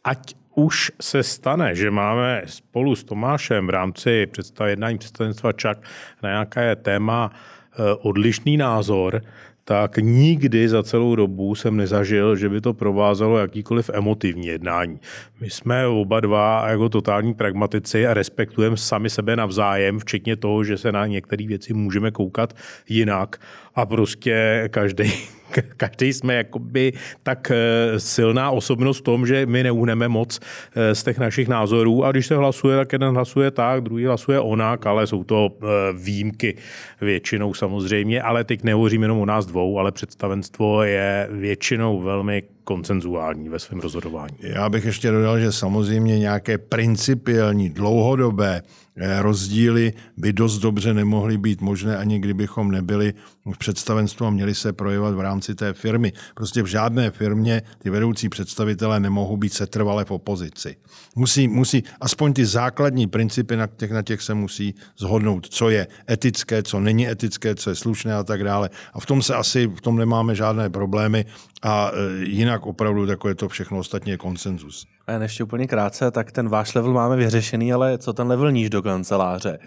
ať 0.04 0.34
už 0.54 0.92
se 1.00 1.22
stane, 1.22 1.74
že 1.74 1.90
máme 1.90 2.42
spolu 2.46 2.96
s 2.96 3.04
Tomášem 3.04 3.66
v 3.66 3.70
rámci 3.70 4.26
představ, 4.26 4.68
jednání 4.68 4.98
představenstva 4.98 5.52
ČAK 5.52 5.78
na 6.22 6.28
nějaké 6.28 6.76
téma 6.76 7.30
eh, 7.32 7.94
odlišný 7.94 8.56
názor, 8.56 9.22
tak 9.68 9.96
nikdy 9.96 10.68
za 10.68 10.82
celou 10.82 11.16
dobu 11.16 11.54
jsem 11.54 11.76
nezažil, 11.76 12.36
že 12.36 12.48
by 12.48 12.60
to 12.60 12.74
provázelo 12.74 13.38
jakýkoliv 13.38 13.90
emotivní 13.92 14.46
jednání. 14.46 15.00
My 15.40 15.50
jsme 15.50 15.86
oba 15.86 16.20
dva 16.20 16.68
jako 16.68 16.88
totální 16.88 17.34
pragmatici 17.34 18.06
a 18.06 18.14
respektujeme 18.14 18.76
sami 18.76 19.10
sebe 19.10 19.36
navzájem, 19.36 19.98
včetně 19.98 20.36
toho, 20.36 20.64
že 20.64 20.78
se 20.78 20.92
na 20.92 21.06
některé 21.06 21.46
věci 21.46 21.74
můžeme 21.74 22.10
koukat 22.10 22.56
jinak 22.88 23.40
a 23.78 23.86
prostě 23.86 24.68
každý 24.70 25.12
každý 25.76 26.12
jsme 26.12 26.34
jakoby 26.34 26.92
tak 27.22 27.50
eh, 27.50 28.00
silná 28.00 28.50
osobnost 28.50 28.98
v 28.98 29.02
tom, 29.02 29.26
že 29.26 29.46
my 29.46 29.62
neuhneme 29.62 30.08
moc 30.08 30.40
eh, 30.74 30.94
z 30.94 31.02
těch 31.02 31.18
našich 31.18 31.48
názorů 31.48 32.04
a 32.04 32.10
když 32.10 32.26
se 32.26 32.36
hlasuje, 32.36 32.76
tak 32.76 32.92
jeden 32.92 33.14
hlasuje 33.14 33.50
tak, 33.50 33.80
druhý 33.80 34.04
hlasuje 34.04 34.40
onak, 34.40 34.86
ale 34.86 35.06
jsou 35.06 35.24
to 35.24 35.50
eh, 35.50 35.66
výjimky 35.92 36.56
většinou 37.00 37.54
samozřejmě, 37.54 38.22
ale 38.22 38.44
teď 38.44 38.62
nehovořím 38.62 39.02
jenom 39.02 39.20
o 39.20 39.26
nás 39.26 39.46
dvou, 39.46 39.78
ale 39.78 39.92
představenstvo 39.92 40.82
je 40.82 41.28
většinou 41.30 42.00
velmi 42.00 42.42
koncenzuální 42.64 43.48
ve 43.48 43.58
svém 43.58 43.80
rozhodování. 43.80 44.36
Já 44.40 44.68
bych 44.68 44.84
ještě 44.84 45.10
dodal, 45.10 45.40
že 45.40 45.52
samozřejmě 45.52 46.18
nějaké 46.18 46.58
principiální, 46.58 47.70
dlouhodobé 47.70 48.62
rozdíly 48.98 49.92
by 50.16 50.32
dost 50.32 50.58
dobře 50.58 50.94
nemohly 50.94 51.38
být 51.38 51.60
možné, 51.60 51.96
ani 51.96 52.18
kdybychom 52.18 52.70
nebyli 52.70 53.14
v 53.52 53.58
představenstvu 53.58 54.26
a 54.26 54.30
měli 54.30 54.54
se 54.54 54.72
projevovat 54.72 55.14
v 55.14 55.20
rámci 55.20 55.54
té 55.54 55.72
firmy. 55.72 56.12
Prostě 56.34 56.62
v 56.62 56.66
žádné 56.66 57.10
firmě 57.10 57.62
ty 57.78 57.90
vedoucí 57.90 58.28
představitelé 58.28 59.00
nemohou 59.00 59.36
být 59.36 59.52
setrvale 59.52 60.04
v 60.04 60.10
opozici. 60.10 60.76
Musí, 61.16 61.48
musí 61.48 61.82
aspoň 62.00 62.32
ty 62.32 62.46
základní 62.46 63.06
principy, 63.06 63.56
na 63.56 63.66
těch, 63.66 63.90
na 63.90 64.02
těch 64.02 64.22
se 64.22 64.34
musí 64.34 64.74
zhodnout, 64.98 65.46
co 65.48 65.70
je 65.70 65.86
etické, 66.10 66.62
co 66.62 66.80
není 66.80 67.08
etické, 67.08 67.54
co 67.54 67.70
je 67.70 67.76
slušné 67.76 68.14
a 68.14 68.24
tak 68.24 68.44
dále. 68.44 68.70
A 68.92 69.00
v 69.00 69.06
tom 69.06 69.22
se 69.22 69.34
asi, 69.34 69.66
v 69.66 69.80
tom 69.80 69.96
nemáme 69.96 70.34
žádné 70.34 70.70
problémy 70.70 71.24
a 71.62 71.90
e, 71.90 72.24
jinak 72.24 72.66
opravdu 72.66 73.06
takové 73.06 73.34
to 73.34 73.48
všechno 73.48 73.78
ostatně 73.78 74.12
je 74.12 74.16
konsenzus. 74.16 74.86
A 75.06 75.12
jen 75.12 75.22
ještě 75.22 75.44
úplně 75.44 75.66
krátce, 75.66 76.10
tak 76.10 76.32
ten 76.32 76.48
váš 76.48 76.74
level 76.74 76.92
máme 76.92 77.16
vyřešený, 77.16 77.72
ale 77.72 77.98
co 77.98 78.12
ten 78.12 78.26
level 78.26 78.52
níž 78.52 78.70
do 78.70 78.82
kanceláře? 78.82 79.58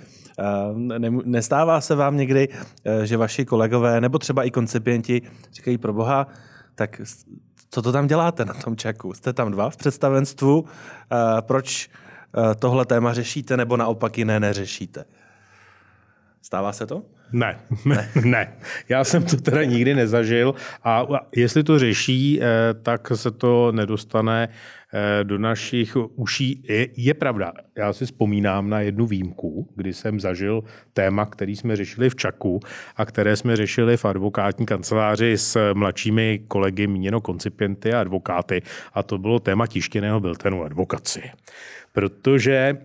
Nestává 1.25 1.81
se 1.81 1.95
vám 1.95 2.17
někdy, 2.17 2.49
e, 2.85 3.07
že 3.07 3.17
vaši 3.17 3.45
kolegové 3.45 4.01
nebo 4.01 4.19
třeba 4.19 4.43
i 4.43 4.51
koncipienti 4.51 5.21
říkají 5.53 5.77
pro 5.77 5.93
boha, 5.93 6.27
tak 6.75 7.01
co 7.69 7.81
to 7.81 7.91
tam 7.91 8.07
děláte 8.07 8.45
na 8.45 8.53
tom 8.53 8.75
čaku? 8.75 9.13
Jste 9.13 9.33
tam 9.33 9.51
dva 9.51 9.69
v 9.69 9.77
představenstvu, 9.77 10.65
proč 11.41 11.89
e, 12.51 12.55
tohle 12.55 12.85
téma 12.85 13.13
řešíte 13.13 13.57
nebo 13.57 13.77
naopak 13.77 14.17
jiné 14.17 14.39
neřešíte? 14.39 15.05
Stává 16.41 16.73
se 16.73 16.87
to? 16.87 17.03
Ne, 17.33 17.59
ne, 17.85 18.09
ne. 18.25 18.53
Já 18.89 19.03
jsem 19.03 19.23
to 19.23 19.37
teda 19.37 19.63
nikdy 19.63 19.95
nezažil 19.95 20.55
a 20.83 21.07
jestli 21.35 21.63
to 21.63 21.79
řeší, 21.79 22.39
eh, 22.41 22.45
tak 22.73 23.11
se 23.15 23.31
to 23.31 23.71
nedostane 23.71 24.49
eh, 24.93 25.23
do 25.23 25.37
našich 25.37 25.97
uší. 26.15 26.63
Je, 26.69 26.87
je 26.97 27.13
pravda, 27.13 27.53
já 27.77 27.93
si 27.93 28.05
vzpomínám 28.05 28.69
na 28.69 28.79
jednu 28.81 29.05
výjimku, 29.05 29.69
kdy 29.75 29.93
jsem 29.93 30.19
zažil 30.19 30.63
téma, 30.93 31.25
který 31.25 31.55
jsme 31.55 31.75
řešili 31.75 32.09
v 32.09 32.15
Čaku 32.15 32.59
a 32.95 33.05
které 33.05 33.35
jsme 33.35 33.55
řešili 33.55 33.97
v 33.97 34.05
advokátní 34.05 34.65
kanceláři 34.65 35.37
s 35.37 35.73
mladšími 35.73 36.41
kolegy, 36.47 36.87
míněno 36.87 37.21
koncipienty 37.21 37.93
a 37.93 38.01
advokáty 38.01 38.61
a 38.93 39.03
to 39.03 39.17
bylo 39.17 39.39
téma 39.39 39.67
tištěného 39.67 40.19
biltenu 40.19 40.63
advokaci. 40.63 41.21
Protože 41.93 42.77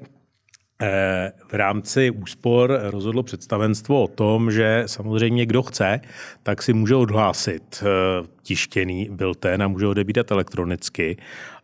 v 1.48 1.52
rámci 1.52 2.10
úspor 2.10 2.78
rozhodlo 2.82 3.22
představenstvo 3.22 4.02
o 4.02 4.08
tom, 4.08 4.50
že 4.50 4.82
samozřejmě 4.86 5.46
kdo 5.46 5.62
chce, 5.62 6.00
tak 6.42 6.62
si 6.62 6.72
může 6.72 6.94
odhlásit 6.94 7.82
eh, 7.82 7.86
tištěný 8.42 9.08
bilten 9.10 9.62
a 9.62 9.68
může 9.68 9.86
odebírat 9.86 10.30
elektronicky. 10.30 11.16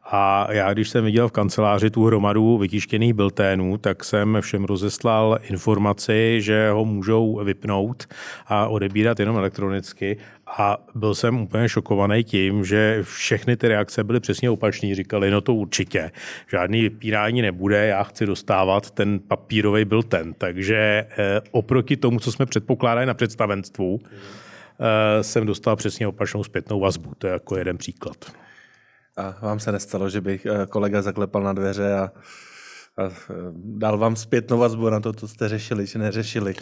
A 0.05 0.53
já, 0.53 0.73
když 0.73 0.89
jsem 0.89 1.05
viděl 1.05 1.29
v 1.29 1.33
kanceláři 1.33 1.91
tu 1.91 2.05
hromadu 2.05 2.59
vytištěných 2.59 3.15
bilténů, 3.15 3.79
tak 3.79 4.05
jsem 4.05 4.39
všem 4.41 4.65
rozeslal 4.65 5.39
informaci, 5.43 6.37
že 6.41 6.71
ho 6.71 6.85
můžou 6.85 7.41
vypnout 7.45 8.07
a 8.47 8.67
odebírat 8.67 9.21
jenom 9.21 9.37
elektronicky. 9.37 10.17
A 10.59 10.79
byl 10.95 11.15
jsem 11.15 11.41
úplně 11.41 11.69
šokovaný 11.69 12.25
tím, 12.25 12.65
že 12.65 13.03
všechny 13.03 13.57
ty 13.57 13.69
reakce 13.69 14.05
byly 14.05 14.21
přesně 14.21 14.51
opačné. 14.51 14.95
Říkali, 14.95 15.31
no 15.31 15.41
to 15.41 15.55
určitě, 15.55 16.11
žádný 16.51 16.83
vypínání 16.83 17.43
nebude, 17.43 17.87
já 17.87 18.03
chci 18.03 18.27
dostávat 18.27 18.91
ten 18.91 19.19
papírový 19.19 19.85
bilten. 19.85 20.35
Takže 20.35 20.77
eh, 20.77 21.41
oproti 21.51 21.97
tomu, 21.97 22.21
co 22.21 22.33
jsme 22.33 22.47
předpokládali 22.47 23.07
na 23.07 23.15
představenstvu, 23.15 24.01
eh, 24.01 25.23
jsem 25.23 25.47
dostal 25.47 25.77
přesně 25.77 26.07
opačnou 26.07 26.45
zpětnou 26.45 26.81
vazbu. 26.81 27.13
To 27.19 27.27
je 27.27 27.33
jako 27.33 27.57
jeden 27.57 27.79
příklad. 27.79 28.17
A 29.17 29.37
vám 29.43 29.61
se 29.61 29.73
nestalo, 29.73 30.11
že 30.11 30.21
bych 30.21 30.47
eh, 30.47 30.67
kolega 30.67 31.03
zaklepal 31.03 31.43
na 31.43 31.53
dveře 31.53 31.95
a, 31.95 32.03
a 32.97 33.03
dal 33.55 33.99
vám 33.99 34.17
zpětnou 34.17 34.59
vazbu 34.59 34.91
na 34.91 35.01
to, 35.01 35.13
co 35.13 35.29
jste 35.29 35.49
řešili, 35.49 35.87
či 35.87 35.99
neřešili 35.99 36.55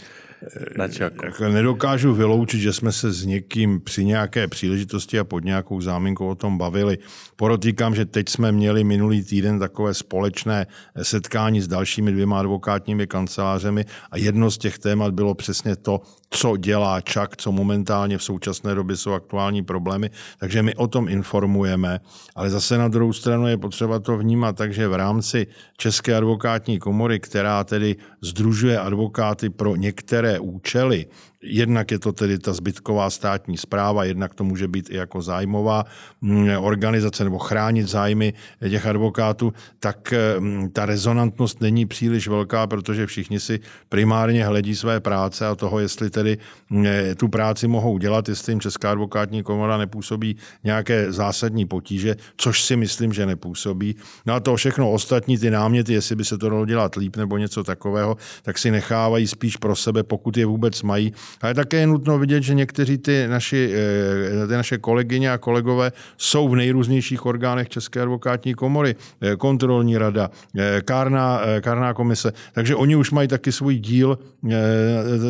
na 0.76 0.88
čaku? 0.88 1.24
Jako 1.24 1.48
nedokážu 1.48 2.14
vyloučit, 2.14 2.60
že 2.60 2.72
jsme 2.72 2.92
se 2.92 3.12
s 3.12 3.24
někým 3.24 3.80
při 3.80 4.04
nějaké 4.04 4.48
příležitosti 4.48 5.18
a 5.18 5.24
pod 5.24 5.44
nějakou 5.44 5.80
záminkou 5.80 6.28
o 6.28 6.34
tom 6.34 6.58
bavili. 6.58 6.98
Porotýkám, 7.36 7.94
že 7.94 8.04
teď 8.04 8.28
jsme 8.28 8.52
měli 8.52 8.84
minulý 8.84 9.24
týden 9.24 9.58
takové 9.58 9.94
společné 9.94 10.66
setkání 11.02 11.60
s 11.60 11.68
dalšími 11.68 12.12
dvěma 12.12 12.40
advokátními 12.40 13.06
kancelářemi 13.06 13.84
a 14.10 14.16
jedno 14.16 14.50
z 14.50 14.58
těch 14.58 14.78
témat 14.78 15.14
bylo 15.14 15.34
přesně 15.34 15.76
to, 15.76 16.00
co 16.30 16.56
dělá 16.56 17.00
Čak, 17.00 17.36
co 17.36 17.52
momentálně 17.52 18.18
v 18.18 18.22
současné 18.22 18.74
době 18.74 18.96
jsou 18.96 19.12
aktuální 19.12 19.62
problémy, 19.62 20.10
takže 20.38 20.62
my 20.62 20.74
o 20.74 20.86
tom 20.86 21.08
informujeme, 21.08 22.00
ale 22.34 22.50
zase 22.50 22.78
na 22.78 22.88
druhou 22.88 23.12
stranu 23.12 23.46
je 23.46 23.56
potřeba 23.56 23.98
to 23.98 24.18
vnímat, 24.18 24.56
takže 24.56 24.88
v 24.88 24.94
rámci 24.94 25.46
České 25.76 26.16
advokátní 26.16 26.78
komory, 26.78 27.20
která 27.20 27.64
tedy 27.64 27.96
združuje 28.22 28.78
advokáty 28.78 29.50
pro 29.50 29.76
některé 29.76 30.29
účely, 30.38 31.06
Jednak 31.42 31.90
je 31.90 31.98
to 31.98 32.12
tedy 32.12 32.38
ta 32.38 32.52
zbytková 32.52 33.10
státní 33.10 33.56
zpráva, 33.56 34.04
jednak 34.04 34.34
to 34.34 34.44
může 34.44 34.68
být 34.68 34.90
i 34.90 34.96
jako 34.96 35.22
zájmová 35.22 35.84
mm, 36.20 36.48
organizace 36.58 37.24
nebo 37.24 37.38
chránit 37.38 37.88
zájmy 37.88 38.32
těch 38.68 38.86
advokátů, 38.86 39.52
tak 39.78 40.14
mm, 40.38 40.70
ta 40.70 40.86
rezonantnost 40.86 41.60
není 41.60 41.86
příliš 41.86 42.28
velká, 42.28 42.66
protože 42.66 43.06
všichni 43.06 43.40
si 43.40 43.60
primárně 43.88 44.44
hledí 44.46 44.76
své 44.76 45.00
práce 45.00 45.46
a 45.46 45.54
toho, 45.54 45.78
jestli 45.78 46.10
tedy 46.10 46.38
mm, 46.70 46.86
tu 47.16 47.28
práci 47.28 47.68
mohou 47.68 47.98
dělat, 47.98 48.28
jestli 48.28 48.52
jim 48.52 48.60
Česká 48.60 48.90
advokátní 48.90 49.42
komora 49.42 49.78
nepůsobí 49.78 50.36
nějaké 50.64 51.12
zásadní 51.12 51.66
potíže, 51.66 52.16
což 52.36 52.64
si 52.64 52.76
myslím, 52.76 53.12
že 53.12 53.26
nepůsobí. 53.26 53.96
No 54.26 54.34
a 54.34 54.40
to 54.40 54.56
všechno 54.56 54.92
ostatní, 54.92 55.38
ty 55.38 55.50
náměty, 55.50 55.92
jestli 55.92 56.16
by 56.16 56.24
se 56.24 56.38
to 56.38 56.48
dalo 56.48 56.66
dělat 56.66 56.94
líp 56.94 57.16
nebo 57.16 57.36
něco 57.36 57.64
takového, 57.64 58.16
tak 58.42 58.58
si 58.58 58.70
nechávají 58.70 59.26
spíš 59.26 59.56
pro 59.56 59.76
sebe, 59.76 60.02
pokud 60.02 60.36
je 60.36 60.46
vůbec 60.46 60.82
mají, 60.82 61.12
ale 61.40 61.54
také 61.54 61.76
je 61.76 61.86
nutno 61.86 62.18
vidět, 62.18 62.42
že 62.42 62.54
někteří 62.54 62.98
ty 62.98 63.26
naši, 63.28 63.74
eh, 63.74 64.46
ty 64.46 64.52
naše 64.52 64.78
kolegyně 64.78 65.32
a 65.32 65.38
kolegové 65.38 65.92
jsou 66.16 66.48
v 66.48 66.56
nejrůznějších 66.56 67.26
orgánech 67.26 67.68
České 67.68 68.02
advokátní 68.02 68.54
komory, 68.54 68.94
eh, 69.20 69.36
kontrolní 69.36 69.98
rada, 69.98 70.30
eh, 70.58 70.82
kárná, 70.84 71.40
kárná 71.60 71.94
komise, 71.94 72.32
takže 72.52 72.76
oni 72.76 72.96
už 72.96 73.10
mají 73.10 73.28
taky 73.28 73.52
svůj 73.52 73.78
díl, 73.78 74.18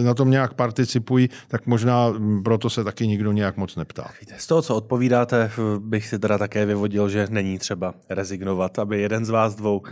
na 0.05 0.15
tom 0.15 0.31
nějak 0.31 0.55
participují, 0.55 1.29
tak 1.49 1.67
možná 1.67 2.09
hm, 2.09 2.43
proto 2.43 2.71
se 2.71 2.85
taky 2.85 3.07
nikdo 3.07 3.33
nějak 3.33 3.57
moc 3.57 3.77
neptá. 3.77 4.11
Z 4.37 4.47
toho, 4.47 4.63
co 4.63 4.77
odpovídáte, 4.77 5.51
bych 5.79 6.07
si 6.07 6.19
teda 6.19 6.39
také 6.39 6.67
vyvodil, 6.67 7.09
že 7.09 7.27
není 7.31 7.59
třeba 7.59 7.95
rezignovat, 8.09 8.79
aby 8.79 9.01
jeden 9.01 9.25
z 9.25 9.31
vás 9.31 9.55
dvou 9.55 9.83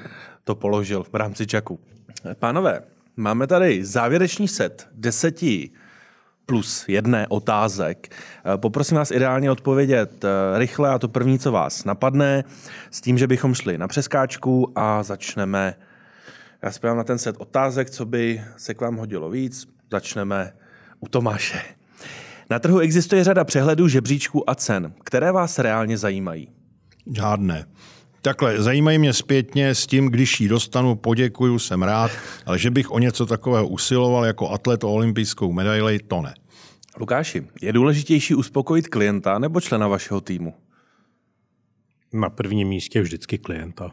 to 0.45 0.55
položil 0.55 1.03
v 1.03 1.15
rámci 1.15 1.47
čaku. 1.47 1.79
Pánové, 2.39 2.81
máme 3.17 3.47
tady 3.47 3.85
závěrečný 3.85 4.49
set 4.49 4.89
deseti 4.95 5.71
plus 6.49 6.85
jedné 6.89 7.27
otázek. 7.29 8.09
Eh, 8.09 8.59
poprosím 8.59 8.97
vás 8.97 9.11
ideálně 9.11 9.51
odpovědět 9.51 10.25
eh, 10.25 10.59
rychle 10.59 10.91
a 10.91 10.99
to 10.99 11.09
první, 11.09 11.39
co 11.39 11.53
vás 11.53 11.85
napadne, 11.85 12.45
s 12.91 13.01
tím, 13.01 13.19
že 13.19 13.27
bychom 13.27 13.55
šli 13.55 13.79
na 13.79 13.89
přeskáčku 13.89 14.73
a 14.75 15.03
začneme. 15.03 15.75
Já 16.63 16.73
se 16.73 16.95
na 16.95 17.05
ten 17.05 17.19
set 17.19 17.37
otázek, 17.39 17.91
co 17.91 18.07
by 18.07 18.45
se 18.57 18.75
k 18.75 18.81
vám 18.81 18.97
hodilo 18.97 19.31
víc. 19.31 19.69
Začneme 19.91 20.53
u 21.01 21.09
Tomáše. 21.09 21.63
Na 22.51 22.59
trhu 22.59 22.79
existuje 22.79 23.25
řada 23.25 23.45
přehledů, 23.45 23.89
žebříčků 23.89 24.51
a 24.51 24.55
cen. 24.55 24.93
Které 25.05 25.33
vás 25.33 25.59
reálně 25.59 25.99
zajímají? 25.99 26.49
Žádné. 27.17 27.65
Takhle, 28.23 28.63
zajímají 28.63 28.99
mě 28.99 29.13
zpětně 29.13 29.75
s 29.75 29.87
tím, 29.87 30.09
když 30.09 30.41
ji 30.41 30.49
dostanu, 30.49 30.97
poděkuju, 30.97 31.59
jsem 31.59 31.83
rád, 31.83 32.11
ale 32.47 32.59
že 32.59 32.71
bych 32.71 32.91
o 32.91 32.99
něco 32.99 33.27
takového 33.27 33.69
usiloval 33.69 34.25
jako 34.25 34.51
atlet 34.51 34.85
o 34.85 34.93
olympijskou 34.93 35.53
medaili, 35.53 35.99
to 35.99 36.23
ne. 36.23 36.35
Lukáši, 37.01 37.47
je 37.63 37.73
důležitější 37.73 38.35
uspokojit 38.35 38.89
klienta 38.89 39.39
nebo 39.39 39.61
člena 39.61 39.89
vašeho 39.89 40.21
týmu? 40.21 40.55
Na 42.13 42.31
prvním 42.31 42.69
místě 42.69 43.03
vždycky 43.03 43.39
klienta. 43.39 43.91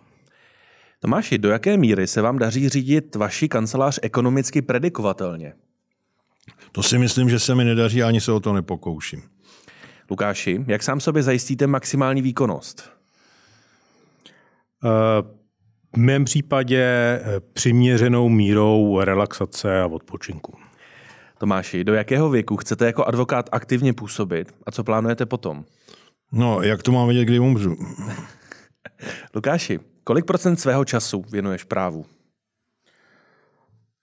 Tomáši, 1.00 1.38
do 1.38 1.50
jaké 1.50 1.78
míry 1.78 2.08
se 2.08 2.22
vám 2.22 2.40
daří 2.40 2.70
řídit 2.70 3.16
vaši 3.16 3.48
kancelář 3.48 4.00
ekonomicky 4.02 4.62
predikovatelně? 4.62 5.54
To 6.72 6.84
si 6.84 6.98
myslím, 6.98 7.30
že 7.30 7.40
se 7.40 7.56
mi 7.56 7.66
nedaří, 7.66 8.04
ani 8.04 8.22
se 8.22 8.32
o 8.32 8.40
to 8.40 8.54
nepokouším. 8.54 9.24
Lukáši, 10.10 10.66
jak 10.68 10.84
sám 10.84 11.00
sobě 11.00 11.24
zajistíte 11.24 11.68
maximální 11.68 12.22
výkonnost? 12.22 12.95
V 15.96 15.98
mém 15.98 16.26
případě 16.26 16.84
eh, 16.84 17.40
přiměřenou 17.54 18.30
mírou 18.30 19.00
relaxace 19.00 19.82
a 19.82 19.86
odpočinku. 19.86 20.58
Tomáši, 21.38 21.84
do 21.84 21.94
jakého 21.94 22.30
věku 22.30 22.58
chcete 22.58 22.86
jako 22.86 23.06
advokát 23.06 23.50
aktivně 23.52 23.94
působit 23.94 24.56
a 24.66 24.72
co 24.72 24.84
plánujete 24.84 25.26
potom? 25.26 25.66
No, 26.32 26.62
jak 26.62 26.84
to 26.84 26.92
mám 26.92 27.08
vědět, 27.08 27.26
kdy 27.26 27.40
umřu? 27.40 27.76
Lukáši, 29.36 29.80
kolik 30.04 30.26
procent 30.26 30.58
svého 30.58 30.86
času 30.86 31.26
věnuješ 31.32 31.64
právu? 31.64 32.06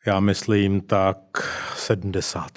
Já 0.06 0.20
myslím 0.20 0.80
tak 0.80 1.18
70. 1.76 2.48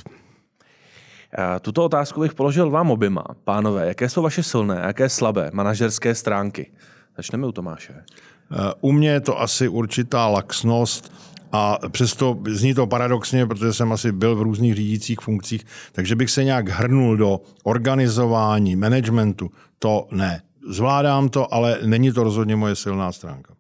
Tuto 1.61 1.85
otázku 1.85 2.21
bych 2.21 2.33
položil 2.33 2.69
vám 2.69 2.91
oběma. 2.91 3.23
Pánové, 3.43 3.87
jaké 3.87 4.09
jsou 4.09 4.21
vaše 4.21 4.43
silné 4.43 4.81
a 4.81 4.87
jaké 4.87 5.09
slabé 5.09 5.49
manažerské 5.53 6.15
stránky? 6.15 6.71
Začneme 7.17 7.47
u 7.47 7.51
Tomáše. 7.51 7.93
Eh, 7.93 8.73
u 8.81 8.91
mě 8.91 9.09
je 9.09 9.19
to 9.19 9.41
asi 9.41 9.67
určitá 9.67 10.27
laxnost 10.27 11.13
a 11.51 11.77
přesto 11.89 12.39
zní 12.47 12.73
to 12.73 12.87
paradoxně, 12.87 13.45
protože 13.45 13.73
jsem 13.73 13.91
asi 13.91 14.11
byl 14.11 14.35
v 14.35 14.41
různých 14.41 14.75
řídících 14.75 15.19
funkcích, 15.19 15.65
takže 15.91 16.15
bych 16.15 16.31
se 16.31 16.43
nějak 16.43 16.69
hrnul 16.69 17.17
do 17.17 17.41
organizování, 17.63 18.75
managementu, 18.75 19.51
to 19.79 20.07
ne. 20.11 20.41
Zvládám 20.69 21.29
to, 21.29 21.53
ale 21.53 21.79
není 21.85 22.11
to 22.11 22.23
rozhodně 22.23 22.55
moje 22.55 22.75
silná 22.75 23.11
stránka. 23.11 23.53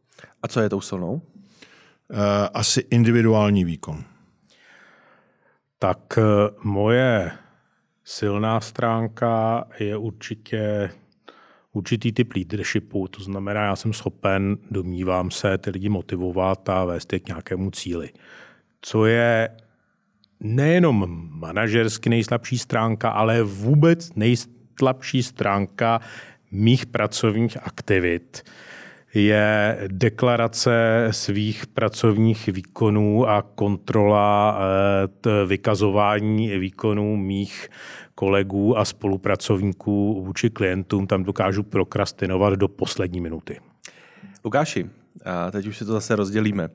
A 0.43 0.47
co 0.47 0.59
je 0.59 0.69
tou 0.69 0.81
silnou? 0.81 1.21
Eh, 2.11 2.49
asi 2.53 2.83
individuální 2.89 3.65
výkon. 3.65 4.03
Tak 5.79 6.17
eh, 6.17 6.21
moje 6.63 7.31
silná 8.03 8.61
stránka 8.61 9.65
je 9.79 9.97
určitě 9.97 10.89
určitý 11.75 12.11
typ 12.11 12.33
leadershipu, 12.33 13.07
to 13.07 13.23
znamená, 13.23 13.65
já 13.65 13.75
jsem 13.75 13.93
schopen, 13.93 14.57
domnívám 14.71 15.31
se, 15.31 15.57
ty 15.57 15.69
lidi 15.69 15.89
motivovat 15.89 16.69
a 16.69 16.85
vést 16.85 17.13
je 17.13 17.19
k 17.19 17.27
nějakému 17.27 17.71
cíli. 17.71 18.09
Co 18.81 19.05
je 19.05 19.49
nejenom 20.39 21.29
manažersky 21.31 22.09
nejslabší 22.09 22.57
stránka, 22.57 23.09
ale 23.09 23.43
vůbec 23.43 24.15
nejslabší 24.15 25.23
stránka 25.23 25.99
mých 26.51 26.85
pracovních 26.85 27.57
aktivit 27.63 28.43
je 29.15 29.77
deklarace 29.87 31.07
svých 31.11 31.67
pracovních 31.67 32.47
výkonů 32.47 33.29
a 33.29 33.41
kontrola 33.41 34.59
eh, 34.59 35.45
vykazování 35.45 36.57
výkonů 36.59 37.15
mých 37.15 37.69
kolegů 38.15 38.77
a 38.77 38.85
spolupracovníků 38.85 40.23
vůči 40.25 40.49
klientům. 40.49 41.07
Tam 41.07 41.23
dokážu 41.23 41.63
prokrastinovat 41.63 42.53
do 42.53 42.67
poslední 42.67 43.21
minuty. 43.21 43.59
Lukáši, 44.45 44.89
a 45.25 45.51
teď 45.51 45.67
už 45.67 45.77
si 45.77 45.85
to 45.85 45.91
zase 45.91 46.15
rozdělíme. 46.15 46.69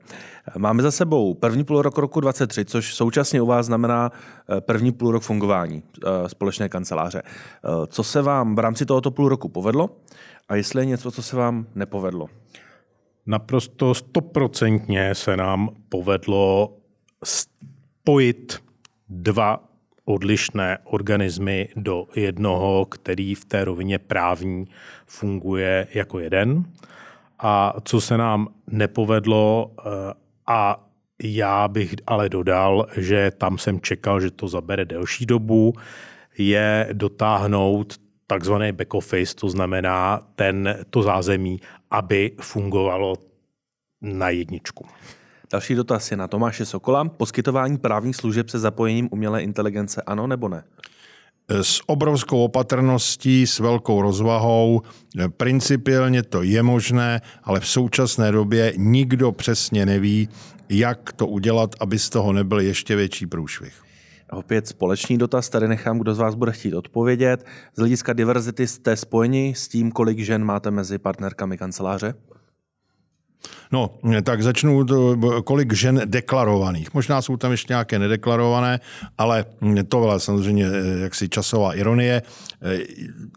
Máme 0.57 0.83
za 0.83 0.91
sebou 0.91 1.33
první 1.33 1.63
půl 1.63 1.81
rok 1.81 1.97
roku 1.97 2.19
23, 2.19 2.65
což 2.65 2.95
současně 2.95 3.41
u 3.41 3.45
vás 3.45 3.65
znamená 3.65 4.11
eh, 4.57 4.61
první 4.61 4.91
půl 4.91 5.11
rok 5.11 5.23
fungování 5.23 5.83
eh, 5.83 6.29
společné 6.29 6.69
kanceláře. 6.69 7.21
Co 7.87 8.03
se 8.03 8.21
vám 8.21 8.55
v 8.55 8.59
rámci 8.59 8.85
tohoto 8.85 9.11
půl 9.11 9.29
roku 9.29 9.49
povedlo 9.49 9.89
a 10.49 10.55
jestli 10.55 10.81
je 10.81 10.85
něco, 10.85 11.11
co 11.11 11.23
se 11.23 11.35
vám 11.35 11.65
nepovedlo? 11.75 12.29
Naprosto 13.25 13.93
stoprocentně 13.93 15.15
se 15.15 15.37
nám 15.37 15.69
povedlo 15.89 16.77
spojit 17.23 18.63
dva 19.09 19.63
odlišné 20.05 20.77
organismy 20.83 21.69
do 21.75 22.07
jednoho, 22.15 22.85
který 22.85 23.35
v 23.35 23.45
té 23.45 23.65
rovině 23.65 23.99
právní 23.99 24.65
funguje 25.05 25.87
jako 25.93 26.19
jeden. 26.19 26.65
A 27.41 27.73
co 27.83 28.01
se 28.01 28.17
nám 28.17 28.47
nepovedlo 28.67 29.71
eh, 29.79 29.83
a 30.47 30.87
já 31.23 31.67
bych 31.67 31.95
ale 32.07 32.29
dodal, 32.29 32.87
že 32.97 33.31
tam 33.37 33.57
jsem 33.57 33.81
čekal, 33.81 34.21
že 34.21 34.31
to 34.31 34.47
zabere 34.47 34.85
delší 34.85 35.25
dobu, 35.25 35.73
je 36.37 36.89
dotáhnout 36.93 37.93
takzvaný 38.27 38.71
back 38.71 38.93
office, 38.93 39.35
to 39.35 39.49
znamená 39.49 40.27
ten, 40.35 40.85
to 40.89 41.03
zázemí, 41.03 41.59
aby 41.91 42.31
fungovalo 42.41 43.15
na 44.01 44.29
jedničku. 44.29 44.85
Další 45.51 45.75
dotaz 45.75 46.11
je 46.11 46.17
na 46.17 46.27
Tomáše 46.27 46.65
Sokola. 46.65 47.05
Poskytování 47.05 47.77
právních 47.77 48.15
služeb 48.15 48.49
se 48.49 48.59
zapojením 48.59 49.09
umělé 49.11 49.43
inteligence 49.43 50.01
ano 50.01 50.27
nebo 50.27 50.47
ne? 50.47 50.63
S 51.51 51.81
obrovskou 51.87 52.43
opatrností, 52.43 53.47
s 53.47 53.59
velkou 53.59 54.01
rozvahou. 54.01 54.81
Principiálně 55.37 56.23
to 56.23 56.41
je 56.43 56.63
možné, 56.63 57.21
ale 57.43 57.59
v 57.59 57.67
současné 57.67 58.31
době 58.31 58.73
nikdo 58.77 59.31
přesně 59.31 59.85
neví, 59.85 60.29
jak 60.69 61.13
to 61.13 61.27
udělat, 61.27 61.75
aby 61.79 61.99
z 61.99 62.09
toho 62.09 62.33
nebyl 62.33 62.59
ještě 62.59 62.95
větší 62.95 63.25
průšvih. 63.25 63.73
Opět 64.31 64.67
společný 64.67 65.17
dotaz, 65.17 65.49
tady 65.49 65.67
nechám, 65.67 65.99
kdo 65.99 66.15
z 66.15 66.17
vás 66.17 66.35
bude 66.35 66.51
chtít 66.51 66.73
odpovědět. 66.73 67.45
Z 67.75 67.79
hlediska 67.79 68.13
diverzity 68.13 68.67
jste 68.67 68.95
spojeni 68.95 69.53
s 69.57 69.67
tím, 69.67 69.91
kolik 69.91 70.19
žen 70.19 70.43
máte 70.43 70.71
mezi 70.71 70.97
partnerkami 70.97 71.57
kanceláře? 71.57 72.13
No, 73.71 73.91
tak 74.23 74.43
začnu, 74.43 74.85
kolik 75.43 75.73
žen 75.73 76.01
deklarovaných. 76.05 76.93
Možná 76.93 77.21
jsou 77.21 77.37
tam 77.37 77.51
ještě 77.51 77.73
nějaké 77.73 77.99
nedeklarované, 77.99 78.79
ale 79.17 79.45
to 79.87 79.99
byla 79.99 80.19
samozřejmě 80.19 80.65
eh, 80.65 80.99
jaksi 80.99 81.29
časová 81.29 81.73
ironie. 81.73 82.21
Eh, 82.61 82.77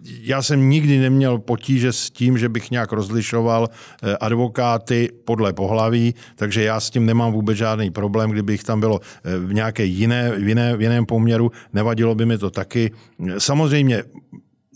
já 0.04 0.42
jsem 0.42 0.70
nikdy 0.70 0.98
neměl 0.98 1.38
potíže 1.38 1.92
s 1.92 2.10
tím, 2.10 2.38
že 2.38 2.48
bych 2.48 2.70
nějak 2.70 2.92
rozlišoval 2.92 3.68
eh, 3.68 4.16
advokáty 4.16 5.08
podle 5.24 5.52
pohlaví, 5.52 6.14
takže 6.36 6.62
já 6.62 6.80
s 6.80 6.90
tím 6.90 7.06
nemám 7.06 7.32
vůbec 7.32 7.58
žádný 7.58 7.90
problém, 7.90 8.30
kdybych 8.30 8.64
tam 8.64 8.80
bylo 8.80 9.00
v 9.24 9.52
nějaké 9.54 9.84
jiné, 9.84 10.30
v, 10.30 10.48
jiné, 10.48 10.76
v 10.76 10.82
jiném 10.82 11.06
poměru, 11.06 11.50
nevadilo 11.72 12.14
by 12.14 12.26
mi 12.26 12.38
to 12.38 12.50
taky. 12.50 12.90
Samozřejmě 13.38 14.02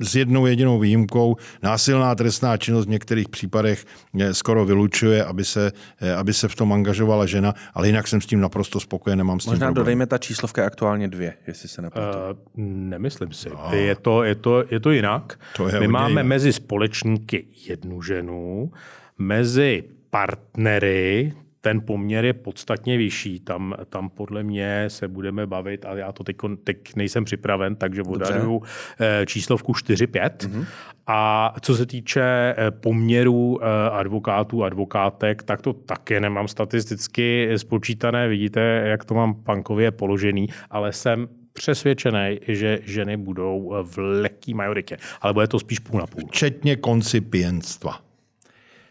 s 0.01 0.17
jednou 0.17 0.47
jedinou 0.47 0.79
výjimkou 0.79 1.37
násilná 1.63 2.15
trestná 2.15 2.57
činnost 2.57 2.87
v 2.87 2.89
některých 2.89 3.29
případech 3.29 3.85
eh, 4.21 4.35
skoro 4.35 4.65
vylučuje, 4.65 5.25
aby 5.25 5.45
se, 5.45 5.73
eh, 6.01 6.15
aby 6.15 6.33
se 6.35 6.49
v 6.49 6.55
tom 6.55 6.73
angažovala 6.73 7.27
žena, 7.27 7.55
ale 7.75 7.87
jinak 7.87 8.09
jsem 8.09 8.21
s 8.21 8.27
tím 8.27 8.41
naprosto 8.41 8.81
spokojen, 8.81 9.19
nemám 9.19 9.41
s 9.41 9.45
tím 9.45 9.53
Možná 9.53 9.67
problém. 9.67 9.85
dodejme, 9.85 10.07
ta 10.07 10.19
číslovka 10.19 10.61
je 10.63 10.67
aktuálně 10.67 11.09
dvě, 11.09 11.35
jestli 11.47 11.69
se 11.69 11.83
nepletu. 11.83 12.19
Uh, 12.19 12.37
nemyslím 12.65 13.33
si. 13.33 13.49
No. 13.51 13.77
Je, 13.77 13.95
to, 13.95 14.23
je, 14.25 14.35
to, 14.35 14.65
je 14.71 14.81
to 14.81 14.91
jinak. 14.91 15.39
To 15.57 15.69
je 15.69 15.81
My 15.81 15.89
máme 15.89 16.11
jinak. 16.11 16.27
mezi 16.27 16.53
společníky 16.53 17.47
jednu 17.69 18.03
ženu, 18.03 18.73
mezi 19.19 19.85
partnery, 20.11 21.33
ten 21.61 21.81
poměr 21.81 22.25
je 22.25 22.33
podstatně 22.33 22.99
vyšší. 22.99 23.41
Tam, 23.41 23.75
tam 23.91 24.11
podle 24.11 24.43
mě 24.43 24.85
se 24.89 25.09
budeme 25.09 25.47
bavit, 25.47 25.85
ale 25.85 26.01
já 26.01 26.13
to 26.13 26.25
teď, 26.25 26.37
teď 26.65 26.97
nejsem 26.97 27.25
připraven, 27.25 27.77
takže 27.77 28.03
odhaduju 28.03 28.63
eh, 29.01 29.27
číslovku 29.27 29.73
4-5. 29.73 30.31
Mm-hmm. 30.31 30.67
A 31.07 31.55
co 31.61 31.75
se 31.75 31.87
týče 31.87 32.23
eh, 32.23 32.71
poměru 32.71 33.59
eh, 33.63 33.91
advokátů, 33.91 34.65
advokátek, 34.65 35.43
tak 35.43 35.63
to 35.63 35.73
také 35.73 36.21
nemám 36.21 36.49
statisticky 36.49 37.51
spočítané. 37.57 38.29
Vidíte, 38.29 38.61
jak 38.85 39.05
to 39.05 39.15
mám 39.15 39.35
pankově 39.35 39.91
položený, 39.91 40.49
ale 40.71 40.93
jsem 40.93 41.29
přesvědčený, 41.53 42.39
že 42.49 42.79
ženy 42.83 43.17
budou 43.17 43.75
v 43.83 43.99
lehký 43.99 44.55
majoritě. 44.55 44.97
Ale 45.21 45.33
bude 45.33 45.47
to 45.47 45.59
spíš 45.59 45.79
půl 45.79 46.01
na 46.01 46.07
půl. 46.07 46.29
Včetně 46.29 46.77
koncipientstva. 46.77 48.08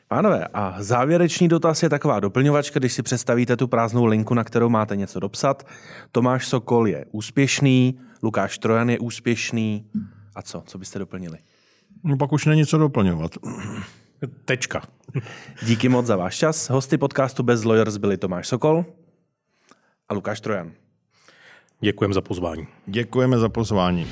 Pánové, 0.08 0.48
a 0.54 0.76
závěrečný 0.80 1.48
dotaz 1.48 1.84
je 1.84 1.90
taková 1.90 2.20
doplňovačka, 2.20 2.80
když 2.80 2.94
si 2.94 3.04
představíte 3.04 3.58
tu 3.58 3.68
prázdnou 3.68 4.06
linku, 4.06 4.34
na 4.34 4.44
kterou 4.44 4.70
máte 4.70 4.96
něco 4.96 5.20
dopsat. 5.20 5.68
Tomáš 6.12 6.48
Sokol 6.48 6.88
je 6.88 7.06
úspěšný, 7.12 8.00
Lukáš 8.24 8.58
Trojan 8.58 8.90
je 8.90 9.00
úspěšný. 9.00 9.86
A 10.36 10.42
co? 10.42 10.64
Co 10.66 10.78
byste 10.78 11.00
doplnili? 11.00 11.38
No 12.04 12.18
pak 12.18 12.32
už 12.32 12.46
není 12.46 12.66
co 12.66 12.78
doplňovat. 12.78 13.32
Tečka. 14.46 14.82
Díky 15.64 15.90
moc 15.90 16.06
za 16.06 16.16
váš 16.16 16.38
čas. 16.38 16.70
Hosty 16.70 16.98
podcastu 16.98 17.44
Bez 17.44 17.64
Lawyers 17.64 17.98
byli 17.98 18.18
Tomáš 18.18 18.48
Sokol 18.48 18.86
a 20.10 20.14
Lukáš 20.14 20.42
Trojan. 20.42 20.72
Děkujeme 21.80 22.14
za 22.14 22.22
pozvání. 22.22 22.68
Děkujeme 22.86 23.38
za 23.38 23.50
pozvání. 23.50 24.08